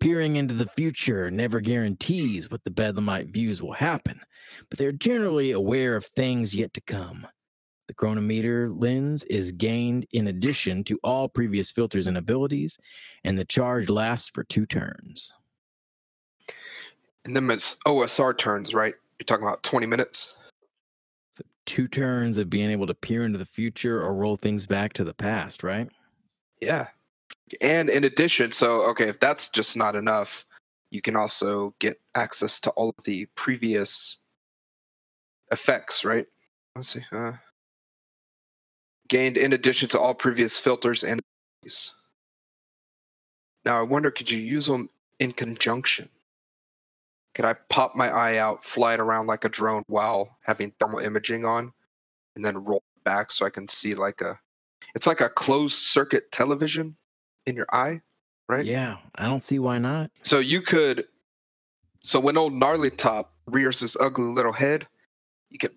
peering 0.00 0.36
into 0.36 0.54
the 0.54 0.66
future 0.66 1.30
never 1.30 1.60
guarantees 1.60 2.50
what 2.50 2.62
the 2.64 2.70
bedlamite 2.70 3.32
views 3.32 3.62
will 3.62 3.72
happen 3.72 4.20
but 4.70 4.78
they're 4.78 4.92
generally 4.92 5.52
aware 5.52 5.96
of 5.96 6.04
things 6.04 6.54
yet 6.54 6.72
to 6.74 6.80
come. 6.80 7.26
The 7.86 7.94
chronometer 7.94 8.70
lens 8.70 9.24
is 9.24 9.52
gained 9.52 10.06
in 10.12 10.28
addition 10.28 10.84
to 10.84 10.98
all 11.04 11.28
previous 11.28 11.70
filters 11.70 12.06
and 12.06 12.16
abilities, 12.16 12.78
and 13.24 13.38
the 13.38 13.44
charge 13.44 13.90
lasts 13.90 14.30
for 14.30 14.42
two 14.44 14.64
turns. 14.64 15.32
And 17.24 17.36
then 17.36 17.50
it's 17.50 17.76
OSR 17.86 18.36
turns, 18.36 18.74
right? 18.74 18.94
You're 19.18 19.24
talking 19.24 19.46
about 19.46 19.62
20 19.62 19.86
minutes? 19.86 20.36
So 21.32 21.44
two 21.66 21.88
turns 21.88 22.38
of 22.38 22.50
being 22.50 22.70
able 22.70 22.86
to 22.86 22.94
peer 22.94 23.24
into 23.24 23.38
the 23.38 23.46
future 23.46 24.00
or 24.00 24.14
roll 24.14 24.36
things 24.36 24.66
back 24.66 24.92
to 24.94 25.04
the 25.04 25.14
past, 25.14 25.62
right? 25.62 25.88
Yeah. 26.60 26.88
And 27.60 27.88
in 27.88 28.04
addition, 28.04 28.52
so 28.52 28.82
okay, 28.90 29.08
if 29.08 29.20
that's 29.20 29.50
just 29.50 29.76
not 29.76 29.96
enough, 29.96 30.46
you 30.90 31.02
can 31.02 31.16
also 31.16 31.74
get 31.78 32.00
access 32.14 32.60
to 32.60 32.70
all 32.70 32.94
of 32.96 33.04
the 33.04 33.26
previous 33.34 34.18
effects, 35.50 36.04
right? 36.04 36.26
Let's 36.74 36.92
see. 36.92 37.04
Uh, 37.12 37.32
gained 39.08 39.36
in 39.36 39.52
addition 39.52 39.88
to 39.90 40.00
all 40.00 40.14
previous 40.14 40.58
filters 40.58 41.04
and 41.04 41.20
now 43.64 43.78
I 43.78 43.82
wonder, 43.82 44.10
could 44.10 44.30
you 44.30 44.38
use 44.38 44.66
them 44.66 44.88
in 45.18 45.32
conjunction? 45.32 46.08
Could 47.34 47.44
I 47.44 47.54
pop 47.68 47.96
my 47.96 48.08
eye 48.08 48.36
out, 48.36 48.64
fly 48.64 48.94
it 48.94 49.00
around 49.00 49.26
like 49.26 49.44
a 49.44 49.48
drone 49.48 49.82
while 49.86 50.36
having 50.42 50.72
thermal 50.78 51.00
imaging 51.00 51.44
on, 51.44 51.72
and 52.36 52.44
then 52.44 52.62
roll 52.62 52.82
back 53.04 53.30
so 53.30 53.44
I 53.44 53.50
can 53.50 53.68
see 53.68 53.94
like 53.94 54.20
a 54.20 54.38
it's 54.94 55.06
like 55.06 55.20
a 55.20 55.28
closed 55.28 55.74
circuit 55.74 56.30
television 56.30 56.96
in 57.46 57.56
your 57.56 57.66
eye, 57.72 58.00
right? 58.48 58.64
Yeah, 58.64 58.96
I 59.14 59.26
don't 59.26 59.40
see 59.40 59.58
why 59.58 59.78
not. 59.78 60.10
So 60.22 60.38
you 60.38 60.62
could, 60.62 61.06
so 62.02 62.20
when 62.20 62.36
old 62.36 62.52
gnarly 62.52 62.90
top 62.90 63.32
rears 63.46 63.80
his 63.80 63.96
ugly 63.98 64.26
little 64.26 64.52
head, 64.52 64.86
you 65.50 65.58
could 65.58 65.72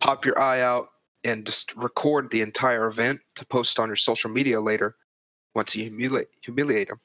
pop 0.00 0.24
your 0.24 0.38
eye 0.38 0.60
out 0.60 0.88
and 1.24 1.44
just 1.44 1.74
record 1.76 2.30
the 2.30 2.42
entire 2.42 2.86
event 2.86 3.20
to 3.34 3.46
post 3.46 3.78
on 3.78 3.88
your 3.88 3.96
social 3.96 4.30
media 4.30 4.60
later 4.60 4.96
once 5.54 5.74
you 5.74 5.84
humiliate 5.84 6.28
humiliate 6.42 6.88
him. 6.88 7.00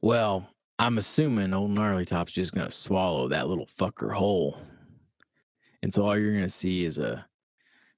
Well, 0.00 0.48
I'm 0.78 0.96
assuming 0.96 1.52
old 1.52 1.72
gnarly 1.72 2.06
top's 2.06 2.32
just 2.32 2.54
gonna 2.54 2.70
swallow 2.70 3.28
that 3.28 3.48
little 3.48 3.66
fucker 3.66 4.12
whole, 4.12 4.58
and 5.82 5.92
so 5.92 6.04
all 6.04 6.18
you're 6.18 6.32
gonna 6.32 6.48
see 6.48 6.84
is 6.84 6.98
a 6.98 7.26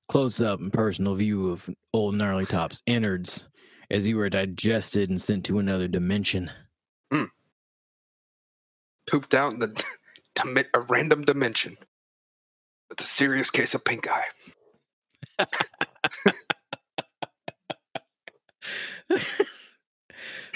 close-up 0.09 0.59
and 0.59 0.73
personal 0.73 1.15
view 1.15 1.51
of 1.51 1.71
old 1.93 2.15
gnarly 2.15 2.45
top's 2.45 2.83
innards 2.87 3.49
as 3.93 4.07
you 4.07 4.17
were 4.17 4.31
digested 4.31 5.11
and 5.11 5.21
sent 5.21 5.45
to 5.45 5.59
another 5.59 5.87
dimension. 5.87 6.51
Hmm. 7.13 7.25
Pooped 9.09 9.35
out 9.35 9.53
in 9.53 9.59
the 9.59 9.85
a 10.75 10.81
random 10.81 11.25
dimension 11.25 11.77
with 12.89 12.99
a 13.01 13.05
serious 13.05 13.51
case 13.51 13.75
of 13.75 13.85
pink 13.85 14.09
eye. 14.11 14.25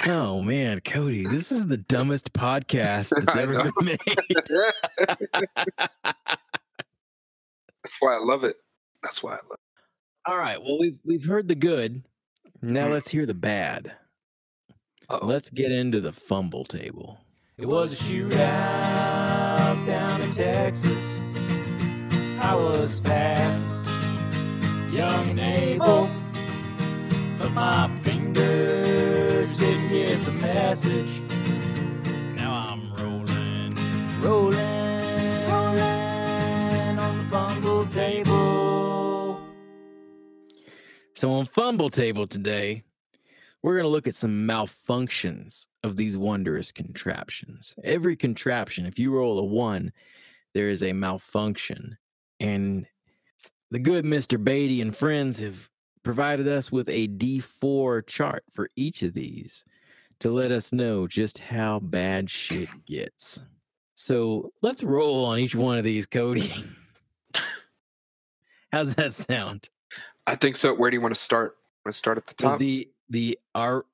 oh 0.06 0.40
man, 0.40 0.80
Cody, 0.80 1.26
this 1.26 1.52
is 1.52 1.66
the 1.66 1.76
dumbest 1.76 2.32
podcast 2.32 3.10
that's 3.10 3.36
ever 3.40 3.64
been 3.64 3.72
made. 3.84 3.98
That's 7.82 8.00
why 8.00 8.14
I 8.14 8.18
love 8.18 8.44
it. 8.44 8.56
That's 9.02 9.22
why 9.22 9.32
I 9.32 9.36
love 9.36 9.52
it. 9.52 9.60
All 10.24 10.38
right, 10.38 10.58
well 10.58 10.78
we've 10.78 10.98
we've 11.04 11.26
heard 11.26 11.48
the 11.48 11.54
good. 11.54 12.02
Now 12.62 12.86
Mhm. 12.86 12.90
let's 12.92 13.10
hear 13.10 13.26
the 13.26 13.34
bad. 13.34 13.92
Uh-oh. 15.08 15.26
Let's 15.26 15.50
get 15.50 15.70
into 15.70 16.00
the 16.00 16.12
fumble 16.12 16.64
table. 16.64 17.18
It 17.58 17.66
was 17.66 17.92
a 17.92 17.96
shootout 17.96 19.86
down 19.86 20.20
in 20.22 20.30
Texas. 20.30 21.20
I 22.40 22.54
was 22.54 23.00
fast, 23.00 23.66
young 24.92 25.30
and 25.30 25.40
able, 25.40 26.08
but 27.38 27.50
my 27.52 27.88
fingers 28.02 29.52
didn't 29.52 29.88
get 29.88 30.24
the 30.24 30.32
message. 30.32 31.20
Now 32.36 32.68
I'm 32.70 32.92
rolling, 32.96 33.76
rolling, 34.20 34.75
So 41.16 41.32
on 41.32 41.46
Fumble 41.46 41.88
Table 41.88 42.26
today, 42.26 42.84
we're 43.62 43.72
going 43.72 43.86
to 43.86 43.90
look 43.90 44.06
at 44.06 44.14
some 44.14 44.46
malfunctions 44.46 45.66
of 45.82 45.96
these 45.96 46.14
wondrous 46.14 46.70
contraptions. 46.70 47.74
Every 47.82 48.16
contraption, 48.16 48.84
if 48.84 48.98
you 48.98 49.10
roll 49.10 49.38
a 49.38 49.44
one, 49.44 49.92
there 50.52 50.68
is 50.68 50.82
a 50.82 50.92
malfunction. 50.92 51.96
And 52.38 52.86
the 53.70 53.78
good 53.78 54.04
Mr. 54.04 54.36
Baity 54.36 54.82
and 54.82 54.94
friends 54.94 55.38
have 55.40 55.70
provided 56.02 56.48
us 56.48 56.70
with 56.70 56.90
a 56.90 57.08
D4 57.08 58.06
chart 58.06 58.44
for 58.52 58.68
each 58.76 59.02
of 59.02 59.14
these 59.14 59.64
to 60.20 60.30
let 60.30 60.52
us 60.52 60.70
know 60.70 61.06
just 61.06 61.38
how 61.38 61.80
bad 61.80 62.28
shit 62.28 62.68
gets. 62.84 63.40
So 63.94 64.52
let's 64.60 64.82
roll 64.82 65.24
on 65.24 65.38
each 65.38 65.54
one 65.54 65.78
of 65.78 65.84
these, 65.84 66.06
Cody. 66.06 66.52
How's 68.70 68.94
that 68.96 69.14
sound? 69.14 69.70
I 70.26 70.36
think 70.36 70.56
so. 70.56 70.74
Where 70.74 70.90
do 70.90 70.96
you 70.96 71.00
want 71.00 71.14
to 71.14 71.20
start? 71.20 71.56
Want 71.84 71.94
to 71.94 71.98
start 71.98 72.18
at 72.18 72.26
the 72.26 72.34
Was 72.44 72.52
top? 72.52 72.58
the 72.58 72.88
the 73.10 73.38
Ar 73.54 73.84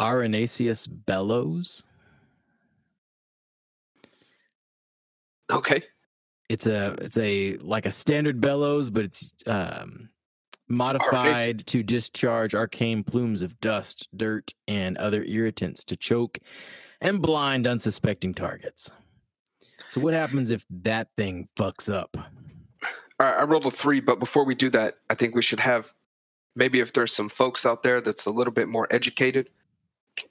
Aranaceus 0.00 0.86
bellows? 1.06 1.84
okay. 5.50 5.82
It's 6.48 6.66
a 6.66 6.96
it's 7.00 7.16
a 7.16 7.56
like 7.58 7.86
a 7.86 7.90
standard 7.90 8.40
bellows, 8.40 8.90
but 8.90 9.04
it's 9.04 9.32
um 9.46 10.08
modified 10.68 11.66
to 11.66 11.82
discharge 11.82 12.54
arcane 12.54 13.02
plumes 13.02 13.42
of 13.42 13.58
dust, 13.60 14.08
dirt, 14.16 14.54
and 14.68 14.96
other 14.98 15.24
irritants 15.24 15.84
to 15.84 15.96
choke 15.96 16.38
and 17.00 17.20
blind 17.20 17.66
unsuspecting 17.66 18.34
targets. 18.34 18.92
So 19.90 20.00
what 20.00 20.14
happens 20.14 20.50
if 20.50 20.64
that 20.70 21.08
thing 21.16 21.48
fucks 21.56 21.92
up? 21.92 22.16
I 23.24 23.44
rolled 23.44 23.66
a 23.66 23.70
three, 23.70 24.00
but 24.00 24.18
before 24.18 24.44
we 24.44 24.54
do 24.54 24.70
that, 24.70 24.96
I 25.10 25.14
think 25.14 25.34
we 25.34 25.42
should 25.42 25.60
have 25.60 25.92
maybe 26.56 26.80
if 26.80 26.92
there's 26.92 27.12
some 27.12 27.28
folks 27.28 27.66
out 27.66 27.82
there 27.82 28.00
that's 28.00 28.26
a 28.26 28.30
little 28.30 28.52
bit 28.52 28.68
more 28.68 28.86
educated, 28.90 29.50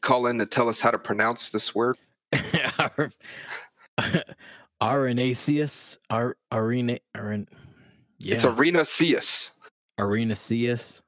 call 0.01 0.27
in 0.27 0.39
and 0.41 0.49
tell 0.49 0.69
us 0.69 0.79
how 0.79 0.91
to 0.91 0.99
pronounce 0.99 1.49
this 1.51 1.73
word? 1.73 1.97
Ar- 2.79 3.11
Arenaceus, 4.81 5.97
Ar- 6.09 6.37
Arena, 6.51 6.97
Aren, 7.15 7.47
yeah, 8.19 8.35
It's 8.35 8.45
Arenaceus. 8.45 9.51
Arenaceus. 9.99 11.03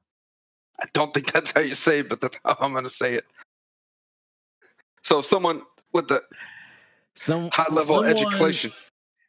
I 0.80 0.86
don't 0.92 1.14
think 1.14 1.32
that's 1.32 1.52
how 1.52 1.60
you 1.60 1.74
say 1.74 2.00
it, 2.00 2.08
but 2.08 2.20
that's 2.20 2.38
how 2.44 2.56
I'm 2.60 2.72
going 2.72 2.84
to 2.84 2.90
say 2.90 3.14
it. 3.14 3.24
So, 5.02 5.22
someone 5.22 5.62
with 5.92 6.08
the 6.08 6.22
Some 7.14 7.50
high 7.52 7.72
level 7.72 8.04
education. 8.04 8.72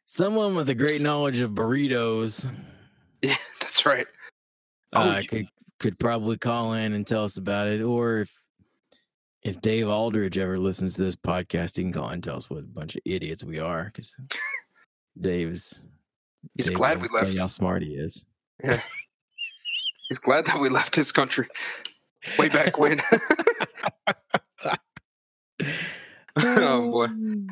Someone 0.06 0.54
with 0.54 0.68
a 0.68 0.74
great 0.74 1.00
knowledge 1.00 1.40
of 1.40 1.52
burritos 1.52 2.46
Yeah, 3.22 3.36
that's 3.60 3.86
right. 3.86 4.06
Oh, 4.92 5.00
uh, 5.00 5.22
could 5.28 5.46
could 5.80 5.98
probably 5.98 6.36
call 6.38 6.74
in 6.74 6.92
and 6.92 7.06
tell 7.06 7.24
us 7.24 7.36
about 7.36 7.66
it. 7.68 7.80
Or 7.82 8.20
if 8.20 8.32
if 9.42 9.60
Dave 9.60 9.88
Aldridge 9.88 10.38
ever 10.38 10.58
listens 10.58 10.94
to 10.94 11.02
this 11.04 11.16
podcast, 11.16 11.76
he 11.76 11.82
can 11.82 11.92
call 11.92 12.08
in 12.08 12.14
and 12.14 12.22
tell 12.24 12.36
us 12.36 12.48
what 12.48 12.60
a 12.60 12.62
bunch 12.62 12.94
of 12.96 13.02
idiots 13.04 13.44
we 13.44 13.58
are. 13.58 13.84
Because 13.84 14.16
Dave 15.20 15.48
is 15.48 15.80
He's 16.56 16.66
Dave 16.66 16.76
glad 16.76 17.00
we 17.02 17.08
tell 17.08 17.20
left. 17.22 17.32
you 17.32 17.40
how 17.40 17.46
smart 17.46 17.82
he 17.82 17.94
is. 17.94 18.24
Yeah, 18.62 18.80
He's 20.08 20.18
glad 20.18 20.44
that 20.46 20.60
we 20.60 20.68
left 20.68 20.94
his 20.94 21.10
country 21.10 21.46
way 22.38 22.48
back 22.48 22.78
when. 22.78 23.00
oh 26.36 26.90
boy! 26.90 27.06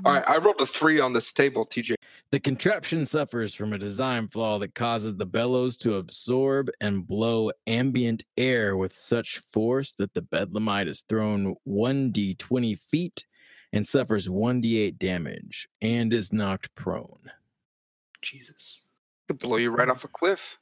All 0.05 0.13
right, 0.13 0.25
I 0.27 0.39
rolled 0.39 0.61
a 0.61 0.67
three 0.67 0.99
on 0.99 1.13
this 1.13 1.33
table, 1.33 1.65
TJ. 1.65 1.95
The 2.31 2.41
contraption 2.41 3.07
suffers 3.07 3.55
from 3.55 3.73
a 3.73 3.79
design 3.79 4.29
flaw 4.29 4.59
that 4.59 4.75
causes 4.75 5.15
the 5.15 5.27
bellows 5.27 5.77
to 5.79 5.97
absorb 5.97 6.71
and 6.81 7.07
blow 7.07 7.53
ambient 7.67 8.25
air 8.37 8.77
with 8.77 8.93
such 8.93 9.39
force 9.39 9.93
that 9.99 10.15
the 10.15 10.23
bedlamite 10.23 10.89
is 10.89 11.05
thrown 11.09 11.55
1d 11.69 12.39
20 12.39 12.75
feet 12.75 13.25
and 13.73 13.87
suffers 13.87 14.29
1d8 14.29 14.99
damage 14.99 15.69
and 15.81 16.13
is 16.13 16.33
knocked 16.33 16.75
prone. 16.75 17.31
Jesus, 18.23 18.83
could 19.29 19.39
blow 19.39 19.59
you 19.59 19.71
right 19.71 19.89
off 19.89 20.05
a 20.05 20.09
cliff. 20.09 20.59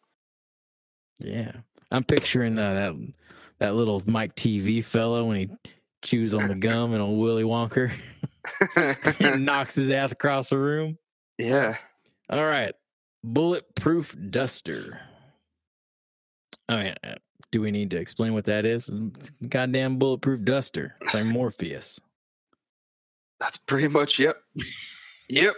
Yeah. 1.19 1.53
I'm 1.91 2.05
picturing 2.05 2.59
uh, 2.59 2.75
that 2.75 3.13
that 3.59 3.75
little 3.75 4.03
Mike 4.07 4.35
TV 4.35 4.83
fellow 4.83 5.27
when 5.27 5.37
he 5.37 5.51
chews 6.03 6.33
on 6.35 6.49
the 6.49 6.55
gum 6.69 6.93
and 6.93 7.03
old 7.03 7.19
Willy 7.19 7.45
Wonka 7.45 7.93
and 9.21 9.45
knocks 9.45 9.75
his 9.75 9.91
ass 9.91 10.13
across 10.13 10.51
the 10.51 10.59
room. 10.59 10.97
yeah, 11.39 11.77
All 12.29 12.45
right. 12.47 12.75
Bulletproof 13.25 14.17
duster. 14.31 15.01
I 16.69 16.83
mean, 16.83 16.95
uh, 17.05 17.15
do 17.53 17.61
we 17.61 17.71
need 17.71 17.91
to 17.91 17.97
explain 17.99 18.33
what 18.33 18.45
that 18.47 18.65
is? 18.65 18.89
Goddamn 19.49 19.99
bulletproof 19.99 20.43
duster. 20.45 20.97
It's 21.03 21.13
like 21.15 21.27
Morpheus. 21.27 22.01
that's 23.41 23.57
pretty 23.59 23.89
much 23.89 24.19
yep, 24.19 24.37
yep. 25.29 25.55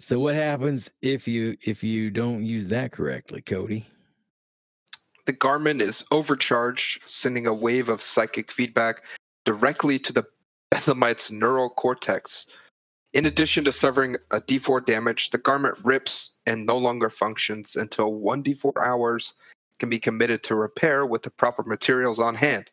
So 0.00 0.18
what 0.18 0.34
happens 0.34 0.90
if 1.02 1.28
you 1.28 1.56
if 1.64 1.84
you 1.84 2.10
don't 2.10 2.44
use 2.44 2.66
that 2.68 2.90
correctly, 2.90 3.42
Cody? 3.42 3.86
The 5.26 5.32
garment 5.32 5.80
is 5.80 6.04
overcharged, 6.10 7.02
sending 7.06 7.46
a 7.46 7.54
wave 7.54 7.88
of 7.88 8.02
psychic 8.02 8.50
feedback 8.50 9.02
directly 9.44 9.98
to 10.00 10.12
the 10.12 10.24
Bedlamite's 10.70 11.30
neural 11.30 11.70
cortex. 11.70 12.46
In 13.12 13.26
addition 13.26 13.64
to 13.64 13.72
suffering 13.72 14.16
a 14.30 14.40
D4 14.40 14.84
damage, 14.86 15.30
the 15.30 15.38
garment 15.38 15.76
rips 15.84 16.38
and 16.46 16.64
no 16.66 16.78
longer 16.78 17.10
functions 17.10 17.76
until 17.76 18.12
1d4 18.12 18.72
hours 18.84 19.34
can 19.78 19.90
be 19.90 19.98
committed 20.00 20.42
to 20.44 20.54
repair 20.54 21.04
with 21.04 21.22
the 21.22 21.30
proper 21.30 21.62
materials 21.62 22.18
on 22.18 22.34
hand. 22.34 22.70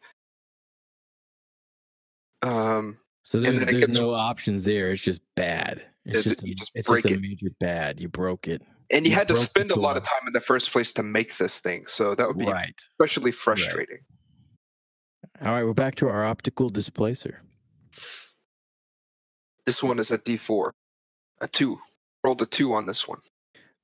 Um, 2.41 2.97
So 3.23 3.39
there's, 3.39 3.65
there's 3.65 3.77
gets- 3.79 3.93
no 3.93 4.13
options 4.13 4.63
there. 4.63 4.91
It's 4.91 5.03
just 5.03 5.21
bad. 5.35 5.83
It's 6.05 6.23
just, 6.23 6.41
a, 6.43 6.53
just 6.55 6.71
it's 6.73 6.87
just 6.87 7.05
a 7.05 7.09
it. 7.13 7.21
major 7.21 7.49
bad. 7.59 7.99
You 7.99 8.07
broke 8.07 8.47
it. 8.47 8.61
And 8.91 9.05
you 9.05 9.11
You 9.11 9.17
had 9.17 9.27
to 9.29 9.35
spend 9.35 9.71
a 9.71 9.79
lot 9.79 9.97
of 9.97 10.03
time 10.03 10.21
in 10.27 10.33
the 10.33 10.41
first 10.41 10.71
place 10.71 10.93
to 10.93 11.03
make 11.03 11.37
this 11.37 11.59
thing, 11.59 11.85
so 11.87 12.15
that 12.15 12.27
would 12.27 12.37
be 12.37 12.45
Right. 12.45 12.73
especially 12.99 13.31
frustrating. 13.31 13.99
All 15.41 15.51
right, 15.53 15.63
we're 15.63 15.73
back 15.73 15.95
to 15.95 16.07
our 16.09 16.25
optical 16.25 16.69
displacer. 16.69 17.41
This 19.65 19.83
one 19.83 19.99
is 19.99 20.11
a 20.11 20.17
D4, 20.17 20.71
a 21.41 21.47
two. 21.47 21.79
Rolled 22.23 22.41
a 22.41 22.45
two 22.45 22.73
on 22.73 22.85
this 22.85 23.07
one. 23.07 23.19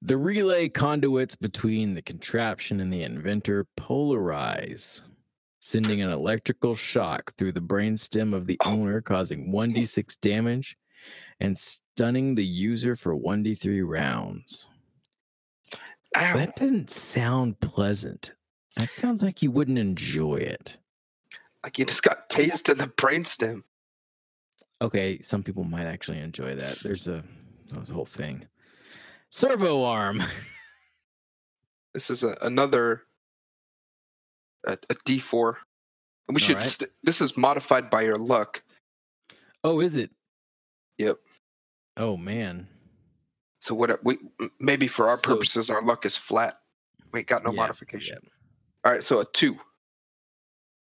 The 0.01 0.17
relay 0.17 0.67
conduits 0.67 1.35
between 1.35 1.93
the 1.93 2.01
contraption 2.01 2.81
and 2.81 2.91
the 2.91 3.03
inventor 3.03 3.65
polarize, 3.79 5.01
sending 5.61 6.01
an 6.01 6.09
electrical 6.11 6.75
shock 6.75 7.33
through 7.37 7.53
the 7.53 7.61
brainstem 7.61 8.33
of 8.33 8.45
the 8.45 8.57
Oh. 8.65 8.71
owner, 8.71 8.99
causing 9.01 9.51
1d6 9.51 10.17
damage 10.17 10.77
and 11.39 11.57
stunning 11.57 12.35
the 12.35 12.43
user 12.45 12.95
for 12.95 13.15
1d3 13.15 13.81
rounds. 13.81 14.67
Ow. 16.15 16.35
That 16.35 16.55
doesn't 16.55 16.89
sound 16.89 17.59
pleasant. 17.59 18.33
That 18.77 18.91
sounds 18.91 19.23
like 19.23 19.41
you 19.41 19.51
wouldn't 19.51 19.77
enjoy 19.77 20.35
it. 20.35 20.77
Like 21.63 21.79
you 21.79 21.85
just 21.85 22.03
got 22.03 22.29
tased 22.29 22.69
in 22.69 22.77
the 22.77 22.87
brainstem. 22.87 23.63
Okay, 24.81 25.21
some 25.21 25.43
people 25.43 25.63
might 25.63 25.85
actually 25.87 26.19
enjoy 26.19 26.55
that. 26.55 26.79
There's 26.79 27.07
a, 27.07 27.23
there's 27.71 27.89
a 27.89 27.93
whole 27.93 28.05
thing. 28.05 28.45
Servo 29.29 29.83
arm. 29.83 30.21
This 31.95 32.09
is 32.09 32.23
a, 32.23 32.35
another 32.41 33.03
a, 34.67 34.73
a 34.73 34.95
D4. 34.95 35.55
And 36.27 36.35
we 36.35 36.41
should. 36.41 36.57
Alright. 36.57 36.69
St- 36.69 36.91
this 37.03 37.21
is 37.21 37.37
modified 37.37 37.89
by 37.89 38.01
your 38.01 38.17
luck. 38.17 38.61
Oh, 39.63 39.79
is 39.79 39.95
it? 39.95 40.11
Yep. 40.97 41.15
Oh 41.95 42.17
man. 42.17 42.67
So 43.65 43.73
what? 43.73 44.03
We 44.05 44.19
maybe 44.59 44.87
for 44.87 45.09
our 45.09 45.17
So- 45.17 45.23
purposes, 45.33 45.71
our 45.71 45.81
luck 45.81 46.05
is 46.05 46.15
flat. 46.15 46.59
We 47.11 47.19
ain't 47.21 47.27
got 47.27 47.43
no 47.43 47.51
Yeah, 47.51 47.57
modification. 47.61 48.19
yeah. 48.21 48.29
All 48.83 48.91
right. 48.91 49.01
So 49.03 49.19
a 49.21 49.25
two. 49.25 49.57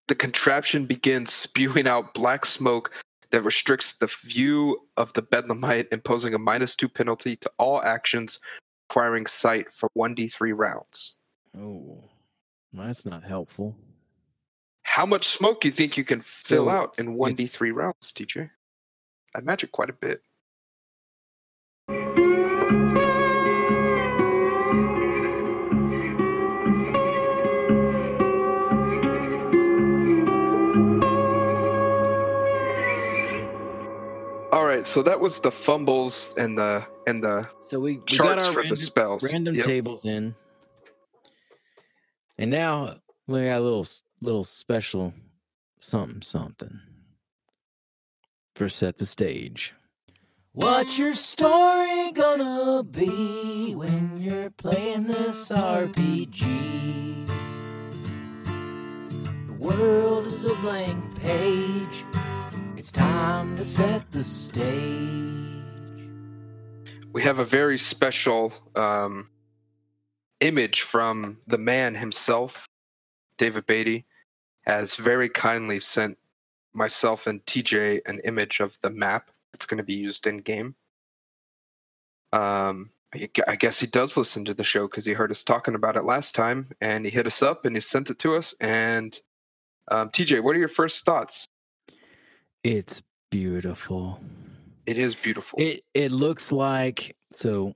The 0.08 0.16
contraption 0.16 0.86
begins 0.86 1.32
spewing 1.32 1.86
out 1.86 2.12
black 2.12 2.44
smoke 2.44 2.92
that 3.30 3.42
restricts 3.44 3.92
the 3.94 4.08
view 4.24 4.88
of 4.96 5.12
the 5.12 5.22
bedlamite, 5.22 5.86
imposing 5.92 6.34
a 6.34 6.38
minus 6.38 6.74
two 6.74 6.88
penalty 6.88 7.36
to 7.36 7.50
all 7.56 7.80
actions 7.82 8.40
requiring 8.90 9.26
sight 9.26 9.72
for 9.72 9.88
1d3 9.96 10.52
rounds. 10.52 11.14
Oh, 11.56 12.10
that's 12.72 13.06
not 13.06 13.22
helpful. 13.22 13.76
How 14.82 15.06
much 15.06 15.28
smoke 15.28 15.64
you 15.64 15.70
think 15.70 15.96
you 15.96 16.04
can 16.04 16.20
fill 16.20 16.64
So 16.64 16.68
out 16.70 16.98
in 16.98 17.14
one 17.14 17.34
d 17.34 17.46
three 17.46 17.70
rounds, 17.70 18.12
TJ? 18.12 18.50
I 19.34 19.38
imagine 19.38 19.70
quite 19.72 19.88
a 19.88 19.94
bit. 19.94 20.22
Right, 34.82 34.86
so 34.86 35.02
that 35.02 35.20
was 35.20 35.40
the 35.40 35.50
fumbles 35.52 36.34
and 36.36 36.58
the 36.58 36.84
and 37.06 37.22
the 37.22 37.48
So 37.60 37.78
we, 37.80 38.00
we 38.10 38.18
got 38.18 38.38
charts 38.38 38.46
our 38.46 38.52
for 38.52 38.60
random, 38.60 38.76
the 38.76 38.76
spells. 38.76 39.22
random 39.22 39.56
Yep. 39.56 39.66
tables 39.66 40.04
in, 40.04 40.34
and 42.38 42.50
now 42.50 42.96
we 43.26 43.44
got 43.44 43.60
a 43.60 43.64
little 43.64 43.86
little 44.20 44.44
special 44.44 45.14
something 45.78 46.22
something 46.22 46.80
for 48.56 48.68
set 48.68 48.98
the 48.98 49.06
stage. 49.06 49.72
What's 50.54 50.98
your 50.98 51.14
story 51.14 52.12
gonna 52.12 52.82
be 52.82 53.74
when 53.74 54.20
you're 54.20 54.50
playing 54.50 55.06
this 55.06 55.48
RPG? 55.50 57.26
The 59.46 59.52
world 59.52 60.26
is 60.26 60.44
a 60.44 60.54
blank 60.56 61.20
page. 61.20 62.04
It's 62.82 62.90
time 62.90 63.56
to 63.58 63.64
set 63.64 64.10
the 64.10 64.24
stage. 64.24 64.58
we 67.12 67.22
have 67.22 67.38
a 67.38 67.44
very 67.44 67.78
special 67.78 68.52
um, 68.74 69.30
image 70.40 70.80
from 70.80 71.38
the 71.46 71.58
man 71.58 71.94
himself, 71.94 72.66
David 73.38 73.68
Baity, 73.68 74.02
has 74.62 74.96
very 74.96 75.28
kindly 75.28 75.78
sent 75.78 76.18
myself 76.74 77.28
and 77.28 77.46
TJ 77.46 78.00
an 78.04 78.18
image 78.24 78.58
of 78.58 78.76
the 78.82 78.90
map 78.90 79.30
that's 79.52 79.66
going 79.66 79.78
to 79.78 79.84
be 79.84 79.94
used 79.94 80.26
in 80.26 80.38
game. 80.38 80.74
Um, 82.32 82.90
I 83.46 83.54
guess 83.54 83.78
he 83.78 83.86
does 83.86 84.16
listen 84.16 84.46
to 84.46 84.54
the 84.54 84.64
show 84.64 84.88
because 84.88 85.04
he 85.04 85.12
heard 85.12 85.30
us 85.30 85.44
talking 85.44 85.76
about 85.76 85.96
it 85.96 86.02
last 86.02 86.34
time, 86.34 86.72
and 86.80 87.04
he 87.04 87.12
hit 87.12 87.28
us 87.28 87.42
up 87.42 87.64
and 87.64 87.76
he 87.76 87.80
sent 87.80 88.10
it 88.10 88.18
to 88.18 88.34
us. 88.34 88.56
And 88.60 89.16
um, 89.86 90.10
TJ, 90.10 90.42
what 90.42 90.56
are 90.56 90.58
your 90.58 90.66
first 90.66 91.04
thoughts? 91.04 91.46
It's 92.64 93.02
beautiful. 93.30 94.20
It 94.86 94.98
is 94.98 95.14
beautiful. 95.14 95.58
It 95.58 95.84
it 95.94 96.12
looks 96.12 96.52
like 96.52 97.16
so. 97.32 97.74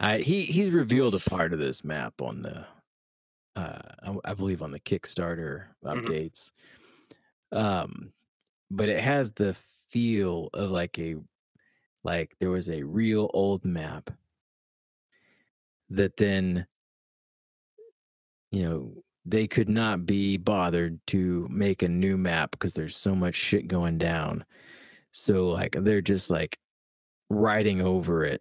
I 0.00 0.18
he 0.18 0.44
he's 0.44 0.70
revealed 0.70 1.14
a 1.14 1.20
part 1.20 1.52
of 1.52 1.58
this 1.58 1.82
map 1.82 2.20
on 2.20 2.42
the, 2.42 2.66
uh, 3.56 3.80
I, 4.02 4.16
I 4.32 4.34
believe 4.34 4.62
on 4.62 4.72
the 4.72 4.80
Kickstarter 4.80 5.68
Mhm. 5.84 6.06
updates, 6.06 6.52
Um, 7.52 8.12
but 8.70 8.88
it 8.88 9.00
has 9.02 9.32
the 9.32 9.54
feel 9.54 10.50
of 10.54 10.70
like 10.70 10.98
a 10.98 11.16
like 12.04 12.36
there 12.40 12.50
was 12.50 12.68
a 12.68 12.84
real 12.84 13.30
old 13.34 13.64
map 13.64 14.10
that 15.88 16.16
then 16.16 16.66
you 18.50 18.62
know 18.62 19.02
they 19.28 19.46
could 19.46 19.68
not 19.68 20.06
be 20.06 20.36
bothered 20.36 20.98
to 21.08 21.46
make 21.50 21.82
a 21.82 21.88
new 21.88 22.16
map 22.16 22.52
because 22.52 22.72
there's 22.74 22.96
so 22.96 23.14
much 23.14 23.34
shit 23.34 23.66
going 23.66 23.98
down 23.98 24.44
so 25.10 25.48
like 25.48 25.76
they're 25.80 26.00
just 26.00 26.30
like 26.30 26.58
writing 27.28 27.80
over 27.80 28.24
it 28.24 28.40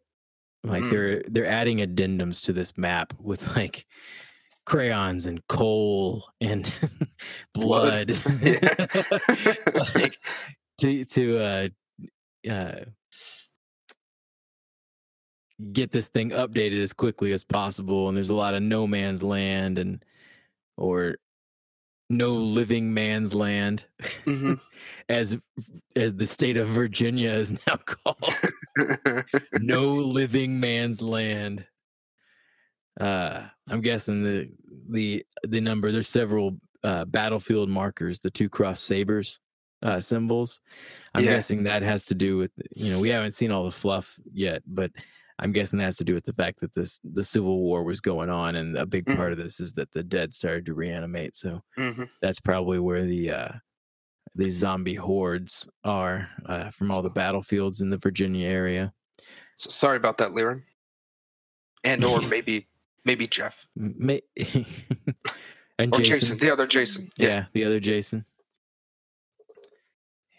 like 0.64 0.84
Mm. 0.84 0.92
they're 0.92 1.22
they're 1.28 1.46
adding 1.48 1.78
addendums 1.80 2.44
to 2.46 2.54
this 2.54 2.78
map 2.78 3.14
with 3.20 3.48
like 3.56 3.86
crayons 4.66 5.26
and 5.28 5.46
coal 5.48 6.26
and 6.42 6.74
blood, 7.54 8.08
Blood. 8.24 8.42
Like 9.96 10.20
to 10.80 11.04
to 11.06 11.38
uh 11.40 11.68
uh 12.52 12.76
get 15.72 15.92
this 15.92 16.10
thing 16.10 16.32
updated 16.32 16.82
as 16.82 16.92
quickly 16.94 17.32
as 17.32 17.44
possible 17.44 18.08
and 18.10 18.18
there's 18.18 18.30
a 18.30 18.36
lot 18.36 18.54
of 18.56 18.62
no 18.62 18.86
man's 18.86 19.24
land 19.24 19.78
and 19.78 20.04
or 20.78 21.16
no 22.10 22.34
living 22.36 22.94
man's 22.94 23.34
land 23.34 23.86
Mhm. 24.26 24.60
as 25.10 25.38
as 25.96 26.16
the 26.16 26.26
state 26.26 26.58
of 26.58 26.68
Virginia 26.68 27.32
is 27.32 27.52
now 27.68 27.78
called 27.78 28.36
no 29.60 29.94
living 29.94 30.60
man's 30.60 31.02
land 31.02 31.66
uh 33.02 33.44
i'm 33.70 33.82
guessing 33.82 34.24
the 34.24 34.50
the 34.90 35.26
the 35.44 35.60
number 35.60 35.92
there's 35.92 36.08
several 36.08 36.58
uh 36.84 37.04
battlefield 37.06 37.70
markers 37.70 38.20
the 38.20 38.30
two 38.32 38.48
cross 38.50 38.80
sabers 38.82 39.40
uh 39.84 40.00
symbols 40.00 40.60
i'm 41.14 41.24
Yeah. 41.24 41.32
guessing 41.32 41.64
that 41.64 41.82
has 41.82 42.04
to 42.04 42.16
do 42.16 42.38
with 42.38 42.52
you 42.76 42.92
know 42.92 43.00
we 43.00 43.10
haven't 43.10 43.32
seen 43.34 43.52
all 43.52 43.66
the 43.66 43.72
fluff 43.72 44.18
yet 44.32 44.62
but 44.68 44.92
i'm 45.40 45.52
guessing 45.52 45.78
that 45.80 45.86
has 45.86 45.98
to 45.98 46.04
do 46.04 46.14
with 46.14 46.24
the 46.26 46.34
fact 46.34 46.60
that 46.62 46.74
this 46.74 47.00
the 47.04 47.24
civil 47.24 47.60
war 47.62 47.84
was 47.84 48.02
going 48.02 48.30
on 48.30 48.56
and 48.56 48.78
a 48.78 48.86
big 48.86 49.06
part 49.18 49.32
of 49.32 49.38
this 49.38 49.60
is 49.60 49.74
that 49.74 49.92
the 49.92 50.04
dead 50.04 50.32
started 50.34 50.66
to 50.66 50.74
reanimate 50.74 51.36
so 51.36 51.62
Mhm. 51.78 52.10
that's 52.22 52.40
probably 52.40 52.80
where 52.80 53.04
the 53.06 53.32
uh 53.32 53.50
these 54.36 54.56
zombie 54.56 54.96
hordes 54.96 55.68
are 55.84 56.28
uh, 56.46 56.70
from 56.70 56.92
all 56.92 57.02
the 57.02 57.10
battlefields 57.10 57.82
in 57.82 57.90
the 57.90 57.98
virginia 57.98 58.48
area 58.48 58.94
So 59.56 59.70
sorry 59.70 59.96
about 59.98 60.18
that, 60.18 60.32
Liren. 60.32 60.64
And 61.86 62.04
or 62.04 62.20
maybe 62.36 62.68
maybe 63.06 63.28
Jeff 63.28 63.66
May- 63.76 64.24
and 65.78 65.94
or 65.94 66.00
Jason. 66.00 66.20
Jason. 66.20 66.38
the 66.40 66.52
other 66.52 66.68
Jason. 66.68 67.10
Yeah. 67.18 67.46
the 67.54 67.64
other 67.64 67.80
Jason. 67.80 68.26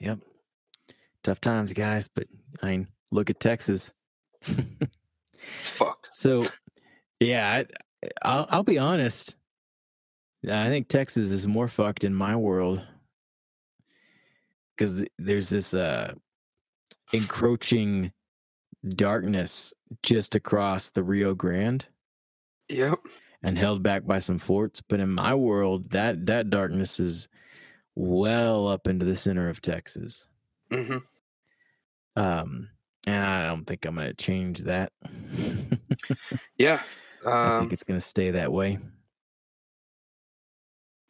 Yep. 0.01 0.19
Tough 1.23 1.41
times, 1.41 1.73
guys, 1.73 2.09
but 2.09 2.27
I 2.63 2.71
mean, 2.71 2.89
look 3.11 3.31
at 3.31 3.41
Texas. 3.41 3.93
It's 4.49 5.69
fucked. 5.69 6.09
so, 6.13 6.47
yeah, 7.21 7.63
I, 8.03 8.09
I'll, 8.23 8.47
I'll 8.51 8.63
be 8.63 8.79
honest. 8.79 9.37
I 10.51 10.69
think 10.69 10.89
Texas 10.89 11.31
is 11.31 11.47
more 11.47 11.69
fucked 11.69 12.05
in 12.05 12.15
my 12.15 12.37
world 12.37 12.87
because 14.77 15.05
there's 15.19 15.49
this 15.49 15.75
uh, 15.75 16.15
encroaching 17.13 18.13
darkness 18.91 19.73
just 20.03 20.35
across 20.35 20.91
the 20.91 21.03
Rio 21.03 21.35
Grande. 21.35 21.87
Yep. 22.69 22.99
and 23.45 23.57
held 23.57 23.83
back 23.83 24.05
by 24.05 24.19
some 24.19 24.39
forts. 24.39 24.83
But 24.89 24.99
in 25.01 25.09
my 25.11 25.35
world, 25.35 25.89
that 25.91 26.27
that 26.27 26.51
darkness 26.51 26.99
is 26.99 27.29
well 27.95 28.67
up 28.67 28.89
into 28.89 29.05
the 29.07 29.17
center 29.17 29.49
of 29.49 29.61
Texas. 29.61 30.27
hmm 30.73 30.99
Um, 32.17 32.69
and 33.07 33.25
I 33.25 33.47
don't 33.47 33.65
think 33.65 33.85
I'm 33.87 33.95
gonna 33.97 34.15
change 34.15 34.61
that. 34.63 34.93
Yeah. 36.59 36.81
I 37.27 37.31
Um, 37.57 37.61
think 37.63 37.73
it's 37.73 37.83
gonna 37.85 38.01
stay 38.01 38.31
that 38.33 38.53
way. 38.53 38.79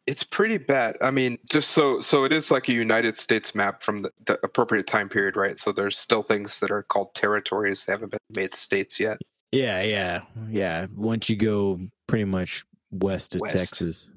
it's 0.05 0.23
pretty 0.23 0.57
bad. 0.57 0.95
I 1.01 1.11
mean, 1.11 1.37
just 1.49 1.71
so 1.71 1.99
so 1.99 2.23
it 2.23 2.31
is 2.31 2.49
like 2.49 2.69
a 2.69 2.73
United 2.73 3.17
States 3.17 3.53
map 3.53 3.83
from 3.83 3.99
the, 3.99 4.11
the 4.25 4.39
appropriate 4.43 4.87
time 4.87 5.09
period, 5.09 5.35
right? 5.35 5.59
So 5.59 5.71
there's 5.71 5.97
still 5.97 6.23
things 6.23 6.59
that 6.61 6.71
are 6.71 6.83
called 6.83 7.13
territories. 7.13 7.85
They 7.85 7.91
haven't 7.93 8.11
been 8.11 8.19
made 8.35 8.55
states 8.55 8.99
yet. 8.99 9.17
Yeah, 9.51 9.81
yeah, 9.81 10.21
yeah. 10.49 10.87
Once 10.95 11.29
you 11.29 11.35
go 11.35 11.79
pretty 12.07 12.25
much 12.25 12.63
west 12.91 13.35
of 13.35 13.41
West. 13.41 13.57
Texas, 13.57 14.09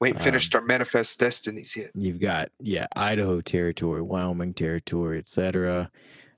We 0.00 0.08
ain't 0.08 0.18
Um, 0.18 0.24
finished 0.24 0.54
our 0.56 0.60
manifest 0.62 1.18
destinies 1.20 1.76
yet. 1.76 1.92
you've 1.94 2.20
got 2.20 2.50
yeah 2.58 2.86
Idaho 2.96 3.40
territory, 3.40 4.02
Wyoming 4.02 4.52
territory, 4.52 5.18
etc. 5.18 5.90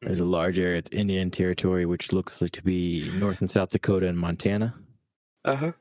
There's 0.04 0.20
a 0.20 0.24
large 0.24 0.58
area. 0.58 0.78
It's 0.78 0.90
Indian 0.90 1.30
territory, 1.30 1.86
which 1.86 2.12
looks 2.12 2.42
like 2.42 2.52
to 2.52 2.62
be 2.62 3.10
North 3.14 3.40
and 3.40 3.48
South 3.48 3.70
Dakota 3.70 4.06
and 4.06 4.18
Montana. 4.18 4.74
Uh 5.44 5.56
huh. 5.56 5.72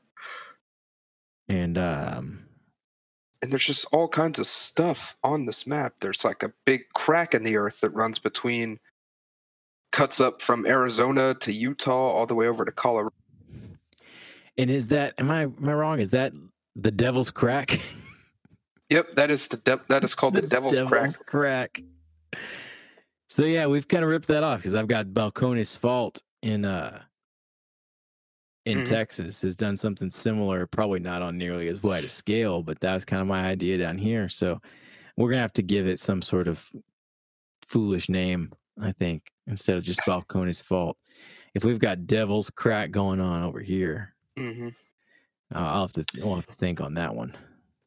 And 1.48 1.76
um, 1.76 2.46
And 3.42 3.50
there's 3.50 3.64
just 3.64 3.86
all 3.92 4.08
kinds 4.08 4.38
of 4.38 4.46
stuff 4.46 5.16
on 5.22 5.46
this 5.46 5.66
map. 5.66 5.94
There's 6.00 6.24
like 6.24 6.42
a 6.42 6.52
big 6.64 6.84
crack 6.94 7.34
in 7.34 7.42
the 7.42 7.56
earth 7.56 7.80
that 7.82 7.90
runs 7.90 8.18
between, 8.18 8.78
cuts 9.92 10.20
up 10.20 10.40
from 10.40 10.66
Arizona 10.66 11.34
to 11.40 11.52
Utah 11.52 11.92
all 11.92 12.26
the 12.26 12.34
way 12.34 12.48
over 12.48 12.64
to 12.64 12.72
Colorado. 12.72 13.14
And 14.56 14.70
is 14.70 14.88
that 14.88 15.14
am 15.18 15.30
I 15.30 15.42
am 15.42 15.68
I 15.68 15.74
wrong? 15.74 15.98
Is 15.98 16.10
that 16.10 16.32
the 16.76 16.90
Devil's 16.90 17.30
Crack? 17.30 17.80
Yep, 18.90 19.16
that 19.16 19.30
is 19.30 19.48
the 19.48 19.56
de- 19.56 19.80
that 19.88 20.04
is 20.04 20.14
called 20.14 20.34
the, 20.34 20.42
Devil's, 20.42 20.78
Crack. 20.78 21.10
Crack. 21.26 21.82
So 23.28 23.44
yeah, 23.44 23.66
we've 23.66 23.88
kind 23.88 24.04
of 24.04 24.10
ripped 24.10 24.28
that 24.28 24.42
off 24.44 24.58
because 24.60 24.74
I've 24.74 24.86
got 24.88 25.06
Balcones 25.08 25.76
Fault 25.76 26.22
in 26.42 26.64
uh 26.64 27.02
in 28.66 28.80
Mhm. 28.80 28.84
Texas 28.84 29.42
has 29.42 29.56
done 29.56 29.76
something 29.76 30.10
similar, 30.10 30.66
probably 30.66 31.00
not 31.00 31.22
on 31.22 31.36
nearly 31.36 31.68
as 31.68 31.82
wide 31.82 32.04
a 32.04 32.08
scale, 32.08 32.62
but 32.62 32.80
that 32.80 32.94
was 32.94 33.04
kind 33.04 33.20
of 33.20 33.28
my 33.28 33.44
idea 33.46 33.76
down 33.78 33.98
here. 33.98 34.28
So 34.28 34.60
we're 35.16 35.30
gonna 35.30 35.42
have 35.42 35.52
to 35.54 35.62
give 35.62 35.86
it 35.86 35.98
some 35.98 36.22
sort 36.22 36.48
of 36.48 36.70
foolish 37.66 38.08
name, 38.08 38.52
I 38.80 38.92
think, 38.92 39.32
instead 39.46 39.76
of 39.76 39.84
just 39.84 40.00
Balcones 40.00 40.62
Fault. 40.62 40.98
If 41.54 41.64
we've 41.64 41.78
got 41.78 42.06
Devil's 42.06 42.50
Crack 42.50 42.90
going 42.90 43.20
on 43.20 43.42
over 43.42 43.60
here, 43.60 44.14
hmm 44.36 44.68
uh, 45.54 45.58
I'll 45.58 45.82
have 45.82 45.92
to 45.92 46.04
I'll 46.22 46.36
have 46.36 46.46
to 46.46 46.52
think 46.52 46.80
on 46.80 46.94
that 46.94 47.14
one. 47.14 47.36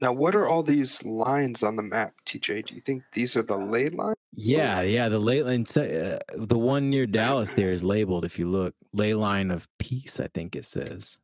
Now, 0.02 0.14
what 0.14 0.36
are 0.36 0.48
all 0.48 0.64
these 0.64 1.04
lines 1.06 1.64
on 1.64 1.76
the 1.76 1.84
map, 1.84 2.16
TJ? 2.26 2.62
Do 2.62 2.76
you 2.76 2.82
think 2.82 3.04
these 3.14 3.36
are 3.36 3.42
the 3.44 3.58
ley 3.58 3.90
lines? 3.90 4.16
Yeah, 4.34 4.82
yeah. 4.82 5.10
The 5.10 5.20
ley 5.20 5.42
line, 5.42 5.66
uh, 5.76 6.20
the 6.36 6.58
one 6.58 6.90
near 6.90 7.08
Dallas 7.08 7.50
there 7.52 7.70
is 7.70 7.84
labeled. 7.84 8.26
If 8.26 8.38
you 8.38 8.48
look, 8.48 8.76
ley 8.94 9.14
line 9.14 9.52
of 9.52 9.68
peace, 9.80 10.20
I 10.20 10.28
think 10.34 10.56
it 10.56 10.66
says. 10.66 11.20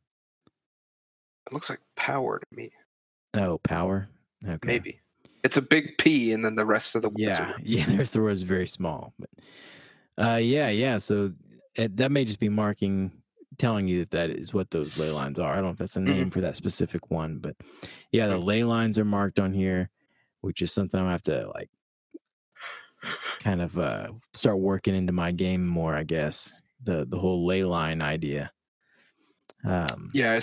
It 1.46 1.52
looks 1.52 1.70
like 1.70 1.80
power 1.96 2.38
to 2.40 2.56
me. 2.56 2.72
Oh, 3.34 3.58
power. 3.58 4.08
Okay. 4.46 4.58
Maybe 4.66 5.00
it's 5.42 5.56
a 5.56 5.62
big 5.62 5.98
P, 5.98 6.32
and 6.32 6.44
then 6.44 6.54
the 6.54 6.66
rest 6.66 6.94
of 6.94 7.02
the 7.02 7.08
words 7.10 7.20
Yeah, 7.20 7.50
are- 7.52 7.54
yeah. 7.62 7.84
There's 7.88 8.12
the 8.12 8.20
was 8.22 8.42
very 8.42 8.66
small, 8.66 9.12
but 9.18 9.30
uh, 10.18 10.36
yeah, 10.36 10.70
yeah. 10.70 10.96
So 10.96 11.32
it, 11.76 11.96
that 11.98 12.10
may 12.10 12.24
just 12.24 12.40
be 12.40 12.48
marking, 12.48 13.12
telling 13.58 13.86
you 13.86 14.00
that 14.00 14.10
that 14.12 14.30
is 14.30 14.54
what 14.54 14.70
those 14.70 14.96
ley 14.96 15.10
lines 15.10 15.38
are. 15.38 15.52
I 15.52 15.56
don't 15.56 15.64
know 15.64 15.70
if 15.70 15.78
that's 15.78 15.96
a 15.96 16.00
name 16.00 16.30
for 16.30 16.40
that 16.40 16.56
specific 16.56 17.10
one, 17.10 17.38
but 17.38 17.56
yeah, 18.10 18.26
the 18.26 18.38
ley 18.38 18.64
lines 18.64 18.98
are 18.98 19.04
marked 19.04 19.38
on 19.38 19.52
here, 19.52 19.90
which 20.40 20.62
is 20.62 20.72
something 20.72 20.98
I 20.98 21.12
have 21.12 21.22
to 21.24 21.50
like 21.54 21.68
kind 23.40 23.60
of 23.62 23.78
uh, 23.78 24.08
start 24.32 24.58
working 24.58 24.94
into 24.94 25.12
my 25.12 25.30
game 25.32 25.66
more. 25.66 25.94
I 25.94 26.02
guess 26.04 26.60
the 26.82 27.04
the 27.08 27.18
whole 27.18 27.46
ley 27.46 27.64
line 27.64 28.02
idea. 28.02 28.50
Um, 29.64 30.10
Yeah, 30.12 30.38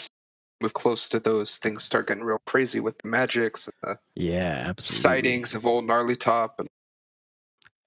move 0.62 0.74
close 0.74 1.10
to 1.10 1.20
those 1.20 1.58
things 1.58 1.84
start 1.84 2.08
getting 2.08 2.24
real 2.24 2.42
crazy 2.46 2.80
with 2.80 2.98
the 3.00 3.08
magics 3.08 3.68
and 3.68 3.74
the 3.84 4.00
yeah, 4.16 4.64
absolutely. 4.68 5.02
sightings 5.02 5.54
of 5.54 5.66
old 5.66 5.86
gnarly 5.86 6.16
top. 6.16 6.60
And 6.60 6.68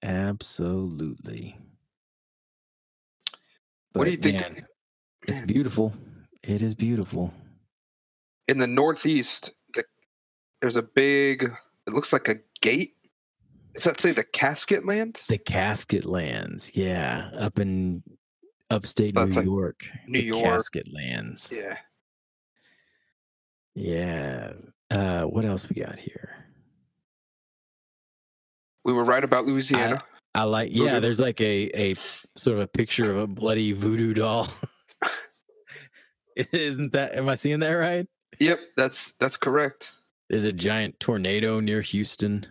Absolutely. 0.03 1.57
What 3.93 4.05
do 4.05 4.11
you 4.11 4.17
But, 4.17 4.23
think- 4.23 4.41
man, 4.41 4.65
it's 5.27 5.39
beautiful. 5.53 5.93
It 6.43 6.61
is 6.61 6.75
beautiful. 6.75 7.33
in 8.47 8.59
the 8.59 8.67
northeast, 8.67 9.51
the, 9.73 9.83
there's 10.61 10.75
a 10.75 10.83
big. 10.83 11.43
It 11.87 11.93
looks 11.93 12.13
like 12.13 12.27
a 12.29 12.39
gate. 12.61 12.94
Does 13.75 13.83
that 13.83 13.99
say 13.99 14.11
the 14.13 14.23
Casket 14.23 14.85
Land? 14.85 15.21
The 15.27 15.37
Casket 15.37 16.05
Lands, 16.05 16.71
yeah, 16.73 17.29
up 17.37 17.59
in 17.59 18.01
upstate 18.69 19.13
So 19.13 19.25
New 19.25 19.35
like 19.35 19.45
York. 19.45 19.85
New 20.07 20.21
the 20.21 20.27
York. 20.27 20.43
Casket 20.43 20.87
Lands. 20.93 21.53
Yeah. 21.53 21.77
Yeah. 23.75 24.53
Uh, 24.89 25.23
what 25.23 25.43
else 25.45 25.67
we 25.69 25.81
got 25.81 25.99
here? 25.99 26.45
We 28.85 28.93
were 28.93 29.03
right 29.03 29.23
about 29.23 29.45
Louisiana. 29.45 29.99
I 30.33 30.43
like. 30.43 30.69
Yeah, 30.71 30.83
Voodoo. 30.85 30.99
there's 31.01 31.19
like 31.19 31.41
a 31.41 31.69
a 31.79 31.95
sort 32.37 32.57
of 32.57 32.59
a 32.63 32.67
picture 32.67 33.09
of 33.11 33.17
a 33.17 33.27
bloody 33.27 33.71
voodoo 33.71 34.13
doll. 34.13 34.47
Isn't 36.51 36.93
that? 36.93 37.15
Am 37.15 37.27
I 37.29 37.35
seeing 37.35 37.59
that 37.59 37.71
right? 37.73 38.07
yep, 38.39 38.59
that's 38.77 39.13
that's 39.13 39.37
correct. 39.37 39.91
There's 40.29 40.43
a 40.45 40.51
giant 40.53 40.99
tornado 40.99 41.59
near 41.59 41.81
Houston. 41.81 42.45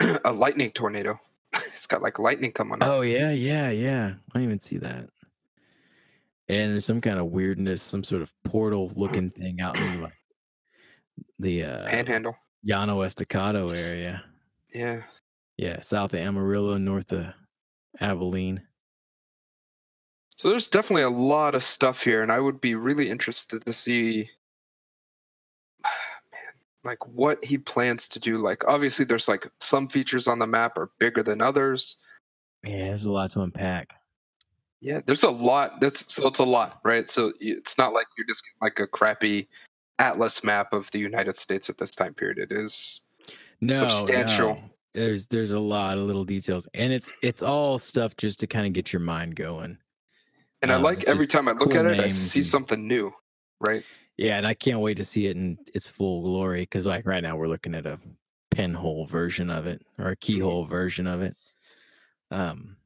a 0.24 0.32
lightning 0.32 0.70
tornado. 0.70 1.18
it's 1.54 1.86
got 1.86 2.02
like 2.02 2.18
lightning 2.18 2.52
coming. 2.52 2.82
up. 2.82 2.88
Oh 2.88 3.00
yeah, 3.02 3.30
yeah, 3.30 3.70
yeah. 3.70 4.14
I 4.34 4.40
even 4.40 4.60
see 4.60 4.78
that. 4.78 5.08
And 6.48 6.72
there's 6.72 6.84
some 6.84 7.00
kind 7.00 7.18
of 7.18 7.26
weirdness, 7.26 7.82
some 7.82 8.04
sort 8.04 8.22
of 8.22 8.32
portal 8.44 8.92
looking 8.94 9.30
thing 9.30 9.60
out 9.60 9.78
in 9.78 10.02
like 10.02 10.12
the 11.38 11.64
uh 11.64 11.86
Panhandle. 11.86 12.36
Llano 12.64 13.02
Estacado 13.02 13.68
area. 13.68 14.22
Yeah. 14.72 15.02
Yeah, 15.56 15.80
south 15.80 16.12
of 16.12 16.20
Amarillo, 16.20 16.76
north 16.76 17.12
of 17.12 17.26
Abilene. 18.00 18.62
So 20.36 20.50
there's 20.50 20.68
definitely 20.68 21.02
a 21.02 21.10
lot 21.10 21.54
of 21.54 21.64
stuff 21.64 22.02
here, 22.02 22.20
and 22.22 22.30
I 22.30 22.38
would 22.38 22.60
be 22.60 22.74
really 22.74 23.08
interested 23.08 23.64
to 23.64 23.72
see, 23.72 24.28
like 26.86 27.06
what 27.06 27.44
he 27.44 27.58
plans 27.58 28.08
to 28.10 28.20
do. 28.20 28.36
Like, 28.38 28.64
obviously, 28.66 29.04
there's 29.04 29.28
like 29.28 29.46
some 29.60 29.88
features 29.88 30.28
on 30.28 30.38
the 30.38 30.46
map 30.46 30.78
are 30.78 30.90
bigger 30.98 31.22
than 31.22 31.40
others. 31.40 31.96
Yeah, 32.64 32.86
there's 32.88 33.04
a 33.04 33.12
lot 33.12 33.30
to 33.32 33.40
unpack. 33.40 33.92
Yeah, 34.80 35.00
there's 35.04 35.22
a 35.24 35.30
lot. 35.30 35.80
That's 35.80 36.12
so 36.14 36.26
it's 36.28 36.38
a 36.38 36.44
lot, 36.44 36.80
right? 36.84 37.08
So 37.10 37.32
it's 37.40 37.76
not 37.78 37.92
like 37.92 38.06
you're 38.16 38.26
just 38.26 38.42
getting 38.44 38.58
like 38.60 38.78
a 38.78 38.86
crappy 38.86 39.48
atlas 39.98 40.44
map 40.44 40.72
of 40.72 40.90
the 40.90 40.98
United 40.98 41.36
States 41.36 41.70
at 41.70 41.78
this 41.78 41.90
time 41.90 42.14
period. 42.14 42.38
It 42.38 42.52
is 42.52 43.00
No, 43.60 43.74
Substantial. 43.74 44.54
no. 44.56 44.60
There's 44.94 45.26
there's 45.26 45.52
a 45.52 45.60
lot 45.60 45.98
of 45.98 46.04
little 46.04 46.24
details, 46.24 46.68
and 46.74 46.92
it's 46.92 47.12
it's 47.22 47.42
all 47.42 47.78
stuff 47.78 48.16
just 48.16 48.40
to 48.40 48.46
kind 48.46 48.66
of 48.66 48.72
get 48.72 48.92
your 48.92 49.00
mind 49.00 49.36
going. 49.36 49.76
And 50.62 50.70
I 50.72 50.76
Um, 50.76 50.82
like 50.82 51.04
every 51.06 51.26
time 51.26 51.48
I 51.48 51.52
look 51.52 51.68
cool 51.70 51.78
at 51.78 51.86
it, 51.86 52.00
I 52.00 52.08
see 52.08 52.40
and- 52.40 52.46
something 52.46 52.86
new, 52.86 53.12
right? 53.60 53.82
Yeah, 54.16 54.38
and 54.38 54.46
I 54.46 54.54
can't 54.54 54.80
wait 54.80 54.96
to 54.96 55.04
see 55.04 55.26
it 55.26 55.36
in 55.36 55.58
its 55.74 55.88
full 55.88 56.22
glory 56.22 56.62
because 56.62 56.86
like 56.86 57.06
right 57.06 57.22
now 57.22 57.36
we're 57.36 57.48
looking 57.48 57.74
at 57.74 57.86
a 57.86 57.98
pinhole 58.50 59.04
version 59.04 59.50
of 59.50 59.66
it 59.66 59.82
or 59.98 60.08
a 60.08 60.16
keyhole 60.16 60.64
version 60.64 61.06
of 61.06 61.20
it. 61.20 61.36
Um, 62.30 62.76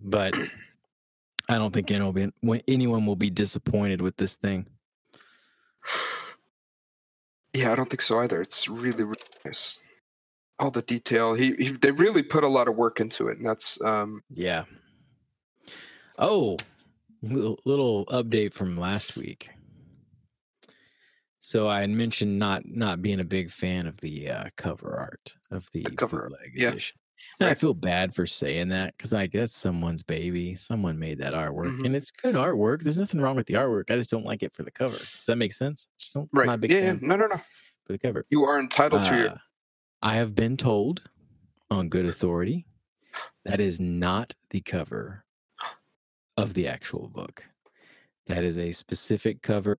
but 0.00 0.34
I 1.48 1.58
don't 1.58 1.72
think 1.74 1.90
anyone 1.90 2.32
will 2.42 2.54
be, 2.54 2.62
anyone 2.68 3.04
will 3.04 3.16
be 3.16 3.30
disappointed 3.30 4.00
with 4.00 4.16
this 4.16 4.36
thing. 4.36 4.66
Yeah, 7.52 7.72
I 7.72 7.74
don't 7.74 7.90
think 7.90 8.02
so 8.02 8.20
either. 8.20 8.40
It's 8.40 8.68
really, 8.68 9.04
really 9.04 9.20
nice. 9.44 9.78
All 10.58 10.70
the 10.70 10.82
detail. 10.82 11.34
He, 11.34 11.54
he 11.54 11.70
they 11.70 11.90
really 11.90 12.22
put 12.22 12.44
a 12.44 12.48
lot 12.48 12.68
of 12.68 12.76
work 12.76 13.00
into 13.00 13.28
it, 13.28 13.38
and 13.38 13.46
that's 13.46 13.78
um 13.84 14.22
Yeah. 14.30 14.64
Oh, 16.16 16.58
little, 17.22 17.58
little 17.64 18.06
update 18.06 18.52
from 18.52 18.76
last 18.76 19.16
week. 19.16 19.50
So 21.46 21.68
I 21.68 21.82
had 21.82 21.90
mentioned 21.90 22.38
not 22.38 22.64
not 22.64 23.02
being 23.02 23.20
a 23.20 23.24
big 23.24 23.50
fan 23.50 23.86
of 23.86 23.98
the 23.98 24.30
uh, 24.30 24.44
cover 24.56 24.96
art 24.96 25.36
of 25.50 25.70
the, 25.72 25.82
cover 25.82 26.22
art, 26.22 26.30
bootleg 26.30 26.52
yeah. 26.54 26.68
edition. 26.68 26.96
And 27.38 27.50
I 27.50 27.52
feel 27.52 27.74
bad 27.74 28.14
for 28.14 28.26
saying 28.26 28.70
that 28.70 28.96
because 28.96 29.12
like 29.12 29.32
that's 29.32 29.54
someone's 29.54 30.02
baby. 30.02 30.54
Someone 30.54 30.98
made 30.98 31.18
that 31.18 31.34
artwork, 31.34 31.76
Mhm. 31.76 31.84
and 31.84 31.94
it's 31.94 32.10
good 32.10 32.34
artwork. 32.34 32.80
There's 32.80 32.96
nothing 32.96 33.20
wrong 33.20 33.36
with 33.36 33.46
the 33.46 33.54
artwork. 33.54 33.90
I 33.90 33.96
just 33.96 34.10
don't 34.10 34.24
like 34.24 34.42
it 34.42 34.54
for 34.54 34.62
the 34.62 34.70
cover. 34.70 34.96
Does 34.96 35.26
that 35.26 35.36
make 35.36 35.52
sense? 35.52 35.86
Just 35.98 36.14
don't, 36.14 36.30
right. 36.32 36.46
Not 36.46 36.54
a 36.54 36.58
big 36.58 36.70
yeah, 36.70 36.78
yeah, 36.78 36.96
no, 37.02 37.14
no, 37.14 37.26
no. 37.26 37.36
for 37.36 37.92
the 37.92 37.98
cover. 37.98 38.24
You 38.30 38.44
are 38.44 38.58
entitled 38.58 39.02
to 39.02 39.14
your 39.14 39.28
Uh, 39.32 39.36
I 40.00 40.16
have 40.16 40.34
been 40.34 40.56
told 40.56 41.02
on 41.70 41.90
good 41.90 42.06
authority 42.06 42.66
that 43.44 43.60
is 43.60 43.78
not 43.78 44.34
the 44.48 44.62
cover 44.62 45.26
of 46.38 46.54
the 46.54 46.68
actual 46.68 47.08
book. 47.08 47.44
That 48.28 48.44
is 48.44 48.56
a 48.56 48.72
specific 48.72 49.42
cover 49.42 49.78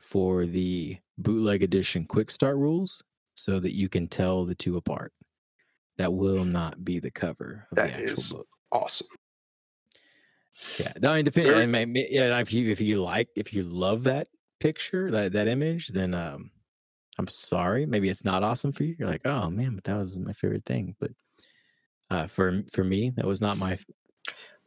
for 0.00 0.46
the 0.46 0.96
bootleg 1.18 1.62
edition 1.62 2.04
quick 2.06 2.30
start 2.30 2.56
rules 2.56 3.02
so 3.34 3.58
that 3.58 3.74
you 3.74 3.88
can 3.88 4.06
tell 4.06 4.44
the 4.44 4.54
two 4.54 4.76
apart. 4.76 5.12
That 5.98 6.12
will 6.12 6.44
not 6.44 6.84
be 6.84 7.00
the 7.00 7.10
cover 7.10 7.66
of 7.70 7.76
That 7.76 7.88
the 7.88 8.02
actual 8.04 8.18
is- 8.20 8.32
book. 8.32 8.46
awesome. 8.72 9.08
Yeah, 10.78 10.92
no, 11.00 11.12
it 11.14 11.22
depends. 11.24 11.50
Very- 11.50 11.62
I 11.62 11.66
mean, 11.66 11.92
ma- 11.92 12.00
yeah, 12.08 12.38
if 12.40 12.52
you 12.52 12.68
if 12.70 12.80
you 12.80 13.02
like 13.02 13.28
if 13.36 13.52
you 13.52 13.62
love 13.62 14.04
that 14.04 14.28
picture 14.60 15.10
that 15.10 15.32
that 15.32 15.46
image, 15.48 15.88
then 15.88 16.14
um, 16.14 16.50
I'm 17.18 17.28
sorry. 17.28 17.86
Maybe 17.86 18.08
it's 18.08 18.24
not 18.24 18.42
awesome 18.42 18.72
for 18.72 18.82
you. 18.84 18.96
You're 18.98 19.08
like, 19.08 19.24
oh 19.26 19.50
man, 19.50 19.74
but 19.76 19.84
that 19.84 19.96
was 19.96 20.18
my 20.18 20.32
favorite 20.32 20.64
thing. 20.64 20.96
But 21.00 21.10
uh, 22.10 22.26
for 22.26 22.62
for 22.72 22.82
me, 22.84 23.10
that 23.10 23.24
was 23.26 23.40
not 23.40 23.56
my. 23.58 23.78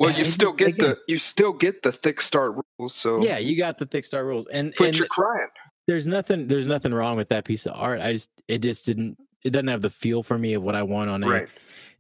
Well, 0.01 0.11
you 0.11 0.25
still 0.25 0.53
get 0.53 0.79
the 0.79 0.97
you 1.07 1.19
still 1.19 1.53
get 1.53 1.81
the 1.83 1.91
thick 1.91 2.21
start 2.21 2.55
rules, 2.79 2.95
so 2.95 3.23
Yeah, 3.23 3.37
you 3.39 3.57
got 3.57 3.77
the 3.77 3.85
thick 3.85 4.05
start 4.05 4.25
rules, 4.25 4.47
and 4.47 4.73
but 4.77 4.85
and 4.87 4.97
you're 4.97 5.07
crying. 5.07 5.47
there's 5.87 6.07
nothing 6.07 6.47
there's 6.47 6.67
nothing 6.67 6.93
wrong 6.93 7.17
with 7.17 7.29
that 7.29 7.45
piece 7.45 7.65
of 7.65 7.73
art. 7.75 8.01
I 8.01 8.13
just 8.13 8.29
it 8.47 8.59
just 8.59 8.85
didn't 8.85 9.17
it 9.43 9.51
doesn't 9.51 9.67
have 9.67 9.81
the 9.81 9.89
feel 9.89 10.23
for 10.23 10.37
me 10.37 10.55
of 10.55 10.63
what 10.63 10.75
I 10.75 10.83
want 10.83 11.09
on 11.09 11.23
a 11.23 11.27
Right. 11.27 11.49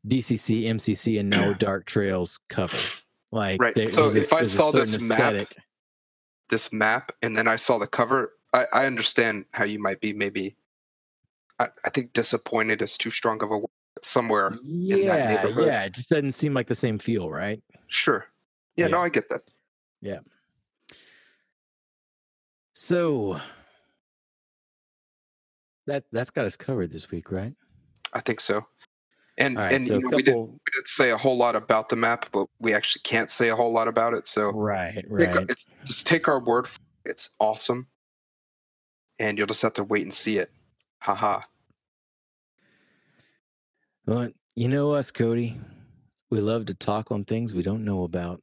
DCC, 0.07 0.65
MCC, 0.65 1.19
and 1.19 1.29
No 1.29 1.53
Dark 1.59 1.85
Trails 1.85 2.39
cover. 2.49 2.77
Like, 3.31 3.59
Right, 3.61 3.89
so 3.89 4.05
a- 4.05 4.17
if 4.17 4.33
I 4.33 4.43
saw 4.43 4.71
this 4.71 4.91
certain 4.91 5.07
map. 5.07 5.33
This 6.49 6.73
map, 6.73 7.11
and 7.21 7.35
then 7.37 7.47
I 7.47 7.55
saw 7.55 7.77
the 7.77 7.87
cover. 7.87 8.33
I, 8.53 8.65
I 8.73 8.85
understand 8.85 9.45
how 9.51 9.63
you 9.63 9.79
might 9.79 10.01
be 10.01 10.13
maybe. 10.13 10.55
I, 11.59 11.69
I 11.85 11.89
think 11.91 12.13
disappointed 12.13 12.81
is 12.81 12.97
too 12.97 13.11
strong 13.11 13.41
of 13.43 13.51
a 13.51 13.57
word. 13.59 13.67
Somewhere, 14.03 14.49
that 14.49 14.61
Yeah, 14.63 15.27
neighborhood. 15.27 15.67
yeah. 15.67 15.83
It 15.83 15.93
just 15.93 16.09
doesn't 16.09 16.31
seem 16.31 16.53
like 16.53 16.67
the 16.67 16.75
same 16.75 16.97
feel, 16.99 17.29
right? 17.29 17.61
Sure. 17.91 18.25
Yeah, 18.75 18.87
no, 18.87 18.99
I 18.99 19.09
get 19.09 19.29
that. 19.29 19.43
Yeah. 20.01 20.19
So 22.73 23.39
that 25.87 26.05
that's 26.11 26.29
got 26.29 26.45
us 26.45 26.55
covered 26.55 26.91
this 26.91 27.11
week, 27.11 27.31
right? 27.31 27.53
I 28.13 28.21
think 28.21 28.39
so. 28.39 28.65
And 29.37 29.57
right. 29.57 29.73
and 29.73 29.85
so 29.85 29.95
you 29.95 30.01
know, 30.01 30.09
a 30.11 30.15
we 30.15 30.23
didn't 30.23 30.47
we 30.47 30.59
didn't 30.75 30.87
say 30.87 31.11
a 31.11 31.17
whole 31.17 31.37
lot 31.37 31.55
about 31.55 31.89
the 31.89 31.95
map, 31.95 32.27
but 32.31 32.47
we 32.59 32.73
actually 32.73 33.01
can't 33.03 33.29
say 33.29 33.49
a 33.49 33.55
whole 33.55 33.71
lot 33.71 33.87
about 33.87 34.13
it. 34.13 34.27
So 34.27 34.51
Right, 34.51 34.93
take, 34.95 35.05
right. 35.09 35.45
it's, 35.49 35.65
just 35.85 36.07
take 36.07 36.27
our 36.27 36.39
word. 36.39 36.67
For 36.67 36.79
it. 37.05 37.11
It's 37.11 37.29
awesome, 37.39 37.87
and 39.19 39.37
you'll 39.37 39.47
just 39.47 39.61
have 39.61 39.73
to 39.73 39.83
wait 39.83 40.03
and 40.03 40.13
see 40.13 40.37
it. 40.37 40.51
Haha. 40.99 41.41
Well, 44.05 44.29
you 44.55 44.67
know 44.67 44.91
us, 44.91 45.11
Cody. 45.11 45.59
We 46.31 46.39
love 46.39 46.67
to 46.67 46.73
talk 46.73 47.11
on 47.11 47.25
things 47.25 47.53
we 47.53 47.61
don't 47.61 47.83
know 47.83 48.05
about. 48.05 48.41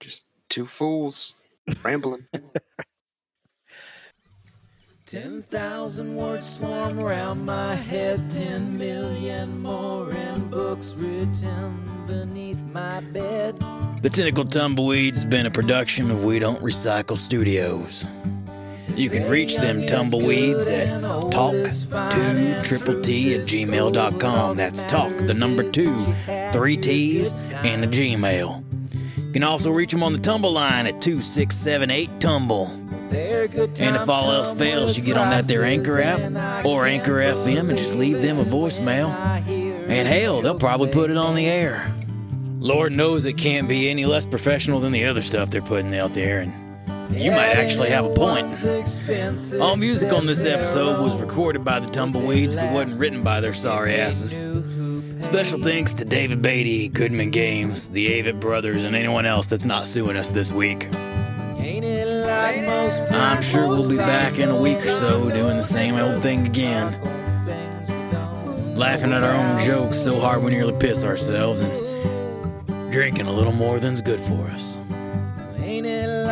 Just 0.00 0.26
two 0.50 0.66
fools 0.66 1.36
rambling. 1.82 2.26
10,000 5.06 6.14
words 6.14 6.46
swarm 6.46 7.00
around 7.00 7.44
my 7.44 7.74
head, 7.74 8.30
10 8.30 8.76
million 8.76 9.60
more 9.62 10.12
in 10.12 10.48
books 10.50 10.94
written 10.98 12.04
beneath 12.06 12.62
my 12.64 13.00
bed. 13.00 13.58
The 14.02 14.10
Tentacled 14.10 14.52
Tumbleweeds 14.52 15.24
been 15.24 15.46
a 15.46 15.50
production 15.50 16.10
of 16.10 16.22
We 16.22 16.38
Don't 16.38 16.60
Recycle 16.60 17.16
Studios. 17.16 18.06
You 19.00 19.08
can 19.08 19.30
reach 19.30 19.56
them 19.56 19.86
tumbleweeds 19.86 20.68
at 20.68 21.00
talk 21.30 21.54
two 22.12 22.62
triple 22.62 23.00
T 23.00 23.34
at 23.34 23.46
gmail.com. 23.46 24.58
That's 24.58 24.82
talk, 24.82 25.16
the 25.16 25.32
number 25.32 25.62
two, 25.62 26.04
three 26.52 26.76
T's, 26.76 27.32
and 27.32 27.82
a 27.82 27.86
Gmail. 27.86 28.62
You 29.16 29.32
can 29.32 29.42
also 29.42 29.70
reach 29.70 29.90
them 29.90 30.02
on 30.02 30.12
the 30.12 30.18
tumble 30.18 30.52
line 30.52 30.86
at 30.86 31.00
2678 31.00 32.20
Tumble. 32.20 32.66
And 32.66 33.96
if 33.96 34.06
all 34.08 34.30
else 34.30 34.52
fails, 34.52 34.98
you 34.98 35.02
get 35.02 35.16
on 35.16 35.30
that 35.30 35.44
there 35.44 35.64
Anchor 35.64 35.98
app 36.02 36.66
or 36.66 36.84
Anchor 36.84 37.20
FM 37.20 37.70
and 37.70 37.78
just 37.78 37.94
leave 37.94 38.20
them 38.20 38.38
a 38.38 38.44
voicemail. 38.44 39.08
And 39.88 40.06
hell, 40.06 40.42
they'll 40.42 40.58
probably 40.58 40.90
put 40.90 41.10
it 41.10 41.16
on 41.16 41.34
the 41.36 41.46
air. 41.46 41.90
Lord 42.58 42.92
knows 42.92 43.24
it 43.24 43.38
can't 43.38 43.66
be 43.66 43.88
any 43.88 44.04
less 44.04 44.26
professional 44.26 44.78
than 44.78 44.92
the 44.92 45.06
other 45.06 45.22
stuff 45.22 45.48
they're 45.50 45.62
putting 45.62 45.96
out 45.96 46.12
there, 46.12 46.40
and 46.40 46.69
you 47.12 47.30
might 47.30 47.56
actually 47.56 47.90
have 47.90 48.04
a 48.04 48.14
point. 48.14 48.46
All 49.60 49.76
music 49.76 50.12
on 50.12 50.26
this 50.26 50.44
episode 50.44 51.02
was 51.02 51.16
recorded 51.16 51.64
by 51.64 51.80
the 51.80 51.88
Tumbleweeds, 51.88 52.56
but 52.56 52.72
wasn't 52.72 52.98
written 52.98 53.22
by 53.22 53.40
their 53.40 53.54
sorry 53.54 53.96
asses. 53.96 54.32
Special 55.22 55.60
thanks 55.60 55.92
to 55.94 56.04
David 56.04 56.42
Baity, 56.42 56.92
Goodman 56.92 57.30
Games, 57.30 57.88
the 57.88 58.08
Avett 58.08 58.40
Brothers, 58.40 58.84
and 58.84 58.96
anyone 58.96 59.26
else 59.26 59.48
that's 59.48 59.66
not 59.66 59.86
suing 59.86 60.16
us 60.16 60.30
this 60.30 60.50
week. 60.52 60.88
I'm 63.12 63.42
sure 63.42 63.68
we'll 63.68 63.88
be 63.88 63.96
back 63.96 64.38
in 64.38 64.48
a 64.48 64.60
week 64.60 64.84
or 64.84 64.92
so 64.92 65.28
doing 65.30 65.56
the 65.56 65.62
same 65.62 65.96
old 65.96 66.22
thing 66.22 66.46
again. 66.46 66.96
Laughing 68.76 69.12
at 69.12 69.22
our 69.22 69.34
own 69.34 69.64
jokes 69.64 69.98
so 70.02 70.18
hard 70.20 70.42
we 70.42 70.52
nearly 70.52 70.72
piss 70.78 71.04
ourselves 71.04 71.60
and 71.60 72.90
drinking 72.90 73.26
a 73.26 73.32
little 73.32 73.52
more 73.52 73.78
than's 73.78 74.00
good 74.00 74.20
for 74.20 74.46
us. 74.48 74.78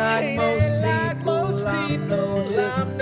Like 0.09 1.23
most 1.23 1.59
people? 1.59 2.59
I'm 2.59 2.98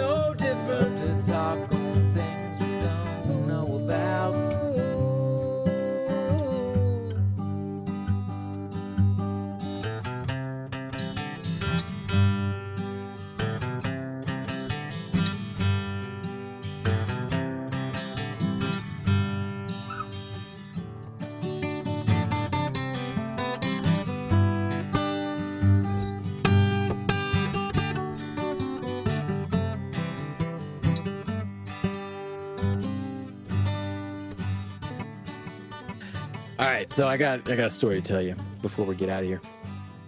right, 36.87 36.95
so 36.95 37.07
I 37.07 37.17
got 37.17 37.49
I 37.49 37.55
got 37.55 37.67
a 37.67 37.69
story 37.69 37.95
to 37.95 38.01
tell 38.01 38.21
you 38.21 38.35
before 38.61 38.85
we 38.85 38.95
get 38.95 39.09
out 39.09 39.23
of 39.23 39.27
here. 39.29 39.41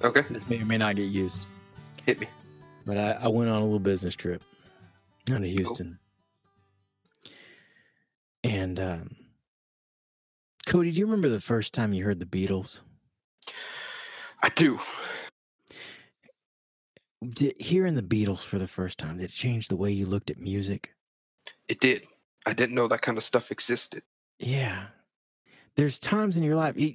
Okay, 0.03 0.23
This 0.30 0.47
may 0.47 0.61
or 0.61 0.65
may 0.65 0.77
not 0.77 0.95
get 0.95 1.09
used, 1.09 1.45
hit 2.05 2.19
me. 2.19 2.27
but 2.86 2.97
I, 2.97 3.11
I 3.21 3.27
went 3.27 3.49
on 3.49 3.57
a 3.61 3.63
little 3.65 3.80
business 3.80 4.15
trip 4.15 4.41
down 5.25 5.41
to 5.41 5.49
Houston, 5.49 5.99
and 8.43 8.80
um, 8.80 9.15
Cody, 10.65 10.91
do 10.91 10.99
you 10.99 11.05
remember 11.05 11.30
the 11.30 11.41
first 11.41 11.73
time 11.73 11.91
you 11.93 12.05
heard 12.05 12.19
the 12.19 12.25
Beatles? 12.25 12.82
I 14.41 14.49
do. 14.49 14.80
Did, 17.34 17.59
hearing 17.59 17.95
the 17.95 18.01
Beatles 18.01 18.45
for 18.45 18.57
the 18.57 18.67
first 18.67 18.97
time 18.97 19.17
did 19.17 19.25
it 19.25 19.34
change 19.34 19.67
the 19.67 19.75
way 19.75 19.91
you 19.91 20.05
looked 20.05 20.30
at 20.30 20.38
music? 20.39 20.93
It 21.67 21.82
did. 21.82 22.05
I 22.45 22.53
didn't 22.53 22.75
know 22.75 22.88
that 22.88 23.01
kind 23.01 23.17
of 23.17 23.23
stuff 23.23 23.51
existed. 23.51 24.03
Yeah. 24.39 24.86
There's 25.76 25.99
times 25.99 26.38
in 26.38 26.43
your 26.43 26.55
life 26.55 26.78
you, 26.78 26.93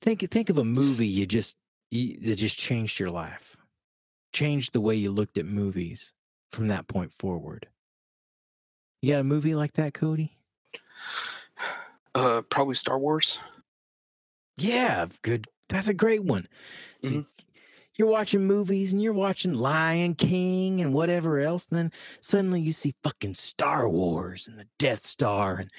think 0.00 0.20
think 0.30 0.50
of 0.50 0.58
a 0.58 0.64
movie 0.64 1.06
you 1.06 1.26
just 1.26 1.56
you, 1.90 2.18
that 2.20 2.36
just 2.36 2.58
changed 2.58 2.98
your 3.00 3.10
life. 3.10 3.56
Changed 4.32 4.72
the 4.72 4.80
way 4.80 4.94
you 4.96 5.10
looked 5.10 5.38
at 5.38 5.46
movies 5.46 6.12
from 6.50 6.68
that 6.68 6.88
point 6.88 7.12
forward. 7.12 7.68
You 9.02 9.12
got 9.12 9.20
a 9.20 9.24
movie 9.24 9.54
like 9.54 9.72
that, 9.74 9.94
Cody? 9.94 10.36
Uh, 12.14 12.42
probably 12.42 12.74
Star 12.74 12.98
Wars. 12.98 13.38
Yeah, 14.56 15.06
good. 15.22 15.46
That's 15.68 15.88
a 15.88 15.94
great 15.94 16.24
one. 16.24 16.48
So 17.02 17.10
Mhm. 17.10 17.26
you're 17.96 18.08
watching 18.08 18.46
movies 18.46 18.92
and 18.92 19.02
you're 19.02 19.12
watching 19.12 19.54
Lion 19.54 20.14
King 20.14 20.80
and 20.80 20.94
whatever 20.94 21.40
else, 21.40 21.68
and 21.68 21.78
then 21.78 21.92
suddenly 22.20 22.60
you 22.60 22.72
see 22.72 22.94
fucking 23.02 23.34
Star 23.34 23.88
Wars 23.88 24.48
and 24.48 24.58
the 24.58 24.68
Death 24.78 25.02
Star 25.02 25.56
and 25.56 25.70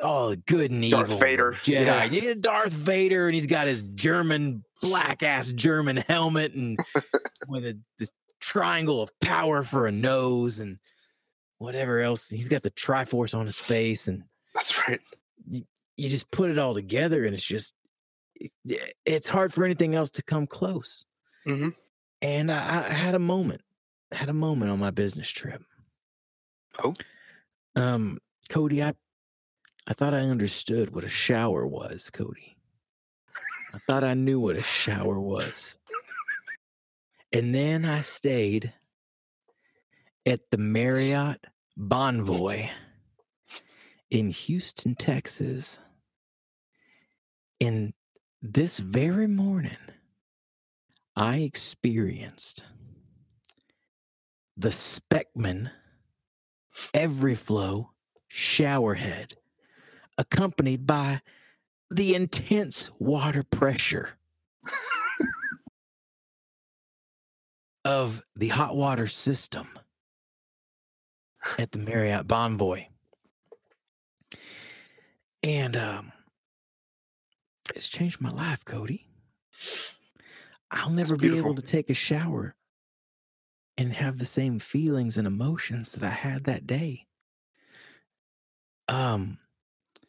the 0.00 0.42
good 0.46 0.70
and 0.70 0.84
evil. 0.84 1.00
Darth 1.00 1.10
the 1.10 1.16
Vader, 1.16 1.52
Jedi. 1.62 2.10
yeah. 2.22 2.34
Darth 2.40 2.72
Vader, 2.72 3.26
and 3.26 3.34
he's 3.34 3.46
got 3.46 3.66
his 3.66 3.82
German 3.94 4.64
black 4.82 5.22
ass 5.22 5.52
German 5.52 5.96
helmet 5.98 6.54
and 6.54 6.78
with 7.48 7.64
a, 7.64 7.78
this 7.98 8.10
triangle 8.40 9.00
of 9.02 9.10
power 9.20 9.62
for 9.62 9.86
a 9.86 9.92
nose 9.92 10.58
and 10.58 10.78
whatever 11.58 12.00
else. 12.00 12.28
He's 12.28 12.48
got 12.48 12.62
the 12.62 12.70
Triforce 12.72 13.34
on 13.36 13.46
his 13.46 13.58
face 13.58 14.08
and 14.08 14.22
That's 14.54 14.76
right. 14.86 15.00
you 15.50 15.62
just 16.10 16.30
put 16.30 16.50
it 16.50 16.58
all 16.58 16.74
together 16.74 17.24
and 17.24 17.32
it's 17.34 17.44
just 17.44 17.74
it- 18.66 18.94
it's 19.06 19.28
hard 19.28 19.52
for 19.54 19.64
anything 19.64 19.94
else 19.94 20.10
to 20.10 20.22
come 20.22 20.46
close 20.46 21.04
Mhm. 21.46 21.72
and 22.20 22.50
I, 22.50 22.78
I 22.88 22.92
had 22.92 23.14
a 23.14 23.18
moment 23.20 23.60
I 24.12 24.16
had 24.16 24.28
a 24.28 24.32
moment 24.34 24.70
on 24.72 24.78
my 24.80 24.90
business 24.90 25.30
trip 25.30 25.62
Oh. 26.82 26.94
um 27.76 28.18
cody 28.48 28.82
i 28.82 28.92
i 29.86 29.92
thought 29.92 30.14
i 30.14 30.20
understood 30.20 30.94
what 30.94 31.04
a 31.04 31.08
shower 31.08 31.66
was 31.66 32.10
cody. 32.10 32.56
I 33.74 33.78
thought 33.86 34.04
i 34.04 34.14
knew 34.14 34.40
what 34.40 34.56
a 34.56 34.62
shower 34.62 35.20
was. 35.20 35.78
And 37.32 37.54
then 37.54 37.84
i 37.84 38.00
stayed 38.00 38.72
at 40.26 40.40
the 40.50 40.58
marriott 40.58 41.46
bonvoy 41.78 42.70
in 44.10 44.30
Houston, 44.30 44.94
Texas. 44.94 45.80
And 47.60 47.92
this 48.42 48.78
very 48.78 49.26
morning, 49.26 49.76
I 51.16 51.38
experienced 51.38 52.64
the 54.56 54.68
Speakman 54.68 55.70
Everyflow 56.92 57.88
showerhead, 58.30 59.32
accompanied 60.18 60.86
by 60.86 61.20
the 61.90 62.14
intense 62.14 62.90
water 62.98 63.42
pressure 63.42 64.10
of 67.84 68.22
the 68.34 68.48
hot 68.48 68.76
water 68.76 69.06
system 69.06 69.68
at 71.58 71.72
the 71.72 71.78
Marriott 71.78 72.26
Bonvoy. 72.26 72.86
And 75.42 75.76
um, 75.76 76.12
it's 77.74 77.88
changed 77.88 78.20
my 78.20 78.30
life, 78.30 78.64
Cody. 78.64 79.06
I'll 80.70 80.90
never 80.90 81.16
be 81.16 81.36
able 81.36 81.54
to 81.54 81.62
take 81.62 81.90
a 81.90 81.94
shower 81.94 82.54
and 83.76 83.92
have 83.92 84.18
the 84.18 84.24
same 84.24 84.58
feelings 84.58 85.18
and 85.18 85.26
emotions 85.26 85.92
that 85.92 86.02
I 86.02 86.10
had 86.10 86.44
that 86.44 86.66
day. 86.66 87.06
Um, 88.88 89.38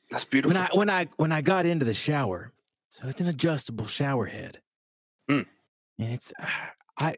That's 0.09 0.25
beautiful. 0.25 0.55
when 0.55 0.63
I 0.63 0.69
when 0.73 0.89
I 0.89 1.07
when 1.17 1.31
I 1.31 1.41
got 1.41 1.65
into 1.65 1.85
the 1.85 1.93
shower, 1.93 2.51
so 2.89 3.07
it's 3.07 3.21
an 3.21 3.27
adjustable 3.27 3.87
shower 3.87 4.25
head, 4.25 4.61
Mm. 5.29 5.45
and 5.99 6.13
it's 6.13 6.31
I 6.97 7.15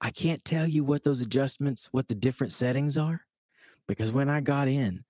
I 0.00 0.10
can't 0.10 0.44
tell 0.44 0.66
you 0.66 0.84
what 0.84 1.04
those 1.04 1.20
adjustments, 1.20 1.88
what 1.92 2.08
the 2.08 2.14
different 2.14 2.52
settings 2.52 2.96
are, 2.96 3.20
because 3.86 4.12
when 4.12 4.28
I 4.28 4.40
got 4.40 4.68
in, 4.68 5.04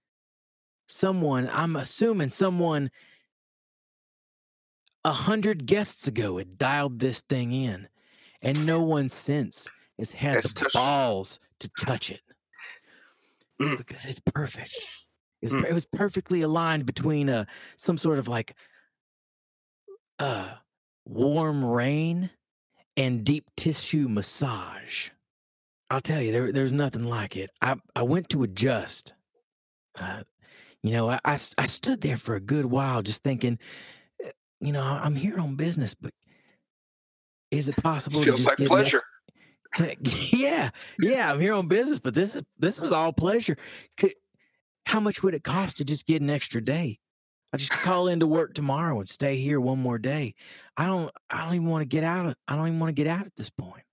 someone 0.89 1.49
I'm 1.53 1.77
assuming 1.77 2.29
someone 2.29 2.91
a 5.05 5.13
hundred 5.13 5.67
guests 5.67 6.07
ago 6.07 6.39
had 6.39 6.59
dialed 6.59 6.99
this 6.99 7.23
thing 7.23 7.53
in, 7.53 7.89
and 8.43 8.67
no 8.67 8.83
one 8.83 9.09
since 9.09 9.69
has 9.99 10.13
had 10.13 10.43
the 10.43 10.49
touched 10.49 10.75
balls 10.75 11.41
to 11.59 11.69
touch 11.81 12.11
it 12.11 12.21
Mm. 13.61 13.77
because 13.77 14.07
it's 14.07 14.21
perfect. 14.21 14.75
It 15.43 15.53
was, 15.53 15.63
Mm. 15.63 15.69
it 15.71 15.73
was 15.73 15.87
perfectly 15.87 16.43
aligned 16.43 16.85
between 16.87 17.29
uh, 17.31 17.45
some 17.77 17.97
sort 17.97 18.19
of 18.19 18.29
like 18.29 18.55
uh, 20.19 20.51
warm 21.07 21.65
rain 21.65 22.31
and 22.97 23.25
deep 23.25 23.45
tissue 23.57 24.09
massage. 24.09 25.11
I'll 25.89 26.01
tell 26.01 26.21
you, 26.21 26.31
there, 26.31 26.53
there's 26.53 26.73
nothing 26.73 27.05
like 27.05 27.37
it. 27.37 27.51
I, 27.63 27.77
I 27.97 28.03
went 28.03 28.29
to 28.31 28.43
adjust. 28.43 29.15
Uh, 29.99 30.23
you 30.83 30.93
know, 30.93 31.09
I 31.11 31.19
I 31.25 31.37
stood 31.67 32.01
there 32.01 32.17
for 32.17 32.37
a 32.37 32.41
good 32.41 32.65
while 32.67 33.03
just 33.03 33.23
thinking, 33.23 33.59
uh, 34.25 34.29
you 34.61 34.73
know, 34.73 34.83
I'm 34.83 35.15
here 35.17 35.39
on 35.39 35.57
business, 35.57 35.95
but 35.95 36.13
is 37.51 37.69
it 37.69 37.77
possible 37.83 38.21
to 38.21 38.25
Feels 38.27 38.37
just 38.41 38.49
like 38.51 38.59
get 38.59 38.69
pleasure. 38.69 39.03
to- 39.77 39.97
yeah, 40.37 40.71
yeah, 41.01 41.33
I'm 41.33 41.41
here 41.41 41.55
on 41.55 41.67
business, 41.69 41.99
but 41.99 42.13
this 42.15 42.35
is 42.35 42.43
this 42.59 42.79
is 42.81 42.93
all 42.93 43.13
pleasure. 43.13 43.57
Could, 43.97 44.15
how 44.91 44.99
much 44.99 45.23
would 45.23 45.35
it 45.35 45.45
cost 45.45 45.77
to 45.77 45.85
just 45.85 46.05
get 46.05 46.21
an 46.21 46.31
extra 46.31 46.61
day? 46.61 46.99
I 47.53 47.57
just 47.57 47.71
call 47.71 48.09
into 48.09 48.27
work 48.27 48.55
tomorrow 48.55 48.99
and 48.99 49.09
stay 49.09 49.37
here 49.37 49.61
one 49.61 49.79
more 49.81 49.99
day. 49.99 50.35
I 50.77 50.87
don't 50.87 51.13
I 51.31 51.45
don't 51.45 51.55
even 51.55 51.69
want 51.69 51.83
to 51.83 51.87
get 51.87 52.03
out 52.03 52.37
I 52.49 52.57
don't 52.57 52.67
even 52.67 52.81
want 52.81 52.95
to 52.95 53.01
get 53.03 53.07
out 53.07 53.25
at 53.25 53.37
this 53.37 53.51
point. 53.51 53.85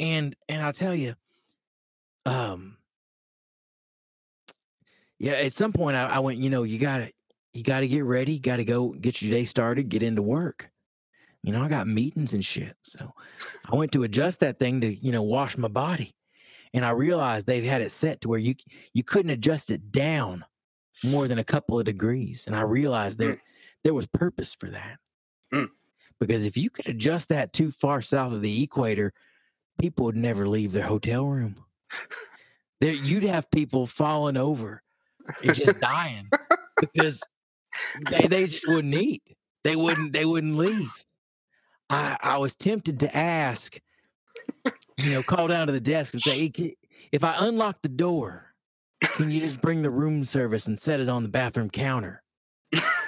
And 0.00 0.34
and 0.48 0.62
I'll 0.62 0.72
tell 0.72 0.94
you, 0.94 1.14
um 2.24 2.78
yeah, 5.18 5.32
at 5.32 5.52
some 5.52 5.74
point 5.74 5.96
I, 5.96 6.06
I 6.06 6.18
went, 6.20 6.38
you 6.38 6.48
know, 6.48 6.62
you 6.62 6.78
gotta 6.78 7.10
you 7.52 7.62
gotta 7.62 7.86
get 7.86 8.04
ready, 8.04 8.38
gotta 8.38 8.64
go 8.64 8.90
get 8.90 9.20
your 9.20 9.30
day 9.30 9.44
started, 9.44 9.90
get 9.90 10.02
into 10.02 10.22
work. 10.22 10.70
You 11.42 11.52
know, 11.52 11.62
I 11.62 11.68
got 11.68 11.86
meetings 11.86 12.32
and 12.32 12.44
shit. 12.44 12.74
So 12.82 13.12
I 13.70 13.76
went 13.76 13.92
to 13.92 14.04
adjust 14.04 14.40
that 14.40 14.58
thing 14.58 14.80
to, 14.80 14.94
you 14.94 15.12
know, 15.12 15.22
wash 15.22 15.58
my 15.58 15.68
body. 15.68 16.14
And 16.74 16.84
I 16.84 16.90
realized 16.90 17.46
they've 17.46 17.64
had 17.64 17.82
it 17.82 17.92
set 17.92 18.20
to 18.20 18.28
where 18.28 18.38
you 18.38 18.54
you 18.92 19.02
couldn't 19.02 19.30
adjust 19.30 19.70
it 19.70 19.90
down 19.92 20.44
more 21.04 21.28
than 21.28 21.38
a 21.38 21.44
couple 21.44 21.78
of 21.78 21.84
degrees. 21.84 22.46
And 22.46 22.56
I 22.56 22.62
realized 22.62 23.18
there 23.18 23.40
there 23.84 23.94
was 23.94 24.06
purpose 24.06 24.54
for 24.54 24.70
that. 24.70 24.98
Mm. 25.52 25.68
Because 26.20 26.44
if 26.44 26.56
you 26.56 26.70
could 26.70 26.88
adjust 26.88 27.28
that 27.28 27.52
too 27.52 27.70
far 27.70 28.02
south 28.02 28.32
of 28.32 28.42
the 28.42 28.62
equator, 28.62 29.12
people 29.80 30.06
would 30.06 30.16
never 30.16 30.48
leave 30.48 30.72
their 30.72 30.82
hotel 30.84 31.24
room. 31.26 31.56
There 32.80 32.92
you'd 32.92 33.24
have 33.24 33.50
people 33.50 33.86
falling 33.86 34.36
over 34.36 34.82
and 35.42 35.54
just 35.54 35.80
dying 35.80 36.28
because 36.80 37.22
they, 38.10 38.26
they 38.26 38.46
just 38.46 38.68
wouldn't 38.68 38.94
eat. 38.94 39.22
They 39.64 39.76
wouldn't 39.76 40.12
they 40.12 40.24
wouldn't 40.24 40.56
leave. 40.56 41.04
I 41.90 42.16
I 42.22 42.38
was 42.38 42.54
tempted 42.54 43.00
to 43.00 43.16
ask, 43.16 43.80
you 44.98 45.10
know, 45.10 45.22
call 45.22 45.48
down 45.48 45.66
to 45.66 45.72
the 45.72 45.80
desk 45.80 46.14
and 46.14 46.22
say, 46.22 46.50
"Hey, 46.54 46.76
if 47.12 47.24
I 47.24 47.34
unlock 47.38 47.82
the 47.82 47.88
door, 47.88 48.54
can 49.00 49.30
you 49.30 49.40
just 49.40 49.60
bring 49.60 49.82
the 49.82 49.90
room 49.90 50.24
service 50.24 50.66
and 50.66 50.78
set 50.78 51.00
it 51.00 51.08
on 51.08 51.22
the 51.22 51.28
bathroom 51.28 51.70
counter? 51.70 52.22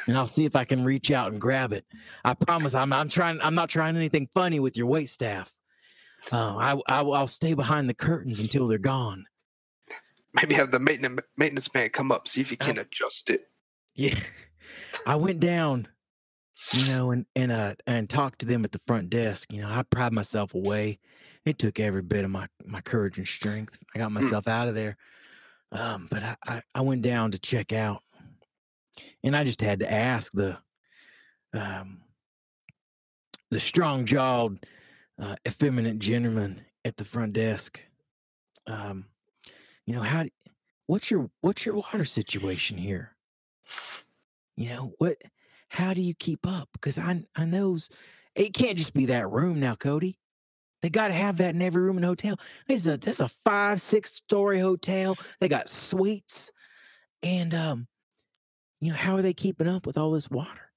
And 0.06 0.16
I'll 0.16 0.26
see 0.26 0.44
if 0.46 0.56
I 0.56 0.64
can 0.64 0.82
reach 0.84 1.10
out 1.10 1.30
and 1.30 1.40
grab 1.40 1.72
it. 1.72 1.84
I 2.24 2.34
promise 2.34 2.74
I'm 2.74 2.92
I'm 2.92 3.08
trying 3.08 3.40
I'm 3.42 3.54
not 3.54 3.68
trying 3.68 3.96
anything 3.96 4.28
funny 4.32 4.58
with 4.58 4.76
your 4.76 4.86
wait 4.86 5.10
staff. 5.10 5.52
Uh, 6.32 6.56
I, 6.56 6.74
I 6.88 7.00
I'll 7.02 7.26
stay 7.26 7.54
behind 7.54 7.88
the 7.88 7.94
curtains 7.94 8.40
until 8.40 8.66
they're 8.66 8.78
gone. 8.78 9.26
Maybe 10.32 10.54
have 10.54 10.70
the 10.70 10.78
maintenance 10.78 11.20
maintenance 11.36 11.72
man 11.74 11.90
come 11.90 12.12
up, 12.12 12.28
see 12.28 12.40
if 12.40 12.50
he 12.50 12.56
Uh, 12.60 12.64
can 12.64 12.78
adjust 12.78 13.30
it. 13.30 13.48
Yeah. 13.94 14.18
I 15.06 15.16
went 15.16 15.40
down, 15.40 15.88
you 16.72 16.86
know, 16.86 17.10
and 17.10 17.26
and 17.36 17.52
uh 17.52 17.74
and 17.86 18.08
talked 18.08 18.40
to 18.40 18.46
them 18.46 18.64
at 18.64 18.72
the 18.72 18.80
front 18.86 19.10
desk. 19.10 19.52
You 19.52 19.60
know, 19.62 19.68
I 19.68 19.82
pried 19.82 20.12
myself 20.12 20.54
away. 20.54 20.98
It 21.50 21.58
took 21.58 21.80
every 21.80 22.02
bit 22.02 22.24
of 22.24 22.30
my 22.30 22.46
my 22.64 22.80
courage 22.80 23.18
and 23.18 23.26
strength. 23.26 23.76
I 23.92 23.98
got 23.98 24.12
myself 24.12 24.46
out 24.46 24.68
of 24.68 24.76
there. 24.76 24.96
Um, 25.72 26.06
but 26.08 26.22
I, 26.22 26.36
I 26.46 26.62
I 26.76 26.80
went 26.82 27.02
down 27.02 27.32
to 27.32 27.40
check 27.40 27.72
out, 27.72 28.04
and 29.24 29.36
I 29.36 29.42
just 29.42 29.60
had 29.60 29.80
to 29.80 29.92
ask 29.92 30.30
the 30.30 30.56
um, 31.52 32.02
the 33.50 33.58
strong 33.58 34.04
jawed, 34.04 34.64
uh, 35.20 35.34
effeminate 35.44 35.98
gentleman 35.98 36.64
at 36.84 36.96
the 36.96 37.04
front 37.04 37.32
desk. 37.32 37.80
Um, 38.68 39.06
you 39.86 39.94
know 39.94 40.02
how? 40.02 40.26
What's 40.86 41.10
your 41.10 41.32
what's 41.40 41.66
your 41.66 41.74
water 41.74 42.04
situation 42.04 42.78
here? 42.78 43.16
You 44.56 44.68
know 44.68 44.92
what? 44.98 45.16
How 45.68 45.94
do 45.94 46.00
you 46.00 46.14
keep 46.14 46.46
up? 46.46 46.68
Because 46.74 46.96
I 46.96 47.24
I 47.34 47.44
knows 47.44 47.90
it 48.36 48.54
can't 48.54 48.78
just 48.78 48.94
be 48.94 49.06
that 49.06 49.28
room 49.28 49.58
now, 49.58 49.74
Cody. 49.74 50.16
They 50.82 50.90
got 50.90 51.08
to 51.08 51.14
have 51.14 51.38
that 51.38 51.54
in 51.54 51.62
every 51.62 51.82
room 51.82 51.98
in 51.98 52.04
a 52.04 52.08
hotel. 52.08 52.38
It's 52.68 52.86
a 52.86 52.96
that's 52.96 53.20
a 53.20 53.28
five 53.28 53.82
six 53.82 54.14
story 54.14 54.58
hotel. 54.58 55.16
They 55.40 55.48
got 55.48 55.68
suites, 55.68 56.50
and 57.22 57.54
um, 57.54 57.86
you 58.80 58.90
know 58.90 58.96
how 58.96 59.16
are 59.16 59.22
they 59.22 59.34
keeping 59.34 59.68
up 59.68 59.86
with 59.86 59.98
all 59.98 60.10
this 60.10 60.30
water? 60.30 60.70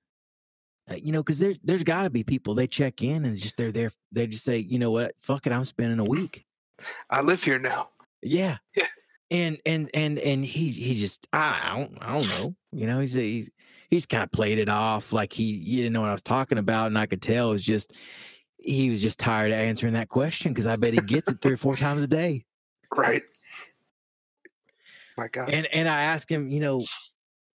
Uh, 0.90 0.96
you 0.96 1.14
know, 1.14 1.24
because 1.24 1.40
there's 1.40 1.58
there's 1.64 1.84
got 1.84 2.04
to 2.04 2.10
be 2.10 2.24
people 2.24 2.54
they 2.54 2.68
check 2.68 3.02
in 3.02 3.24
and 3.24 3.38
just 3.38 3.56
they're 3.56 3.72
there. 3.72 3.92
They 4.12 4.28
just 4.28 4.44
say, 4.44 4.58
you 4.58 4.80
know 4.80 4.92
what, 4.92 5.14
fuck 5.18 5.48
it, 5.48 5.54
I'm 5.54 5.66
spending 5.66 6.00
a 6.00 6.04
week. 6.04 6.46
I 7.10 7.22
live 7.22 7.44
here 7.44 7.60
now. 7.60 7.90
Yeah, 8.22 8.58
Yeah. 8.76 8.88
And 9.32 9.58
and 9.66 9.90
and 9.94 10.20
and 10.20 10.46
he 10.46 10.70
he 10.70 10.96
just 10.96 11.28
I, 11.32 11.60
I 11.64 11.78
don't 11.78 11.98
I 12.02 12.14
don't 12.14 12.28
know. 12.28 12.56
You 12.72 12.88
know, 12.88 13.00
he's 13.00 13.14
he's 13.14 13.50
he's 13.90 14.06
kind 14.06 14.24
of 14.24 14.32
played 14.32 14.58
it 14.58 14.70
off 14.70 15.14
like 15.14 15.32
he 15.32 15.60
he 15.60 15.78
didn't 15.78 15.94
know 15.94 16.02
what 16.02 16.10
I 16.10 16.14
was 16.14 16.22
talking 16.22 16.58
about, 16.58 16.88
and 16.88 16.98
I 16.98 17.06
could 17.06 17.22
tell 17.22 17.50
it 17.50 17.54
was 17.54 17.64
just 17.64 17.94
he 18.64 18.90
was 18.90 19.02
just 19.02 19.20
tired 19.20 19.52
of 19.52 19.58
answering 19.58 19.94
that 19.94 20.10
question 20.10 20.52
because 20.52 20.66
I 20.66 20.76
bet 20.76 20.94
he 20.94 21.02
gets 21.02 21.30
it 21.30 21.42
three 21.42 21.54
or 21.54 21.58
four 21.58 21.76
times 21.76 22.04
a 22.04 22.08
day. 22.08 22.46
Right. 22.96 23.24
My 25.18 25.28
God. 25.28 25.50
And 25.50 25.68
and 25.68 25.88
I 25.88 26.04
asked 26.04 26.32
him, 26.32 26.50
you 26.50 26.60
know, 26.60 26.84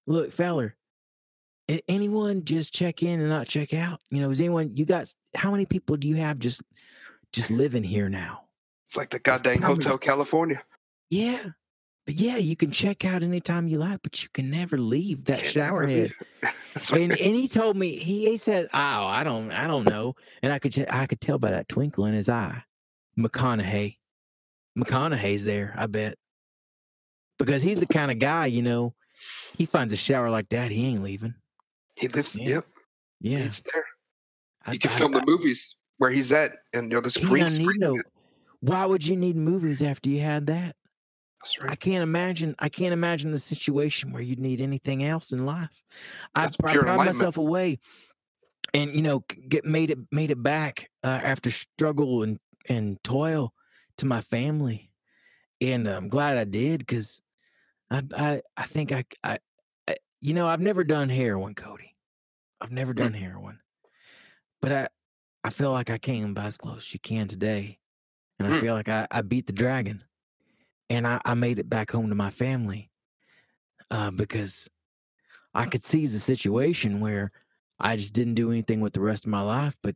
look, 0.07 0.33
feller, 0.33 0.77
anyone 1.89 2.45
just 2.45 2.75
check 2.75 3.03
in 3.03 3.21
and 3.21 3.29
not 3.29 3.49
check 3.49 3.75
out? 3.75 4.01
You 4.11 4.21
know, 4.21 4.31
is 4.31 4.41
anyone 4.41 4.77
you 4.77 4.85
got? 4.85 5.13
How 5.35 5.51
many 5.51 5.67
people 5.67 5.97
do 5.97 6.07
you 6.07 6.17
have 6.17 6.39
just 6.39 6.63
just 7.33 7.51
living 7.51 7.83
here 7.83 8.09
now? 8.09 8.49
it's 8.89 8.97
like 8.97 9.11
the 9.11 9.19
goddamn 9.19 9.61
Hotel 9.61 9.99
California. 9.99 10.63
Yeah, 11.11 11.43
but 12.07 12.15
yeah, 12.15 12.39
you 12.39 12.57
can 12.57 12.71
check 12.71 13.05
out 13.05 13.23
anytime 13.23 13.69
you 13.69 13.77
like, 13.77 14.01
but 14.03 14.23
you 14.23 14.31
can 14.33 14.51
never 14.51 14.79
leave 14.79 15.27
that 15.27 15.41
Can't 15.41 15.49
shower 16.75 16.75
never 16.75 16.75
head. 16.75 16.75
leave. 16.75 16.75
That's 16.75 16.91
right. 16.93 17.01
And 17.03 17.13
and 17.13 17.35
he 17.37 17.49
told 17.49 17.77
me 17.77 17.97
he, 17.97 18.27
he 18.31 18.37
said, 18.37 18.67
"Oh, 18.73 18.79
I 19.07 19.25
don't 19.25 19.51
I 19.53 19.67
don't 19.67 19.85
know," 19.85 20.15
and 20.43 20.53
I 20.53 20.59
could 20.59 20.79
I 20.91 21.07
could 21.07 21.21
tell 21.21 21.39
by 21.39 21.51
that 21.51 21.69
twinkle 21.69 22.05
in 22.07 22.15
his 22.15 22.29
eye. 22.29 22.63
McConaughey, 23.19 23.97
McConaughey's 24.79 25.45
there, 25.45 25.75
I 25.77 25.87
bet, 25.87 26.17
because 27.39 27.63
he's 27.63 27.81
the 27.81 27.87
kind 27.87 28.11
of 28.11 28.19
guy 28.19 28.47
you 28.47 28.63
know. 28.63 28.95
He 29.57 29.67
finds 29.67 29.93
a 29.93 29.97
shower 29.97 30.31
like 30.31 30.49
that, 30.51 30.71
he 30.71 30.87
ain't 30.87 31.03
leaving. 31.03 31.35
he 31.97 32.07
lives. 32.09 32.37
Yeah. 32.37 32.49
Yep. 32.49 32.67
Yeah, 33.21 33.39
He's 33.39 33.61
there. 33.73 33.85
I- 34.65 34.73
You 34.75 34.79
can 34.79 34.91
I- 34.93 34.99
film 34.99 35.17
I- 35.17 35.19
the 35.21 35.27
movies 35.27 35.75
where 35.97 36.11
he's 36.11 36.31
at, 36.33 36.59
and 36.73 36.93
you'll 36.93 37.03
just 37.03 37.21
green 37.23 37.51
screen. 37.51 37.81
no. 37.81 37.97
Why 38.61 38.87
would 38.87 39.05
you 39.05 39.17
need 39.17 39.35
movies 39.35 39.83
after 39.83 40.09
you 40.09 40.21
had 40.21 40.47
that? 40.47 40.77
That's 41.43 41.57
I 41.69 41.77
can't 41.77 42.03
imagine. 42.03 42.55
I 42.59 42.69
can't 42.69 42.93
imagine 42.93 43.33
the 43.33 43.39
situation 43.39 44.13
where 44.13 44.23
you'd 44.23 44.41
need 44.41 44.61
anything 44.61 45.05
else 45.05 45.33
in 45.33 45.45
life. 45.47 45.83
I, 46.35 46.45
That's 46.45 46.57
I 46.65 46.75
pure 46.75 46.85
pried 46.85 47.03
myself 47.03 47.37
away, 47.37 47.79
and 48.75 48.95
you 48.95 49.03
know, 49.03 49.21
get 49.49 49.65
made 49.65 49.91
it 49.91 49.99
made 50.13 50.31
it 50.31 50.43
back 50.43 50.91
uh, 51.05 51.21
after 51.23 51.51
struggle 51.51 52.23
and 52.23 52.39
and 52.69 53.03
toil 53.05 53.55
to 53.99 54.07
my 54.07 54.21
family, 54.21 54.93
and 55.61 55.89
I'm 55.89 56.09
glad 56.09 56.39
I 56.39 56.45
did 56.45 56.81
because 56.81 57.23
I 57.91 58.03
I 58.17 58.43
I 58.57 58.65
think 58.65 58.93
I, 58.93 59.05
I 59.25 59.39
I 59.89 59.97
you 60.21 60.35
know 60.35 60.49
I've 60.49 60.61
never 60.61 60.85
done 60.85 61.09
heroin, 61.09 61.55
Cody. 61.55 61.97
I've 62.61 62.73
never 62.73 62.95
Hmm. 62.99 63.09
done 63.09 63.15
heroin, 63.15 63.61
but 64.61 64.73
I 64.73 64.89
I 65.45 65.51
feel 65.51 65.73
like 65.73 65.91
I 65.91 65.99
came 65.99 66.31
about 66.33 66.47
as 66.47 66.59
close 66.59 66.79
as 66.89 66.95
you 66.95 67.01
can 67.01 67.29
today, 67.29 67.79
and 68.39 68.49
I 68.49 68.51
Mm. 68.51 68.61
feel 68.61 68.75
like 68.75 68.89
I, 68.89 69.07
I 69.11 69.23
beat 69.23 69.47
the 69.47 69.53
dragon, 69.55 70.05
and 70.91 71.07
I, 71.07 71.21
I 71.25 71.35
made 71.35 71.59
it 71.59 71.69
back 71.69 71.91
home 71.91 72.09
to 72.09 72.15
my 72.15 72.31
family, 72.31 72.91
uh, 73.91 74.11
because 74.11 74.69
I 75.55 75.67
could 75.67 75.85
seize 75.85 76.13
the 76.13 76.21
situation 76.21 77.01
where 77.01 77.33
I 77.79 77.97
just 77.97 78.13
didn't 78.13 78.35
do 78.35 78.51
anything 78.51 78.81
with 78.81 78.93
the 78.93 79.01
rest 79.01 79.25
of 79.25 79.31
my 79.31 79.43
life, 79.43 79.77
but 79.83 79.95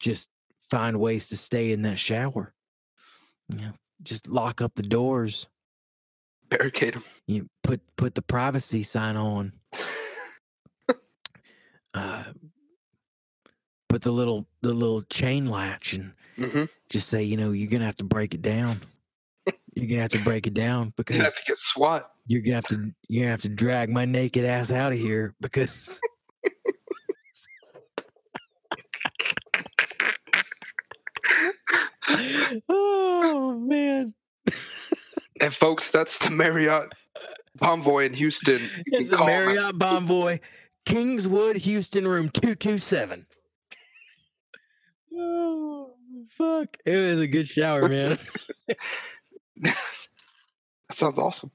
just 0.00 0.28
find 0.70 0.98
ways 1.00 1.28
to 1.28 1.36
stay 1.36 1.72
in 1.72 1.82
that 1.82 1.98
shower. 1.98 2.54
You 3.48 3.58
know, 3.58 3.72
just 4.02 4.28
lock 4.28 4.60
up 4.62 4.74
the 4.74 4.82
doors. 4.82 5.48
Barricade 6.48 6.94
them. 6.94 7.04
You 7.26 7.48
put 7.62 7.80
put 7.96 8.14
the 8.14 8.22
privacy 8.22 8.82
sign 8.82 9.16
on. 9.16 9.52
Uh, 11.92 12.24
put 13.88 14.02
the 14.02 14.10
little 14.10 14.46
the 14.62 14.72
little 14.72 15.02
chain 15.02 15.46
latch 15.46 15.92
and 15.94 16.12
hmm 16.36 16.64
just 16.90 17.08
say, 17.08 17.22
you 17.22 17.36
know, 17.36 17.52
you're 17.52 17.70
gonna 17.70 17.84
have 17.84 17.94
to 17.96 18.04
break 18.04 18.34
it 18.34 18.42
down. 18.42 18.80
You're 19.74 19.88
gonna 19.88 20.02
have 20.02 20.10
to 20.12 20.22
break 20.24 20.46
it 20.46 20.54
down 20.54 20.92
because 20.96 21.18
You 21.18 21.24
have 21.24 21.34
to 21.34 21.42
get 21.46 21.56
SWAT. 21.58 22.10
you're 22.26 22.42
gonna 22.42 22.54
have 22.56 22.66
to 22.68 22.92
you're 23.08 23.22
gonna 23.24 23.30
have 23.32 23.42
to 23.42 23.48
drag 23.48 23.90
my 23.90 24.04
naked 24.04 24.44
ass 24.44 24.70
out 24.70 24.92
of 24.92 24.98
here 24.98 25.34
because 25.40 26.00
oh 32.68 33.58
man. 33.66 34.14
And 35.40 35.54
folks, 35.54 35.90
that's 35.90 36.18
the 36.18 36.30
Marriott 36.30 36.92
Bonvoy 37.58 38.06
in 38.06 38.14
Houston. 38.14 38.60
You 38.86 38.98
It's 38.98 39.12
a 39.12 39.16
call 39.16 39.28
'em 39.28 39.34
at- 39.34 39.46
Marriott 39.54 39.78
Bonvoy, 39.78 40.40
Kingswood, 40.86 41.56
Houston, 41.56 42.06
room 42.06 42.28
two 42.30 42.54
two 42.54 42.78
seven. 42.78 43.26
Oh 45.16 45.94
fuck! 46.36 46.76
It 46.84 46.96
was 46.96 47.20
a 47.20 47.28
good 47.28 47.46
shower, 47.48 47.88
man. 47.88 48.18
That 50.88 50.96
sounds 50.96 51.18
awesome. 51.18 51.50